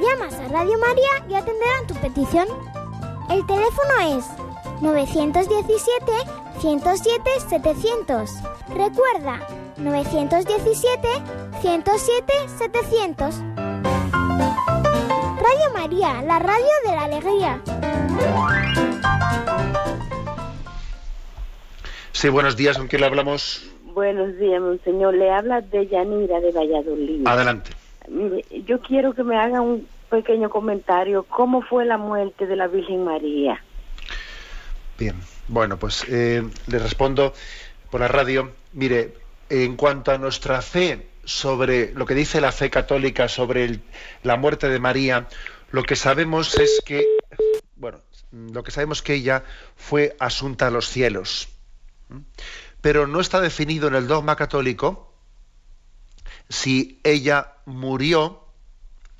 llamas 0.00 0.34
a 0.34 0.48
Radio 0.48 0.78
María 0.78 1.10
y 1.28 1.34
atenderán 1.34 1.86
tu 1.88 1.94
petición. 1.94 2.46
El 3.28 3.44
teléfono 3.46 4.18
es 4.18 4.26
917 4.82 6.12
107 6.58 7.30
700. 7.48 8.30
Recuerda, 8.74 9.38
917 9.78 11.08
107 11.60 12.32
700. 12.58 13.34
Radio 15.38 15.72
María, 15.72 16.22
la 16.22 16.40
radio 16.40 16.66
de 16.84 16.90
la 16.90 17.04
alegría. 17.04 17.62
Sí, 22.10 22.28
buenos 22.28 22.56
días, 22.56 22.76
¿con 22.76 22.88
quién 22.88 23.02
le 23.02 23.06
hablamos? 23.06 23.64
Buenos 23.94 24.36
días, 24.36 24.60
monseñor. 24.60 25.14
Le 25.14 25.30
habla 25.30 25.60
de 25.60 25.86
Yanira 25.86 26.40
de 26.40 26.50
Valladolid. 26.50 27.24
Adelante. 27.28 27.70
Mire, 28.08 28.44
yo 28.66 28.80
quiero 28.80 29.14
que 29.14 29.22
me 29.22 29.36
haga 29.36 29.60
un 29.60 29.86
pequeño 30.10 30.50
comentario. 30.50 31.24
¿Cómo 31.28 31.62
fue 31.62 31.84
la 31.84 31.98
muerte 31.98 32.48
de 32.48 32.56
la 32.56 32.66
Virgen 32.66 33.04
María? 33.04 33.62
Bien, 35.02 35.20
bueno, 35.48 35.80
pues 35.80 36.04
eh, 36.06 36.48
le 36.68 36.78
respondo 36.78 37.34
por 37.90 38.02
la 38.02 38.06
radio. 38.06 38.52
Mire, 38.72 39.16
en 39.48 39.74
cuanto 39.74 40.12
a 40.12 40.18
nuestra 40.18 40.62
fe 40.62 41.08
sobre 41.24 41.92
lo 41.92 42.06
que 42.06 42.14
dice 42.14 42.40
la 42.40 42.52
fe 42.52 42.70
católica 42.70 43.26
sobre 43.26 43.80
la 44.22 44.36
muerte 44.36 44.68
de 44.68 44.78
María, 44.78 45.26
lo 45.72 45.82
que 45.82 45.96
sabemos 45.96 46.56
es 46.56 46.80
que, 46.86 47.04
bueno, 47.74 47.98
lo 48.30 48.62
que 48.62 48.70
sabemos 48.70 49.02
que 49.02 49.14
ella 49.14 49.42
fue 49.74 50.14
asunta 50.20 50.68
a 50.68 50.70
los 50.70 50.88
cielos. 50.88 51.48
Pero 52.80 53.08
no 53.08 53.18
está 53.18 53.40
definido 53.40 53.88
en 53.88 53.96
el 53.96 54.06
dogma 54.06 54.36
católico 54.36 55.12
si 56.48 57.00
ella 57.02 57.54
murió 57.66 58.46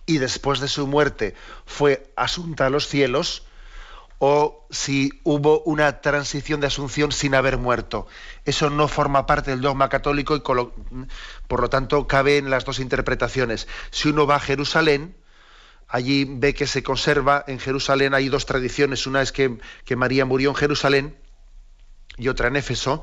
y 0.06 0.18
después 0.18 0.60
de 0.60 0.68
su 0.68 0.86
muerte 0.86 1.34
fue 1.66 2.08
asunta 2.14 2.66
a 2.66 2.70
los 2.70 2.86
cielos 2.86 3.48
o 4.24 4.68
si 4.70 5.20
hubo 5.24 5.64
una 5.64 6.00
transición 6.00 6.60
de 6.60 6.68
asunción 6.68 7.10
sin 7.10 7.34
haber 7.34 7.58
muerto. 7.58 8.06
Eso 8.44 8.70
no 8.70 8.86
forma 8.86 9.26
parte 9.26 9.50
del 9.50 9.60
dogma 9.60 9.88
católico 9.88 10.36
y 10.36 10.42
por 11.48 11.60
lo 11.60 11.68
tanto 11.68 12.06
cabe 12.06 12.38
en 12.38 12.48
las 12.48 12.64
dos 12.64 12.78
interpretaciones. 12.78 13.66
Si 13.90 14.10
uno 14.10 14.24
va 14.24 14.36
a 14.36 14.38
Jerusalén, 14.38 15.16
allí 15.88 16.24
ve 16.24 16.54
que 16.54 16.68
se 16.68 16.84
conserva 16.84 17.42
en 17.48 17.58
Jerusalén, 17.58 18.14
hay 18.14 18.28
dos 18.28 18.46
tradiciones, 18.46 19.08
una 19.08 19.22
es 19.22 19.32
que, 19.32 19.58
que 19.84 19.96
María 19.96 20.24
murió 20.24 20.50
en 20.50 20.54
Jerusalén 20.54 21.16
y 22.16 22.28
otra 22.28 22.46
en 22.46 22.54
Éfeso. 22.54 23.02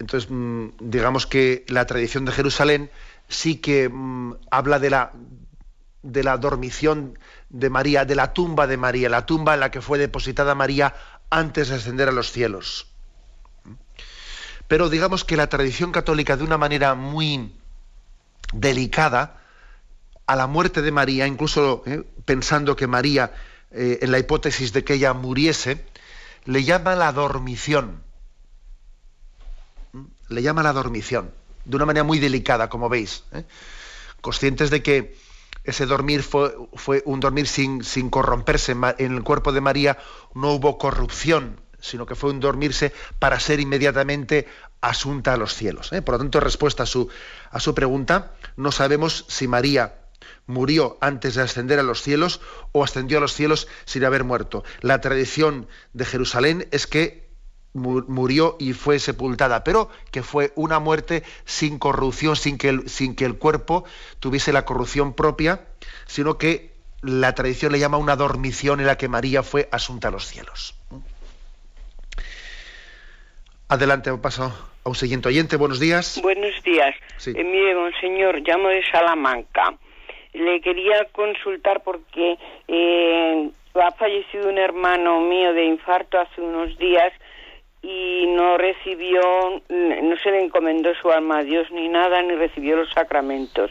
Entonces, 0.00 0.28
mm, 0.28 0.70
digamos 0.80 1.28
que 1.28 1.64
la 1.68 1.86
tradición 1.86 2.24
de 2.24 2.32
Jerusalén 2.32 2.90
sí 3.28 3.58
que 3.58 3.88
mm, 3.88 4.34
habla 4.50 4.80
de 4.80 4.90
la, 4.90 5.12
de 6.02 6.24
la 6.24 6.36
dormición 6.36 7.16
de 7.48 7.70
María, 7.70 8.04
de 8.04 8.14
la 8.14 8.32
tumba 8.32 8.66
de 8.66 8.76
María, 8.76 9.08
la 9.08 9.26
tumba 9.26 9.54
en 9.54 9.60
la 9.60 9.70
que 9.70 9.80
fue 9.80 9.98
depositada 9.98 10.54
María 10.54 10.94
antes 11.30 11.68
de 11.68 11.76
ascender 11.76 12.08
a 12.08 12.12
los 12.12 12.32
cielos. 12.32 12.86
Pero 14.68 14.88
digamos 14.88 15.24
que 15.24 15.36
la 15.36 15.48
tradición 15.48 15.92
católica, 15.92 16.36
de 16.36 16.44
una 16.44 16.58
manera 16.58 16.94
muy 16.94 17.52
delicada, 18.52 19.40
a 20.26 20.34
la 20.34 20.48
muerte 20.48 20.82
de 20.82 20.90
María, 20.90 21.26
incluso 21.26 21.84
eh, 21.86 22.02
pensando 22.24 22.74
que 22.74 22.88
María, 22.88 23.32
eh, 23.70 24.00
en 24.02 24.10
la 24.10 24.18
hipótesis 24.18 24.72
de 24.72 24.82
que 24.82 24.94
ella 24.94 25.12
muriese, 25.12 25.84
le 26.44 26.64
llama 26.64 26.96
la 26.96 27.12
dormición. 27.12 28.02
¿Mm? 29.92 30.04
Le 30.28 30.42
llama 30.42 30.64
la 30.64 30.72
dormición, 30.72 31.30
de 31.64 31.76
una 31.76 31.86
manera 31.86 32.02
muy 32.02 32.18
delicada, 32.18 32.68
como 32.68 32.88
veis. 32.88 33.22
¿eh? 33.32 33.44
Conscientes 34.20 34.70
de 34.70 34.82
que 34.82 35.16
ese 35.66 35.86
dormir 35.86 36.22
fue, 36.22 37.02
un 37.04 37.20
dormir 37.20 37.46
sin, 37.46 38.10
corromperse. 38.10 38.72
En 38.98 39.12
el 39.14 39.22
cuerpo 39.22 39.52
de 39.52 39.60
María 39.60 39.98
no 40.34 40.52
hubo 40.52 40.78
corrupción, 40.78 41.60
sino 41.80 42.06
que 42.06 42.14
fue 42.14 42.30
un 42.30 42.40
dormirse 42.40 42.92
para 43.18 43.40
ser 43.40 43.60
inmediatamente 43.60 44.46
asunta 44.80 45.34
a 45.34 45.36
los 45.36 45.54
cielos. 45.54 45.92
¿eh? 45.92 46.02
Por 46.02 46.14
lo 46.14 46.18
tanto, 46.18 46.40
respuesta 46.40 46.84
a 46.84 46.86
su, 46.86 47.08
a 47.50 47.60
su 47.60 47.74
pregunta, 47.74 48.32
no 48.56 48.72
sabemos 48.72 49.24
si 49.28 49.48
María 49.48 49.96
murió 50.46 50.96
antes 51.00 51.34
de 51.34 51.42
ascender 51.42 51.78
a 51.78 51.82
los 51.82 52.02
cielos 52.02 52.40
o 52.72 52.84
ascendió 52.84 53.18
a 53.18 53.20
los 53.20 53.34
cielos 53.34 53.66
sin 53.84 54.04
haber 54.04 54.24
muerto. 54.24 54.64
La 54.80 55.00
tradición 55.00 55.68
de 55.92 56.04
Jerusalén 56.04 56.68
es 56.70 56.86
que 56.86 57.25
murió 57.76 58.56
y 58.58 58.72
fue 58.72 58.98
sepultada, 58.98 59.64
pero 59.64 59.90
que 60.10 60.22
fue 60.22 60.52
una 60.54 60.78
muerte 60.78 61.22
sin 61.44 61.78
corrupción, 61.78 62.36
sin 62.36 62.58
que 62.58 62.70
el, 62.70 62.88
sin 62.88 63.14
que 63.14 63.24
el 63.24 63.38
cuerpo 63.38 63.84
tuviese 64.20 64.52
la 64.52 64.64
corrupción 64.64 65.14
propia, 65.14 65.60
sino 66.06 66.38
que 66.38 66.72
la 67.02 67.34
tradición 67.34 67.72
le 67.72 67.78
llama 67.78 67.98
una 67.98 68.16
dormición 68.16 68.80
en 68.80 68.86
la 68.86 68.96
que 68.96 69.08
María 69.08 69.42
fue 69.42 69.68
asunta 69.70 70.08
a 70.08 70.10
los 70.10 70.26
cielos. 70.26 70.74
Adelante, 73.68 74.12
paso 74.18 74.52
a 74.84 74.88
un 74.88 74.94
siguiente 74.94 75.28
oyente. 75.28 75.56
Buenos 75.56 75.80
días. 75.80 76.20
Buenos 76.22 76.62
días. 76.62 76.94
Sí. 77.16 77.32
Eh, 77.34 77.44
mire, 77.44 77.74
monseñor, 77.74 78.40
llamo 78.40 78.68
de 78.68 78.84
Salamanca. 78.90 79.74
Le 80.32 80.60
quería 80.60 81.04
consultar 81.12 81.82
porque 81.82 82.38
eh, 82.68 83.50
ha 83.74 83.90
fallecido 83.92 84.48
un 84.48 84.58
hermano 84.58 85.20
mío 85.20 85.52
de 85.52 85.64
infarto 85.64 86.18
hace 86.18 86.40
unos 86.40 86.78
días 86.78 87.12
y 87.88 88.26
no 88.26 88.58
recibió, 88.58 89.20
no 89.68 90.16
se 90.16 90.30
le 90.32 90.42
encomendó 90.44 90.92
su 90.96 91.08
alma 91.12 91.38
a 91.38 91.44
Dios 91.44 91.70
ni 91.70 91.88
nada, 91.88 92.20
ni 92.20 92.34
recibió 92.34 92.74
los 92.74 92.90
sacramentos, 92.90 93.70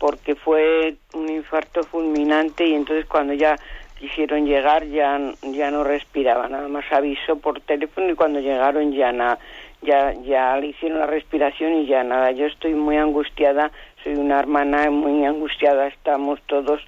porque 0.00 0.34
fue 0.34 0.96
un 1.14 1.28
infarto 1.30 1.84
fulminante 1.84 2.66
y 2.66 2.74
entonces 2.74 3.06
cuando 3.06 3.34
ya 3.34 3.56
quisieron 4.00 4.46
llegar 4.46 4.84
ya, 4.88 5.16
ya 5.42 5.70
no 5.70 5.84
respiraba, 5.84 6.48
nada 6.48 6.66
más 6.66 6.84
avisó 6.90 7.36
por 7.38 7.60
teléfono 7.60 8.10
y 8.10 8.16
cuando 8.16 8.40
llegaron 8.40 8.92
ya 8.92 9.12
na- 9.12 9.38
ya, 9.82 10.12
ya 10.24 10.56
le 10.56 10.68
hicieron 10.68 10.98
la 10.98 11.06
respiración 11.06 11.74
y 11.74 11.86
ya 11.86 12.02
nada. 12.02 12.32
Yo 12.32 12.46
estoy 12.46 12.74
muy 12.74 12.96
angustiada, 12.96 13.70
soy 14.02 14.14
una 14.14 14.40
hermana 14.40 14.90
muy 14.90 15.24
angustiada, 15.24 15.86
estamos 15.86 16.40
todos 16.46 16.80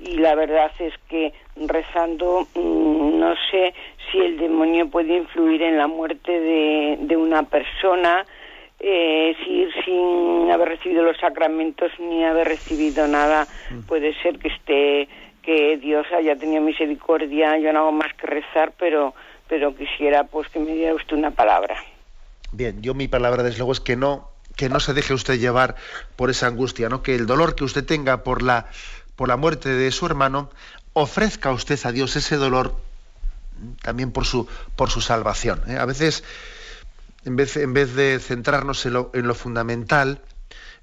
y 0.00 0.16
la 0.16 0.34
verdad 0.34 0.70
es 0.78 0.92
que 1.08 1.32
rezando 1.56 2.46
mm, 2.54 3.18
no 3.20 3.34
sé 3.50 3.72
si 4.12 4.18
el 4.18 4.36
demonio 4.36 4.88
puede 4.90 5.16
influir 5.16 5.62
en 5.62 5.78
la 5.78 5.88
muerte 5.88 6.30
de, 6.30 6.98
de 7.00 7.16
una 7.16 7.42
persona, 7.44 8.24
eh, 8.78 9.34
si 9.42 9.50
ir 9.50 9.70
sin 9.84 10.50
haber 10.50 10.68
recibido 10.68 11.02
los 11.02 11.16
sacramentos 11.18 11.90
ni 11.98 12.24
haber 12.24 12.48
recibido 12.48 13.08
nada, 13.08 13.46
puede 13.88 14.14
ser 14.22 14.38
que 14.38 14.48
esté 14.48 15.08
que 15.42 15.76
Dios 15.78 16.06
haya 16.16 16.36
tenido 16.36 16.62
misericordia, 16.62 17.58
yo 17.58 17.72
no 17.72 17.80
hago 17.80 17.92
más 17.92 18.12
que 18.14 18.26
rezar, 18.26 18.72
pero 18.78 19.14
pero 19.48 19.74
quisiera 19.74 20.24
pues 20.24 20.48
que 20.48 20.58
me 20.58 20.72
diera 20.72 20.94
usted 20.94 21.16
una 21.16 21.30
palabra. 21.30 21.76
Bien, 22.52 22.80
yo 22.80 22.94
mi 22.94 23.08
palabra 23.08 23.42
desde 23.42 23.58
luego 23.58 23.72
es 23.72 23.80
que 23.80 23.96
no 23.96 24.28
que 24.56 24.68
no 24.68 24.80
se 24.80 24.94
deje 24.94 25.14
usted 25.14 25.38
llevar 25.38 25.76
por 26.16 26.30
esa 26.30 26.46
angustia, 26.46 26.88
¿no? 26.88 27.02
Que 27.02 27.14
el 27.14 27.26
dolor 27.26 27.54
que 27.54 27.64
usted 27.64 27.84
tenga 27.84 28.22
por 28.22 28.42
la 28.42 28.66
por 29.16 29.28
la 29.28 29.36
muerte 29.36 29.68
de 29.68 29.90
su 29.90 30.06
hermano 30.06 30.50
ofrezca 30.92 31.52
usted 31.52 31.78
a 31.84 31.92
Dios 31.92 32.16
ese 32.16 32.36
dolor 32.36 32.74
mm, 32.74 32.91
también 33.82 34.12
por 34.12 34.24
su 34.24 34.46
por 34.76 34.90
su 34.90 35.00
salvación. 35.00 35.62
¿eh? 35.66 35.76
A 35.76 35.84
veces 35.84 36.24
en 37.24 37.36
vez, 37.36 37.56
en 37.56 37.72
vez 37.72 37.94
de 37.94 38.18
centrarnos 38.18 38.84
en 38.86 38.94
lo, 38.94 39.10
en 39.14 39.26
lo 39.26 39.34
fundamental, 39.34 40.22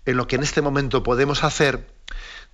en 0.06 0.18
lo 0.18 0.28
que 0.28 0.38
en 0.38 0.44
este 0.44 0.62
momento 0.62 1.04
podemos 1.04 1.44
hacer, 1.44 1.86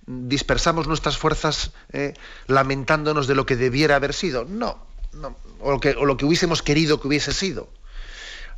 dispersamos 0.06 0.88
nuestras 0.88 1.18
fuerzas 1.18 1.72
eh, 1.92 2.14
lamentándonos 2.46 3.26
de 3.26 3.34
lo 3.34 3.46
que 3.46 3.56
debiera 3.56 3.96
haber 3.96 4.12
sido. 4.12 4.44
No, 4.44 4.84
no, 5.12 5.36
o 5.60 5.70
lo 5.70 5.80
que, 5.80 5.90
o 5.90 6.04
lo 6.04 6.16
que 6.16 6.24
hubiésemos 6.24 6.62
querido 6.62 7.00
que 7.00 7.08
hubiese 7.08 7.32
sido. 7.32 7.68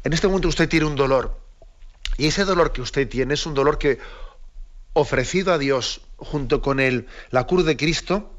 En 0.04 0.12
este 0.12 0.28
momento 0.28 0.48
usted 0.48 0.68
tiene 0.68 0.86
un 0.86 0.96
dolor. 0.96 1.38
Y 2.16 2.26
ese 2.26 2.44
dolor 2.44 2.72
que 2.72 2.80
usted 2.80 3.08
tiene 3.08 3.34
es 3.34 3.46
un 3.46 3.54
dolor 3.54 3.78
que, 3.78 3.98
ofrecido 4.92 5.52
a 5.52 5.58
Dios 5.58 6.00
junto 6.16 6.62
con 6.62 6.80
el, 6.80 7.06
la 7.30 7.46
cruz 7.46 7.64
de 7.64 7.76
Cristo, 7.76 8.32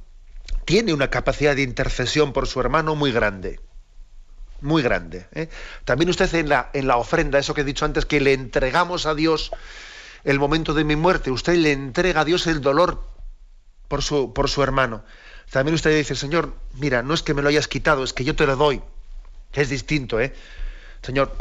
tiene 0.70 0.94
una 0.94 1.10
capacidad 1.10 1.56
de 1.56 1.64
intercesión 1.64 2.32
por 2.32 2.46
su 2.46 2.60
hermano 2.60 2.94
muy 2.94 3.12
grande. 3.12 3.60
Muy 4.62 4.84
grande. 4.84 5.26
¿eh? 5.34 5.50
También 5.84 6.12
usted 6.12 6.32
en 6.36 6.48
la, 6.48 6.70
en 6.74 6.88
la 6.88 6.98
ofrenda, 6.98 7.40
eso 7.40 7.56
que 7.56 7.62
he 7.62 7.64
dicho 7.64 7.86
antes, 7.86 8.06
que 8.06 8.20
le 8.20 8.34
entregamos 8.34 9.08
a 9.08 9.16
Dios 9.16 9.50
el 10.24 10.38
momento 10.38 10.76
de 10.76 10.84
mi 10.84 10.96
muerte, 10.96 11.32
usted 11.32 11.56
le 11.56 11.72
entrega 11.72 12.22
a 12.22 12.26
Dios 12.26 12.46
el 12.46 12.62
dolor 12.62 13.04
por 13.88 14.04
su, 14.04 14.32
por 14.32 14.48
su 14.48 14.62
hermano. 14.62 15.04
También 15.50 15.74
usted 15.74 15.98
dice, 15.98 16.14
Señor, 16.14 16.54
mira, 16.76 17.02
no 17.02 17.16
es 17.16 17.24
que 17.24 17.34
me 17.34 17.42
lo 17.42 17.50
hayas 17.50 17.68
quitado, 17.68 18.04
es 18.04 18.14
que 18.14 18.24
yo 18.24 18.36
te 18.36 18.46
lo 18.46 18.56
doy. 18.56 18.80
Es 19.54 19.70
distinto, 19.70 20.20
¿eh? 20.20 20.36
Señor, 21.02 21.36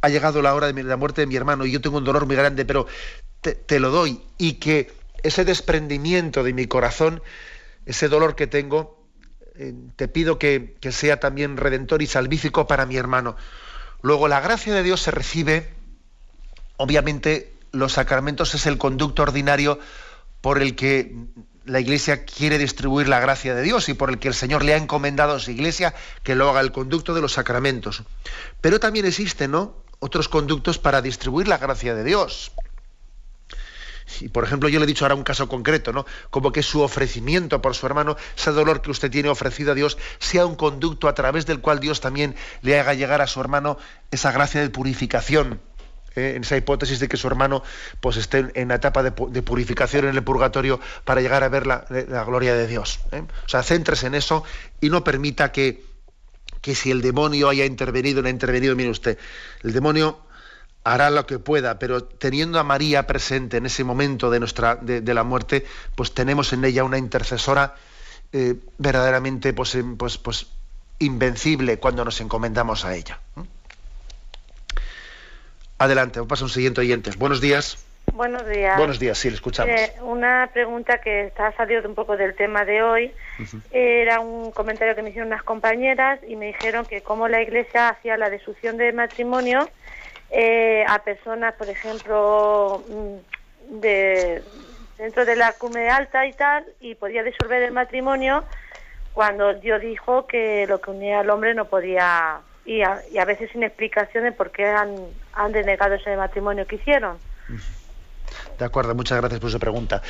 ha 0.00 0.08
llegado 0.08 0.42
la 0.42 0.56
hora 0.56 0.72
de 0.72 0.82
la 0.82 0.96
muerte 0.96 1.20
de 1.20 1.28
mi 1.28 1.36
hermano 1.36 1.66
y 1.66 1.70
yo 1.70 1.80
tengo 1.80 1.98
un 1.98 2.04
dolor 2.04 2.26
muy 2.26 2.34
grande, 2.34 2.64
pero 2.64 2.88
te 3.40 3.78
lo 3.78 3.92
doy. 3.92 4.20
Y 4.38 4.54
que 4.54 4.92
ese 5.22 5.44
desprendimiento 5.44 6.42
de 6.42 6.52
mi 6.52 6.66
corazón, 6.66 7.22
ese 7.86 8.08
dolor 8.08 8.34
que 8.36 8.46
tengo, 8.46 9.06
eh, 9.56 9.74
te 9.96 10.08
pido 10.08 10.38
que, 10.38 10.76
que 10.80 10.92
sea 10.92 11.20
también 11.20 11.56
redentor 11.56 12.02
y 12.02 12.06
salvífico 12.06 12.66
para 12.66 12.86
mi 12.86 12.96
hermano. 12.96 13.36
Luego, 14.02 14.28
la 14.28 14.40
gracia 14.40 14.74
de 14.74 14.82
Dios 14.82 15.00
se 15.00 15.10
recibe, 15.10 15.72
obviamente, 16.76 17.54
los 17.72 17.92
sacramentos 17.92 18.54
es 18.54 18.66
el 18.66 18.78
conducto 18.78 19.22
ordinario 19.22 19.78
por 20.40 20.60
el 20.60 20.76
que 20.76 21.14
la 21.64 21.80
Iglesia 21.80 22.24
quiere 22.24 22.58
distribuir 22.58 23.08
la 23.08 23.20
gracia 23.20 23.54
de 23.54 23.62
Dios 23.62 23.88
y 23.88 23.94
por 23.94 24.10
el 24.10 24.18
que 24.18 24.28
el 24.28 24.34
Señor 24.34 24.64
le 24.64 24.74
ha 24.74 24.76
encomendado 24.76 25.34
a 25.34 25.40
su 25.40 25.50
Iglesia 25.50 25.94
que 26.22 26.34
lo 26.34 26.50
haga 26.50 26.60
el 26.60 26.72
conducto 26.72 27.14
de 27.14 27.20
los 27.20 27.32
sacramentos. 27.32 28.02
Pero 28.60 28.80
también 28.80 29.06
existen 29.06 29.52
¿no? 29.52 29.82
otros 29.98 30.28
conductos 30.28 30.78
para 30.78 31.00
distribuir 31.00 31.48
la 31.48 31.58
gracia 31.58 31.94
de 31.94 32.04
Dios. 32.04 32.52
Y 34.20 34.28
por 34.28 34.44
ejemplo, 34.44 34.68
yo 34.68 34.78
le 34.78 34.84
he 34.84 34.86
dicho 34.86 35.04
ahora 35.04 35.14
un 35.14 35.24
caso 35.24 35.48
concreto, 35.48 35.92
¿no? 35.92 36.06
Como 36.30 36.52
que 36.52 36.62
su 36.62 36.82
ofrecimiento 36.82 37.60
por 37.62 37.74
su 37.74 37.86
hermano, 37.86 38.16
ese 38.36 38.52
dolor 38.52 38.82
que 38.82 38.90
usted 38.90 39.10
tiene 39.10 39.28
ofrecido 39.28 39.72
a 39.72 39.74
Dios, 39.74 39.98
sea 40.18 40.46
un 40.46 40.56
conducto 40.56 41.08
a 41.08 41.14
través 41.14 41.46
del 41.46 41.60
cual 41.60 41.80
Dios 41.80 42.00
también 42.00 42.34
le 42.62 42.78
haga 42.78 42.94
llegar 42.94 43.20
a 43.20 43.26
su 43.26 43.40
hermano 43.40 43.78
esa 44.10 44.32
gracia 44.32 44.60
de 44.60 44.70
purificación 44.70 45.60
¿eh? 46.16 46.34
en 46.36 46.42
esa 46.42 46.56
hipótesis 46.56 47.00
de 47.00 47.08
que 47.08 47.16
su 47.16 47.26
hermano 47.26 47.62
pues 48.00 48.16
esté 48.16 48.50
en 48.54 48.68
la 48.68 48.76
etapa 48.76 49.02
de, 49.02 49.12
purificación 49.12 50.06
en 50.06 50.16
el 50.16 50.22
purgatorio 50.22 50.80
para 51.04 51.20
llegar 51.20 51.42
a 51.42 51.48
ver 51.48 51.66
la, 51.66 51.84
gloria 52.24 52.54
de 52.54 52.66
Dios. 52.66 53.00
¿eh? 53.12 53.22
O 53.44 53.48
sea, 53.48 53.62
céntrese 53.62 54.06
en 54.06 54.14
eso 54.14 54.44
y 54.80 54.90
no 54.90 55.04
permita 55.04 55.52
que, 55.52 55.84
que 56.60 56.74
si 56.74 56.90
el 56.90 57.02
demonio 57.02 57.48
haya 57.48 57.64
intervenido, 57.64 58.22
no 58.22 58.28
ha 58.28 58.30
intervenido, 58.30 58.76
mire 58.76 58.90
usted, 58.90 59.18
el 59.62 59.72
demonio 59.72 60.20
hará 60.84 61.10
lo 61.10 61.26
que 61.26 61.38
pueda, 61.38 61.78
pero 61.78 62.04
teniendo 62.04 62.60
a 62.60 62.62
María 62.62 63.06
presente 63.06 63.56
en 63.56 63.66
ese 63.66 63.84
momento 63.84 64.30
de, 64.30 64.38
nuestra, 64.38 64.76
de, 64.76 65.14
la 65.14 65.24
muerte, 65.24 65.64
pues 65.96 66.12
tenemos 66.12 66.52
en 66.52 66.64
ella 66.64 66.84
una 66.84 66.98
intercesora 66.98 67.74
eh, 68.32 68.54
verdaderamente 68.78 69.54
pues, 69.54 69.76
pues, 69.98 70.18
pues, 70.18 70.46
invencible 70.98 71.78
cuando 71.78 72.04
nos 72.04 72.20
encomendamos 72.20 72.84
a 72.84 72.94
ella. 72.94 73.18
Adelante, 75.78 76.22
pasa 76.22 76.44
un 76.44 76.50
siguiente 76.50 76.82
oyente. 76.82 77.10
Buenos 77.16 77.40
días. 77.40 77.84
Buenos 78.12 78.46
días. 78.46 78.76
Buenos 78.76 79.00
días, 79.00 79.18
sí, 79.18 79.28
le 79.28 79.34
escuchamos. 79.34 79.74
Eh, 79.74 79.94
una 80.02 80.48
pregunta 80.52 80.98
que 80.98 81.26
está 81.26 81.50
saliendo 81.56 81.88
un 81.88 81.94
poco 81.94 82.16
del 82.16 82.36
tema 82.36 82.64
de 82.64 82.82
hoy. 82.82 83.12
Era 83.72 84.20
un 84.20 84.52
comentario 84.52 84.94
que 84.94 85.02
me 85.02 85.08
hicieron 85.08 85.28
unas 85.28 85.42
compañeras 85.42 86.20
y 86.28 86.36
me 86.36 86.46
dijeron 86.46 86.84
que 86.84 87.00
como 87.00 87.26
la 87.26 87.42
Iglesia 87.42 87.88
hacía 87.88 88.16
la 88.16 88.30
desución 88.30 88.76
de 88.76 88.92
matrimonio 88.92 89.68
eh, 90.36 90.84
a 90.88 90.98
personas, 90.98 91.54
por 91.54 91.68
ejemplo, 91.68 92.82
mm, 92.88 93.80
de 93.80 94.42
dentro 94.98 95.24
de 95.24 95.36
la 95.36 95.52
cume 95.52 95.88
alta 95.88 96.26
y 96.26 96.32
tal, 96.32 96.64
y 96.80 96.96
podía 96.96 97.22
disolver 97.22 97.62
el 97.62 97.72
matrimonio 97.72 98.44
cuando 99.12 99.54
Dios 99.54 99.80
dijo 99.80 100.26
que 100.26 100.66
lo 100.66 100.80
que 100.80 100.90
unía 100.90 101.20
al 101.20 101.30
hombre 101.30 101.54
no 101.54 101.66
podía 101.66 102.40
y 102.64 102.82
a, 102.82 103.24
veces 103.26 103.50
sin 103.52 103.62
explicaciones 103.62 104.34
por 104.34 104.50
qué 104.50 104.66
han 104.66 105.52
denegado 105.52 105.94
ese 105.94 106.16
matrimonio 106.16 106.66
que 106.66 106.76
hicieron. 106.76 107.18
De 108.58 108.64
acuerdo, 108.64 108.94
muchas 108.94 109.18
gracias 109.18 109.40
por 109.40 109.50
su 109.50 109.58
pregunta. 109.58 110.02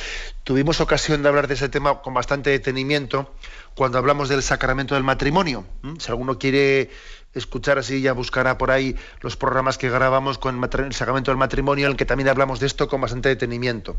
Tuvimos 0.43 0.79
ocasión 0.81 1.23
de 1.23 1.29
hablar 1.29 1.47
de 1.47 1.55
ese 1.55 1.69
tema 1.69 2.01
con 2.01 2.13
bastante 2.13 2.51
detenimiento 2.51 3.33
cuando 3.73 3.97
hablamos 3.97 4.29
del 4.29 4.43
sacramento 4.43 4.95
del 4.95 5.03
matrimonio. 5.03 5.65
Si 5.99 6.11
alguno 6.11 6.37
quiere 6.37 6.91
escuchar 7.33 7.77
así, 7.77 8.01
ya 8.01 8.13
buscará 8.13 8.57
por 8.57 8.71
ahí 8.71 8.95
los 9.21 9.35
programas 9.35 9.77
que 9.77 9.89
grabamos 9.89 10.37
con 10.37 10.63
el 10.63 10.93
sacramento 10.93 11.31
del 11.31 11.37
matrimonio, 11.37 11.85
en 11.85 11.91
el 11.91 11.97
que 11.97 12.05
también 12.05 12.29
hablamos 12.29 12.59
de 12.59 12.67
esto 12.67 12.87
con 12.87 13.01
bastante 13.01 13.29
detenimiento. 13.29 13.97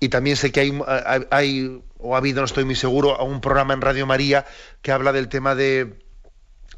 Y 0.00 0.08
también 0.08 0.36
sé 0.36 0.52
que 0.52 0.60
hay, 0.60 0.78
hay, 1.30 1.82
o 1.98 2.14
ha 2.14 2.18
habido, 2.18 2.40
no 2.40 2.46
estoy 2.46 2.64
muy 2.64 2.76
seguro, 2.76 3.16
un 3.24 3.40
programa 3.40 3.74
en 3.74 3.80
Radio 3.80 4.06
María 4.06 4.44
que 4.82 4.92
habla 4.92 5.12
del 5.12 5.28
tema 5.28 5.54
de 5.54 6.04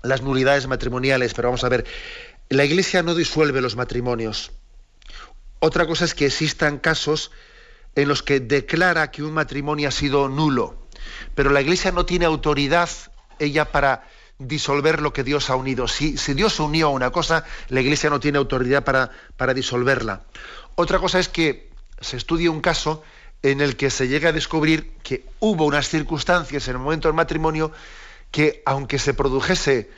las 0.02 0.22
nulidades 0.22 0.66
matrimoniales, 0.68 1.34
pero 1.34 1.48
vamos 1.48 1.64
a 1.64 1.68
ver, 1.68 1.84
la 2.48 2.64
Iglesia 2.64 3.02
no 3.02 3.14
disuelve 3.14 3.60
los 3.60 3.76
matrimonios. 3.76 4.52
Otra 5.58 5.86
cosa 5.86 6.04
es 6.04 6.14
que 6.14 6.26
existan 6.26 6.78
casos 6.78 7.30
en 7.94 8.08
los 8.08 8.22
que 8.22 8.40
declara 8.40 9.10
que 9.10 9.22
un 9.22 9.32
matrimonio 9.32 9.88
ha 9.88 9.92
sido 9.92 10.28
nulo, 10.28 10.86
pero 11.34 11.50
la 11.50 11.60
Iglesia 11.60 11.92
no 11.92 12.04
tiene 12.04 12.26
autoridad 12.26 12.88
ella 13.38 13.72
para 13.72 14.06
disolver 14.38 15.00
lo 15.00 15.12
que 15.12 15.24
Dios 15.24 15.48
ha 15.48 15.56
unido. 15.56 15.88
Si, 15.88 16.14
Dios 16.34 16.60
unió 16.60 16.90
una 16.90 17.10
cosa, 17.10 17.44
la 17.68 17.80
Iglesia 17.80 18.10
no 18.10 18.20
tiene 18.20 18.38
autoridad 18.38 18.84
para, 18.84 19.10
para 19.36 19.54
disolverla. 19.54 20.22
Otra 20.74 20.98
cosa 20.98 21.18
es 21.18 21.28
que 21.28 21.70
se 22.00 22.18
estudie 22.18 22.50
un 22.50 22.60
caso 22.60 23.02
en 23.42 23.60
el 23.60 23.76
que 23.76 23.90
se 23.90 24.08
llegue 24.08 24.28
a 24.28 24.32
descubrir 24.32 24.92
que 25.02 25.24
hubo 25.40 25.64
unas 25.64 25.88
circunstancias 25.88 26.68
en 26.68 26.74
el 26.74 26.82
momento 26.82 27.08
del 27.08 27.14
matrimonio 27.14 27.72
que 28.30 28.62
aunque 28.66 28.98
se 28.98 29.14
produjese 29.14 29.90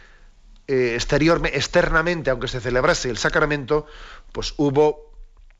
eh, 0.68 0.96
externamente, 0.96 2.30
aunque 2.30 2.46
se 2.46 2.60
celebrase 2.60 3.08
el 3.10 3.18
sacramento, 3.18 3.86
pues 4.32 4.54
hubo 4.58 5.07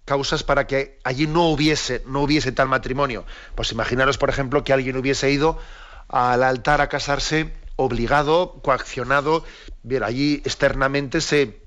causas 0.08 0.42
para 0.42 0.66
que 0.66 0.98
allí 1.04 1.26
no 1.26 1.50
hubiese, 1.50 2.02
no 2.06 2.22
hubiese 2.22 2.50
tal 2.50 2.66
matrimonio. 2.66 3.26
Pues 3.54 3.70
imaginaros, 3.72 4.16
por 4.16 4.30
ejemplo, 4.30 4.64
que 4.64 4.72
alguien 4.72 4.96
hubiese 4.96 5.30
ido 5.30 5.58
al 6.08 6.42
altar 6.42 6.80
a 6.80 6.88
casarse 6.88 7.52
obligado, 7.76 8.60
coaccionado, 8.62 9.44
bien, 9.82 10.02
allí 10.02 10.40
externamente 10.46 11.20
se, 11.20 11.60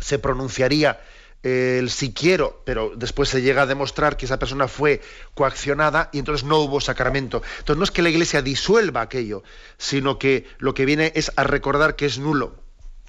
se 0.00 0.18
pronunciaría 0.18 1.00
el 1.42 1.90
si 1.90 2.12
quiero, 2.12 2.62
pero 2.64 2.92
después 2.94 3.30
se 3.30 3.40
llega 3.40 3.62
a 3.62 3.66
demostrar 3.66 4.16
que 4.16 4.26
esa 4.26 4.38
persona 4.38 4.68
fue 4.68 5.00
coaccionada 5.34 6.10
y 6.12 6.18
entonces 6.18 6.46
no 6.46 6.58
hubo 6.58 6.80
sacramento. 6.80 7.42
Entonces 7.58 7.78
no 7.78 7.84
es 7.84 7.90
que 7.90 8.02
la 8.02 8.10
iglesia 8.10 8.42
disuelva 8.42 9.00
aquello, 9.00 9.42
sino 9.78 10.18
que 10.18 10.46
lo 10.58 10.74
que 10.74 10.84
viene 10.84 11.10
es 11.16 11.32
a 11.36 11.44
recordar 11.44 11.96
que 11.96 12.06
es 12.06 12.18
nulo. 12.18 12.54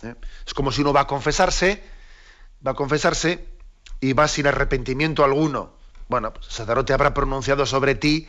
¿eh? 0.04 0.16
Es 0.48 0.54
como 0.54 0.72
si 0.72 0.82
uno 0.82 0.94
va 0.94 1.02
a 1.02 1.08
confesarse, 1.08 1.84
va 2.66 2.72
a 2.72 2.76
confesarse 2.76 3.53
y 4.04 4.14
va 4.14 4.28
sin 4.28 4.48
arrepentimiento 4.48 5.24
alguno. 5.24 5.72
Bueno, 6.10 6.34
pues 6.34 6.48
el 6.48 6.52
sacerdote 6.52 6.94
habrá 6.94 7.14
pronunciado 7.14 7.66
sobre 7.66 7.96
ti 7.96 8.28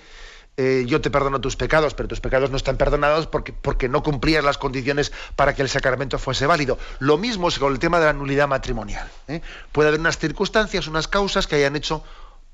eh, 0.56 0.84
yo 0.86 1.00
te 1.00 1.10
perdono 1.10 1.40
tus 1.40 1.56
pecados, 1.56 1.94
pero 1.94 2.08
tus 2.08 2.20
pecados 2.20 2.48
no 2.48 2.56
están 2.56 2.76
perdonados 2.76 3.26
porque, 3.26 3.52
porque 3.52 3.88
no 3.88 4.04
cumplías 4.04 4.44
las 4.44 4.56
condiciones 4.56 5.10
para 5.34 5.52
que 5.52 5.62
el 5.62 5.68
sacramento 5.68 6.16
fuese 6.20 6.46
válido. 6.46 6.78
Lo 7.00 7.18
mismo 7.18 7.48
es 7.48 7.58
con 7.58 7.72
el 7.72 7.80
tema 7.80 7.98
de 7.98 8.06
la 8.06 8.12
nulidad 8.12 8.46
matrimonial. 8.46 9.10
¿eh? 9.26 9.42
Puede 9.72 9.88
haber 9.88 9.98
unas 9.98 10.16
circunstancias, 10.16 10.86
unas 10.86 11.08
causas 11.08 11.48
que 11.48 11.56
hayan 11.56 11.74
hecho 11.74 12.04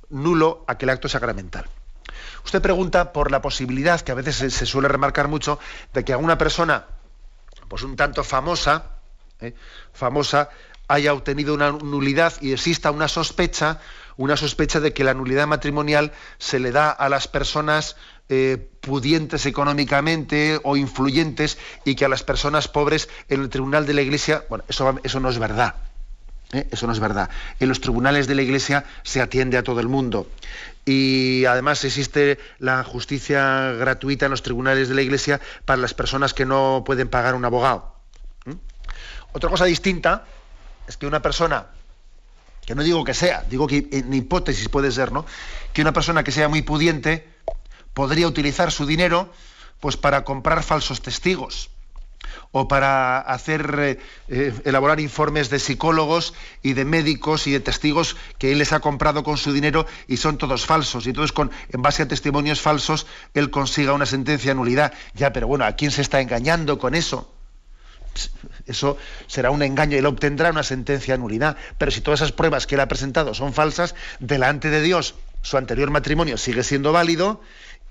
nulo 0.09 0.65
aquel 0.67 0.89
acto 0.89 1.11
sacramental. 1.11 1.67
Usted 2.47 2.63
pregunta 2.63 3.13
por 3.13 3.31
la 3.31 3.43
posibilidad, 3.43 4.01
que 4.01 4.13
a 4.13 4.15
veces 4.15 4.55
se, 4.55 4.65
suele 4.65 4.89
remarcar 4.89 5.29
mucho, 5.29 5.59
de 5.93 6.03
que 6.03 6.15
alguna 6.15 6.39
persona, 6.39 6.87
pues 7.69 7.83
un 7.83 7.97
tanto 7.97 8.25
famosa, 8.25 8.97
¿eh? 9.41 9.55
famosa, 9.93 10.49
haya 10.91 11.13
obtenido 11.13 11.55
una 11.55 11.71
nulidad 11.71 12.35
y 12.41 12.53
exista 12.53 12.91
una 12.91 13.09
sospecha 13.09 13.81
una 14.21 14.37
sospecha 14.37 14.81
de 14.81 14.93
que 14.93 15.03
la 15.03 15.15
nulidad 15.15 15.47
matrimonial 15.47 16.13
se 16.37 16.59
le 16.59 16.73
da 16.73 16.91
a 16.91 17.09
las 17.09 17.27
personas 17.27 17.97
eh, 18.29 18.59
pudientes 18.83 19.47
económicamente 19.47 20.61
o 20.63 20.77
influyentes 20.77 21.57
y 21.87 21.95
que 21.95 22.05
a 22.05 22.09
las 22.09 22.23
personas 22.23 22.69
pobres 22.69 23.09
en 23.31 23.41
el 23.41 23.49
tribunal 23.49 23.87
de 23.87 23.95
la 23.95 24.03
Iglesia, 24.03 24.45
bueno, 24.51 24.65
eso, 24.69 24.95
eso 25.03 25.21
no 25.21 25.31
es 25.31 25.39
verdad. 25.39 25.77
¿eh? 26.53 26.69
Eso 26.71 26.87
no 26.87 26.93
es 26.93 27.01
verdad. 27.01 27.31
En 27.61 27.71
los 27.71 27.81
tribunales 27.81 28.27
de 28.27 28.35
la 28.35 28.43
Iglesia 28.43 28.85
se 29.05 29.23
atiende 29.23 29.57
a 29.57 29.63
todo 29.63 29.81
el 29.81 29.89
mundo. 29.89 30.29
Y 30.85 31.47
además 31.47 31.83
existe 31.85 32.39
la 32.59 32.85
justicia 32.85 33.73
gratuita 33.73 34.27
en 34.27 34.33
los 34.33 34.43
tribunales 34.43 34.91
de 34.91 34.97
la 34.97 35.03
Iglesia 35.03 35.41
para 35.65 35.81
las 35.81 35.95
personas 35.95 36.35
que 36.35 36.45
no 36.45 36.83
pueden 36.85 37.09
pagar 37.09 37.35
un 37.35 37.47
abogado. 37.47 37.95
Otra 39.33 39.49
cosa 39.49 39.65
distinta 39.65 40.27
es 40.87 40.97
que 40.97 41.07
una 41.07 41.23
persona 41.23 41.67
que 42.67 42.75
no 42.75 42.83
digo 42.83 43.05
que 43.05 43.15
sea, 43.15 43.45
digo 43.49 43.67
que 43.67 43.89
en 43.91 44.13
hipótesis 44.15 44.69
puede 44.69 44.93
ser, 44.93 45.13
¿no? 45.13 45.27
Que 45.73 45.83
una 45.83 45.93
persona 45.93 46.23
que 46.23 46.33
sea 46.33 46.49
muy 46.49 46.63
pudiente 46.63 47.29
podría 47.95 48.27
utilizar 48.27 48.71
su 48.71 48.87
dinero 48.87 49.33
pues 49.81 49.97
para 49.97 50.25
comprar 50.25 50.63
falsos 50.63 51.01
testigos 51.01 51.71
o 52.53 52.69
para 52.69 53.19
hacer 53.21 53.75
eh, 53.79 53.99
eh, 54.29 54.55
elaborar 54.65 55.01
informes 55.01 55.51
de 55.51 55.59
psicólogos 55.59 56.35
y 56.63 56.75
de 56.75 56.85
médicos 56.85 57.47
y 57.47 57.53
de 57.53 57.61
testigos 57.61 58.17
que 58.39 58.53
él 58.53 58.59
les 58.59 58.73
ha 58.73 58.81
comprado 58.81 59.25
con 59.25 59.37
su 59.37 59.53
dinero 59.53 59.87
y 60.07 60.19
son 60.19 60.37
todos 60.37 60.67
falsos. 60.67 61.07
Y 61.07 61.11
entonces 61.11 61.33
con 61.33 61.51
en 61.71 61.83
base 61.83 62.03
a 62.03 62.09
testimonios 62.09 62.61
falsos 62.61 63.07
él 63.35 63.51
consiga 63.51 63.95
una 63.95 64.07
sentencia 64.07 64.51
de 64.51 64.57
nulidad. 64.57 64.93
Ya 65.15 65.33
pero 65.33 65.47
bueno 65.47 65.65
a 65.65 65.73
quién 65.73 65.91
se 65.91 66.03
está 66.03 66.21
engañando 66.21 66.79
con 66.79 66.95
eso 66.95 67.33
eso 68.67 68.97
será 69.27 69.51
un 69.51 69.63
engaño 69.63 69.97
y 69.97 69.99
él 69.99 70.07
obtendrá 70.07 70.51
una 70.51 70.63
sentencia 70.63 71.15
de 71.15 71.19
nulidad. 71.19 71.57
Pero 71.79 71.91
si 71.91 72.01
todas 72.01 72.21
esas 72.21 72.33
pruebas 72.33 72.67
que 72.67 72.75
él 72.75 72.81
ha 72.81 72.89
presentado 72.89 73.35
son 73.35 73.53
falsas, 73.53 73.95
delante 74.19 74.71
de 74.71 74.83
Dios 74.83 75.15
su 75.43 75.57
anterior 75.57 75.91
matrimonio 75.91 76.37
sigue 76.37 76.63
siendo 76.63 76.93
válido 76.93 77.41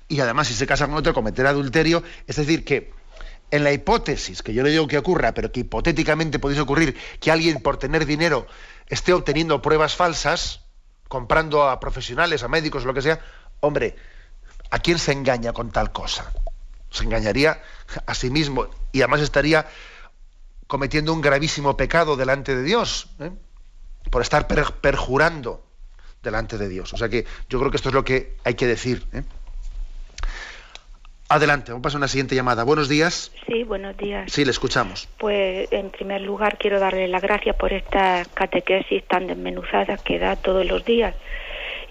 y 0.07 0.19
además 0.19 0.47
si 0.47 0.53
se 0.53 0.67
casa 0.67 0.87
con 0.87 0.95
otro 0.95 1.13
cometerá 1.13 1.49
adulterio. 1.49 2.03
Es 2.27 2.35
decir, 2.35 2.65
que 2.65 2.91
en 3.51 3.63
la 3.63 3.71
hipótesis, 3.71 4.43
que 4.43 4.53
yo 4.53 4.63
no 4.63 4.69
digo 4.69 4.87
que 4.87 4.97
ocurra, 4.97 5.33
pero 5.33 5.51
que 5.51 5.61
hipotéticamente 5.61 6.39
pudiese 6.39 6.61
ocurrir 6.61 6.95
que 7.19 7.31
alguien 7.31 7.61
por 7.61 7.77
tener 7.77 8.05
dinero 8.05 8.47
esté 8.87 9.13
obteniendo 9.13 9.61
pruebas 9.61 9.95
falsas, 9.95 10.61
comprando 11.07 11.67
a 11.67 11.79
profesionales, 11.79 12.43
a 12.43 12.47
médicos, 12.47 12.85
lo 12.85 12.93
que 12.93 13.01
sea, 13.01 13.19
hombre, 13.59 13.95
¿a 14.69 14.79
quién 14.79 14.99
se 14.99 15.11
engaña 15.11 15.53
con 15.53 15.71
tal 15.71 15.91
cosa? 15.91 16.31
Se 16.91 17.03
engañaría 17.03 17.61
a 18.05 18.13
sí 18.13 18.29
mismo 18.29 18.67
y 18.91 19.01
además 19.01 19.21
estaría 19.21 19.67
cometiendo 20.69 21.11
un 21.11 21.19
gravísimo 21.19 21.75
pecado 21.75 22.15
delante 22.15 22.55
de 22.55 22.61
Dios, 22.61 23.09
¿eh? 23.19 23.31
por 24.11 24.21
estar 24.21 24.47
perjurando 24.47 25.65
delante 26.21 26.59
de 26.59 26.69
Dios. 26.69 26.93
O 26.93 26.97
sea 26.97 27.09
que 27.09 27.25
yo 27.49 27.57
creo 27.57 27.71
que 27.71 27.77
esto 27.77 27.89
es 27.89 27.95
lo 27.95 28.05
que 28.05 28.35
hay 28.43 28.53
que 28.53 28.67
decir. 28.67 29.03
¿eh? 29.11 29.23
Adelante, 31.27 31.71
vamos 31.71 31.81
a 31.81 31.87
pasar 31.87 31.97
a 31.97 32.01
una 32.01 32.07
siguiente 32.07 32.35
llamada. 32.35 32.63
Buenos 32.63 32.87
días. 32.87 33.31
Sí, 33.47 33.63
buenos 33.63 33.97
días. 33.97 34.31
Sí, 34.31 34.45
le 34.45 34.51
escuchamos. 34.51 35.09
Pues 35.17 35.71
en 35.71 35.89
primer 35.89 36.21
lugar 36.21 36.59
quiero 36.59 36.79
darle 36.79 37.07
las 37.07 37.23
gracias 37.23 37.55
por 37.55 37.73
estas 37.73 38.27
catequesis 38.27 39.03
tan 39.05 39.25
desmenuzadas 39.25 39.99
que 40.03 40.19
da 40.19 40.35
todos 40.35 40.67
los 40.67 40.85
días. 40.85 41.15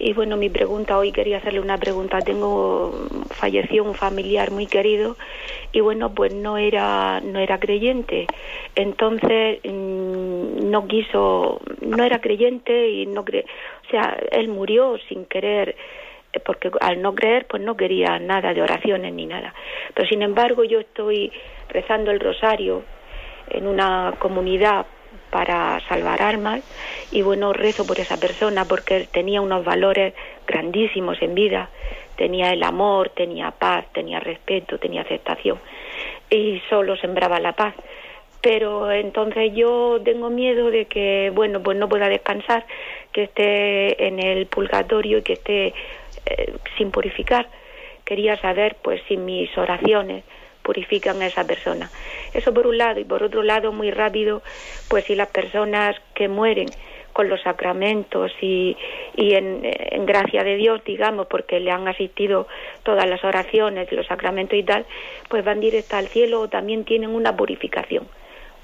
Y 0.01 0.13
bueno, 0.13 0.37
mi 0.37 0.49
pregunta 0.49 0.97
hoy 0.97 1.11
quería 1.11 1.37
hacerle 1.37 1.59
una 1.59 1.77
pregunta. 1.77 2.21
Tengo 2.21 2.93
falleció 3.31 3.83
un 3.83 3.95
familiar 3.95 4.49
muy 4.49 4.65
querido 4.65 5.17
y 5.73 5.81
bueno, 5.81 6.13
pues 6.13 6.33
no 6.33 6.57
era 6.57 7.19
no 7.19 7.39
era 7.39 7.59
creyente. 7.59 8.25
Entonces 8.75 9.59
mm, 9.65 10.69
no 10.69 10.87
quiso 10.87 11.59
no 11.81 12.03
era 12.03 12.21
creyente 12.21 12.89
y 12.89 13.05
no 13.07 13.25
cre 13.25 13.45
o 13.87 13.89
sea, 13.91 14.17
él 14.31 14.47
murió 14.47 14.97
sin 15.09 15.25
querer 15.25 15.75
eh, 16.31 16.39
porque 16.39 16.71
al 16.79 17.01
no 17.01 17.13
creer 17.13 17.45
pues 17.47 17.61
no 17.61 17.75
quería 17.75 18.19
nada 18.19 18.53
de 18.53 18.61
oraciones 18.61 19.13
ni 19.13 19.25
nada. 19.25 19.53
Pero 19.93 20.07
sin 20.07 20.21
embargo 20.21 20.63
yo 20.63 20.79
estoy 20.79 21.29
rezando 21.67 22.11
el 22.11 22.21
rosario 22.21 22.83
en 23.49 23.67
una 23.67 24.13
comunidad 24.19 24.85
para 25.29 25.79
salvar 25.87 26.21
almas 26.21 26.61
y 27.11 27.21
bueno, 27.21 27.53
rezo 27.53 27.85
por 27.85 27.99
esa 27.99 28.17
persona 28.17 28.65
porque 28.65 28.97
él 28.97 29.07
tenía 29.11 29.41
unos 29.41 29.63
valores 29.63 30.13
grandísimos 30.47 31.21
en 31.21 31.35
vida, 31.35 31.69
tenía 32.15 32.51
el 32.51 32.63
amor, 32.63 33.09
tenía 33.09 33.51
paz, 33.51 33.85
tenía 33.93 34.19
respeto, 34.19 34.77
tenía 34.77 35.01
aceptación 35.01 35.59
y 36.29 36.61
solo 36.69 36.95
sembraba 36.97 37.39
la 37.39 37.53
paz. 37.53 37.75
Pero 38.41 38.89
entonces 38.89 39.51
yo 39.53 39.99
tengo 40.03 40.29
miedo 40.29 40.71
de 40.71 40.85
que, 40.85 41.29
bueno, 41.35 41.61
pues 41.61 41.77
no 41.77 41.89
pueda 41.89 42.07
descansar, 42.07 42.65
que 43.11 43.23
esté 43.23 44.07
en 44.07 44.19
el 44.19 44.45
purgatorio 44.45 45.17
y 45.17 45.23
que 45.23 45.33
esté 45.33 45.73
eh, 46.25 46.53
sin 46.77 46.91
purificar. 46.91 47.47
Quería 48.05 48.37
saber, 48.37 48.77
pues, 48.81 49.01
si 49.09 49.17
mis 49.17 49.55
oraciones 49.57 50.23
purifican 50.63 51.21
a 51.21 51.27
esa 51.27 51.45
persona. 51.45 51.89
Eso 52.33 52.53
por 52.53 52.67
un 52.67 52.77
lado. 52.77 52.99
Y 52.99 53.03
por 53.03 53.23
otro 53.23 53.43
lado, 53.43 53.71
muy 53.71 53.91
rápido, 53.91 54.41
pues 54.87 55.05
si 55.05 55.15
las 55.15 55.29
personas 55.29 55.95
que 56.13 56.27
mueren 56.27 56.67
con 57.13 57.27
los 57.27 57.41
sacramentos 57.41 58.31
y, 58.39 58.77
y 59.15 59.33
en, 59.33 59.61
en, 59.63 60.05
gracia 60.05 60.43
de 60.43 60.55
Dios, 60.55 60.81
digamos, 60.85 61.27
porque 61.27 61.59
le 61.59 61.71
han 61.71 61.87
asistido 61.87 62.47
todas 62.83 63.09
las 63.09 63.23
oraciones, 63.23 63.91
los 63.91 64.07
sacramentos 64.07 64.57
y 64.57 64.63
tal, 64.63 64.85
pues 65.27 65.43
van 65.43 65.59
directo 65.59 65.97
al 65.97 66.07
cielo 66.07 66.41
o 66.41 66.47
también 66.47 66.85
tienen 66.85 67.09
una 67.09 67.35
purificación. 67.35 68.07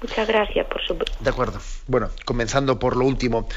Muchas 0.02 0.28
gracias 0.28 0.66
por 0.66 0.82
su. 0.82 0.94
De 1.20 1.30
acuerdo. 1.30 1.58
Bueno, 1.86 2.10
comenzando 2.24 2.78
por 2.78 2.96
lo 2.96 3.06
último, 3.06 3.48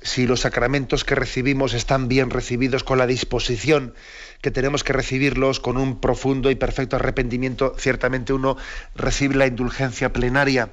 si 0.00 0.26
los 0.26 0.40
sacramentos 0.40 1.04
que 1.04 1.14
recibimos 1.14 1.74
están 1.74 2.06
bien 2.06 2.30
recibidos 2.30 2.84
con 2.84 2.98
la 2.98 3.06
disposición 3.06 3.94
que 4.40 4.52
tenemos 4.52 4.84
que 4.84 4.92
recibirlos 4.92 5.58
con 5.58 5.76
un 5.76 6.00
profundo 6.00 6.50
y 6.50 6.54
perfecto 6.54 6.96
arrepentimiento, 6.96 7.74
ciertamente 7.76 8.32
uno 8.32 8.56
recibe 8.94 9.34
la 9.34 9.46
indulgencia 9.46 10.12
plenaria. 10.12 10.70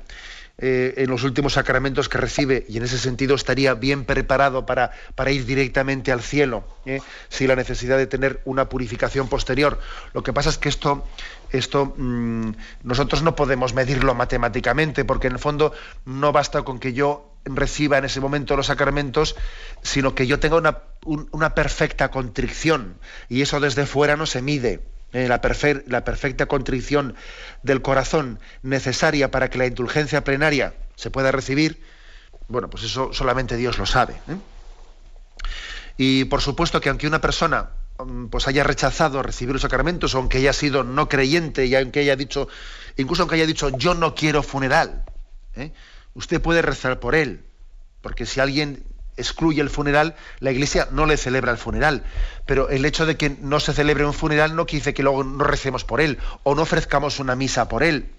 Eh, 0.57 0.93
en 1.03 1.09
los 1.09 1.23
últimos 1.23 1.53
sacramentos 1.53 2.07
que 2.07 2.17
recibe 2.17 2.65
y 2.69 2.77
en 2.77 2.83
ese 2.83 2.97
sentido 2.97 3.35
estaría 3.35 3.73
bien 3.73 4.05
preparado 4.05 4.65
para, 4.65 4.91
ir 5.29 5.45
directamente 5.45 6.13
al 6.13 6.21
cielo, 6.21 6.63
¿eh? 6.85 7.01
sin 7.27 7.49
la 7.49 7.57
necesidad 7.57 7.97
de 7.97 8.07
tener 8.07 8.39
una 8.45 8.69
purificación 8.69 9.27
posterior. 9.27 9.79
Lo 10.13 10.23
que 10.23 10.31
pasa 10.31 10.49
es 10.49 10.57
que 10.57 10.69
esto 10.69 11.03
esto 11.51 11.93
mmm, 11.97 12.51
nosotros 12.83 13.21
no 13.21 13.35
podemos 13.35 13.73
medirlo 13.73 14.15
matemáticamente, 14.15 15.03
porque 15.03 15.27
en 15.27 15.33
el 15.33 15.39
fondo 15.39 15.73
no 16.05 16.31
basta 16.31 16.63
con 16.63 16.79
que 16.79 16.93
yo 16.93 17.33
reciba 17.43 17.97
en 17.97 18.05
ese 18.05 18.21
momento 18.21 18.55
los 18.55 18.67
sacramentos, 18.67 19.35
sino 19.81 20.15
que 20.15 20.25
yo 20.25 20.39
tenga 20.39 20.55
una, 20.55 20.79
un, 21.03 21.27
una 21.31 21.53
perfecta 21.53 22.11
contrición, 22.11 22.97
y 23.27 23.41
eso 23.41 23.59
desde 23.59 23.85
fuera 23.85 24.15
no 24.15 24.25
se 24.25 24.41
mide. 24.41 24.81
Eh, 25.13 25.27
la, 25.27 25.39
perfe 25.39 25.83
la, 25.87 26.03
perfecta 26.03 26.45
contrición 26.45 27.15
del 27.63 27.81
corazón 27.81 28.39
necesaria 28.63 29.31
para 29.31 29.49
que 29.49 29.57
la 29.57 29.65
indulgencia 29.65 30.23
plenaria 30.23 30.73
se 30.95 31.09
pueda 31.09 31.31
recibir, 31.31 31.81
bueno, 32.49 32.69
pues 32.69 32.83
eso 32.83 33.13
solamente 33.13 33.55
Dios 33.55 33.77
lo 33.77 33.85
sabe. 33.85 34.15
¿eh? 34.27 34.37
Y 35.97 36.25
por 36.25 36.41
supuesto 36.41 36.81
que 36.81 36.89
aunque 36.89 37.07
una 37.07 37.21
persona 37.21 37.69
Mm, 37.97 38.25
pues 38.27 38.47
haya 38.47 38.63
rechazado 38.63 39.23
recibir 39.23 39.53
los 39.53 39.61
sacramentos, 39.61 40.15
aunque 40.15 40.39
haya 40.39 40.51
sido 40.51 40.83
no 40.83 41.07
creyente 41.07 41.65
y 41.65 41.75
aunque 41.75 42.01
haya 42.01 42.15
dicho, 42.15 42.49
incluso 42.97 43.23
aunque 43.23 43.35
haya 43.35 43.45
dicho 43.45 43.69
yo 43.69 43.93
no 43.93 44.15
quiero 44.15 44.43
funeral, 44.43 45.05
¿eh? 45.55 45.71
usted 46.13 46.41
puede 46.41 46.61
rezar 46.61 46.99
por 46.99 47.15
él, 47.15 47.45
porque 48.01 48.25
si 48.25 48.41
alguien 48.41 48.83
excluye 49.17 49.61
el 49.61 49.69
funeral, 49.69 50.15
la 50.39 50.51
iglesia 50.51 50.87
no 50.91 51.05
le 51.05 51.17
celebra 51.17 51.51
el 51.51 51.57
funeral. 51.57 52.03
Pero 52.45 52.69
el 52.69 52.85
hecho 52.85 53.05
de 53.05 53.17
que 53.17 53.37
no 53.41 53.59
se 53.59 53.73
celebre 53.73 54.05
un 54.05 54.13
funeral 54.13 54.55
no 54.55 54.65
quiere 54.65 54.93
que 54.93 55.03
luego 55.03 55.23
no 55.23 55.43
recemos 55.43 55.83
por 55.83 56.01
él 56.01 56.19
o 56.43 56.55
no 56.55 56.63
ofrezcamos 56.63 57.19
una 57.19 57.35
misa 57.35 57.67
por 57.67 57.83
él. 57.83 58.09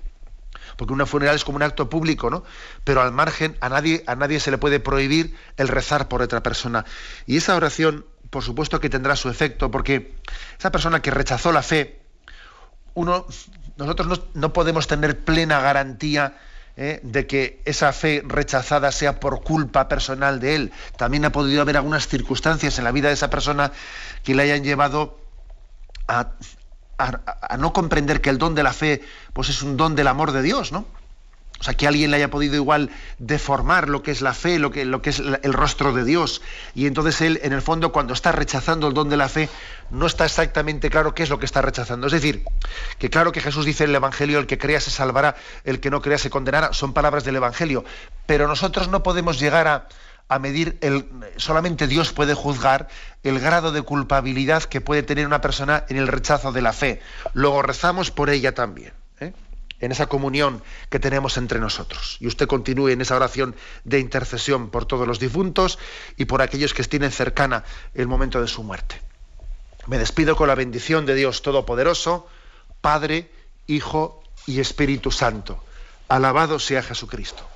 Porque 0.76 0.92
un 0.92 1.06
funeral 1.06 1.36
es 1.36 1.44
como 1.44 1.56
un 1.56 1.62
acto 1.62 1.88
público, 1.88 2.28
¿no? 2.28 2.44
Pero 2.84 3.00
al 3.00 3.12
margen, 3.12 3.56
a 3.60 3.68
nadie, 3.68 4.04
a 4.06 4.14
nadie 4.14 4.40
se 4.40 4.50
le 4.50 4.58
puede 4.58 4.80
prohibir 4.80 5.34
el 5.56 5.68
rezar 5.68 6.08
por 6.08 6.22
otra 6.22 6.42
persona. 6.42 6.84
Y 7.26 7.36
esa 7.38 7.56
oración 7.56 8.04
por 8.30 8.42
supuesto 8.42 8.80
que 8.80 8.90
tendrá 8.90 9.16
su 9.16 9.28
efecto, 9.28 9.70
porque 9.70 10.14
esa 10.58 10.70
persona 10.70 11.00
que 11.00 11.10
rechazó 11.10 11.52
la 11.52 11.62
fe, 11.62 12.00
uno, 12.94 13.26
nosotros 13.76 14.08
no, 14.08 14.18
no 14.34 14.52
podemos 14.52 14.86
tener 14.86 15.20
plena 15.20 15.60
garantía 15.60 16.38
¿eh? 16.76 17.00
de 17.02 17.26
que 17.26 17.62
esa 17.64 17.92
fe 17.92 18.22
rechazada 18.26 18.92
sea 18.92 19.18
por 19.20 19.42
culpa 19.42 19.88
personal 19.88 20.40
de 20.40 20.54
él. 20.54 20.72
También 20.96 21.24
ha 21.24 21.32
podido 21.32 21.62
haber 21.62 21.76
algunas 21.76 22.06
circunstancias 22.06 22.78
en 22.78 22.84
la 22.84 22.92
vida 22.92 23.08
de 23.08 23.14
esa 23.14 23.30
persona 23.30 23.72
que 24.22 24.34
le 24.34 24.42
hayan 24.42 24.62
llevado 24.64 25.18
a, 26.08 26.32
a, 26.98 27.20
a 27.40 27.56
no 27.56 27.72
comprender 27.72 28.20
que 28.20 28.30
el 28.30 28.38
don 28.38 28.54
de 28.54 28.62
la 28.62 28.72
fe 28.72 29.02
pues 29.32 29.48
es 29.48 29.62
un 29.62 29.76
don 29.76 29.94
del 29.94 30.08
amor 30.08 30.32
de 30.32 30.42
Dios, 30.42 30.72
¿no? 30.72 30.86
O 31.58 31.64
sea, 31.64 31.74
que 31.74 31.86
alguien 31.86 32.10
le 32.10 32.18
haya 32.18 32.30
podido 32.30 32.54
igual 32.54 32.90
deformar 33.18 33.88
lo 33.88 34.02
que 34.02 34.10
es 34.10 34.20
la 34.20 34.34
fe, 34.34 34.58
lo 34.58 34.70
que, 34.70 34.84
lo 34.84 35.00
que 35.00 35.10
es 35.10 35.20
el 35.20 35.52
rostro 35.52 35.92
de 35.92 36.04
Dios. 36.04 36.42
Y 36.74 36.86
entonces 36.86 37.20
él, 37.22 37.40
en 37.42 37.52
el 37.52 37.62
fondo, 37.62 37.92
cuando 37.92 38.12
está 38.12 38.30
rechazando 38.32 38.88
el 38.88 38.94
don 38.94 39.08
de 39.08 39.16
la 39.16 39.28
fe, 39.28 39.48
no 39.90 40.06
está 40.06 40.26
exactamente 40.26 40.90
claro 40.90 41.14
qué 41.14 41.22
es 41.22 41.30
lo 41.30 41.38
que 41.38 41.46
está 41.46 41.62
rechazando. 41.62 42.08
Es 42.08 42.12
decir, 42.12 42.44
que 42.98 43.08
claro 43.08 43.32
que 43.32 43.40
Jesús 43.40 43.64
dice 43.64 43.84
en 43.84 43.90
el 43.90 43.96
Evangelio, 43.96 44.38
el 44.38 44.46
que 44.46 44.58
crea 44.58 44.80
se 44.80 44.90
salvará, 44.90 45.36
el 45.64 45.80
que 45.80 45.90
no 45.90 46.02
crea 46.02 46.18
se 46.18 46.30
condenará, 46.30 46.72
son 46.74 46.92
palabras 46.92 47.24
del 47.24 47.36
Evangelio. 47.36 47.84
Pero 48.26 48.48
nosotros 48.48 48.88
no 48.88 49.02
podemos 49.02 49.40
llegar 49.40 49.66
a, 49.66 49.88
a 50.28 50.38
medir, 50.38 50.76
el, 50.82 51.08
solamente 51.36 51.86
Dios 51.86 52.12
puede 52.12 52.34
juzgar 52.34 52.88
el 53.22 53.40
grado 53.40 53.72
de 53.72 53.82
culpabilidad 53.82 54.64
que 54.64 54.80
puede 54.80 55.02
tener 55.02 55.26
una 55.26 55.40
persona 55.40 55.84
en 55.88 55.96
el 55.96 56.08
rechazo 56.08 56.52
de 56.52 56.62
la 56.62 56.72
fe. 56.72 57.00
Luego 57.32 57.62
rezamos 57.62 58.10
por 58.10 58.28
ella 58.28 58.54
también. 58.54 58.92
En 59.80 59.92
esa 59.92 60.06
comunión 60.06 60.62
que 60.90 60.98
tenemos 60.98 61.36
entre 61.36 61.60
nosotros. 61.60 62.16
Y 62.20 62.26
usted 62.26 62.46
continúe 62.46 62.88
en 62.88 63.00
esa 63.00 63.16
oración 63.16 63.54
de 63.84 64.00
intercesión 64.00 64.70
por 64.70 64.86
todos 64.86 65.06
los 65.06 65.18
difuntos 65.18 65.78
y 66.16 66.24
por 66.26 66.42
aquellos 66.42 66.74
que 66.74 66.84
tienen 66.84 67.10
cercana 67.10 67.64
el 67.94 68.06
momento 68.06 68.40
de 68.40 68.48
su 68.48 68.62
muerte. 68.62 69.00
Me 69.86 69.98
despido 69.98 70.36
con 70.36 70.48
la 70.48 70.54
bendición 70.54 71.06
de 71.06 71.14
Dios 71.14 71.42
Todopoderoso, 71.42 72.26
Padre, 72.80 73.30
Hijo 73.66 74.22
y 74.46 74.60
Espíritu 74.60 75.10
Santo. 75.10 75.62
Alabado 76.08 76.58
sea 76.58 76.82
Jesucristo. 76.82 77.55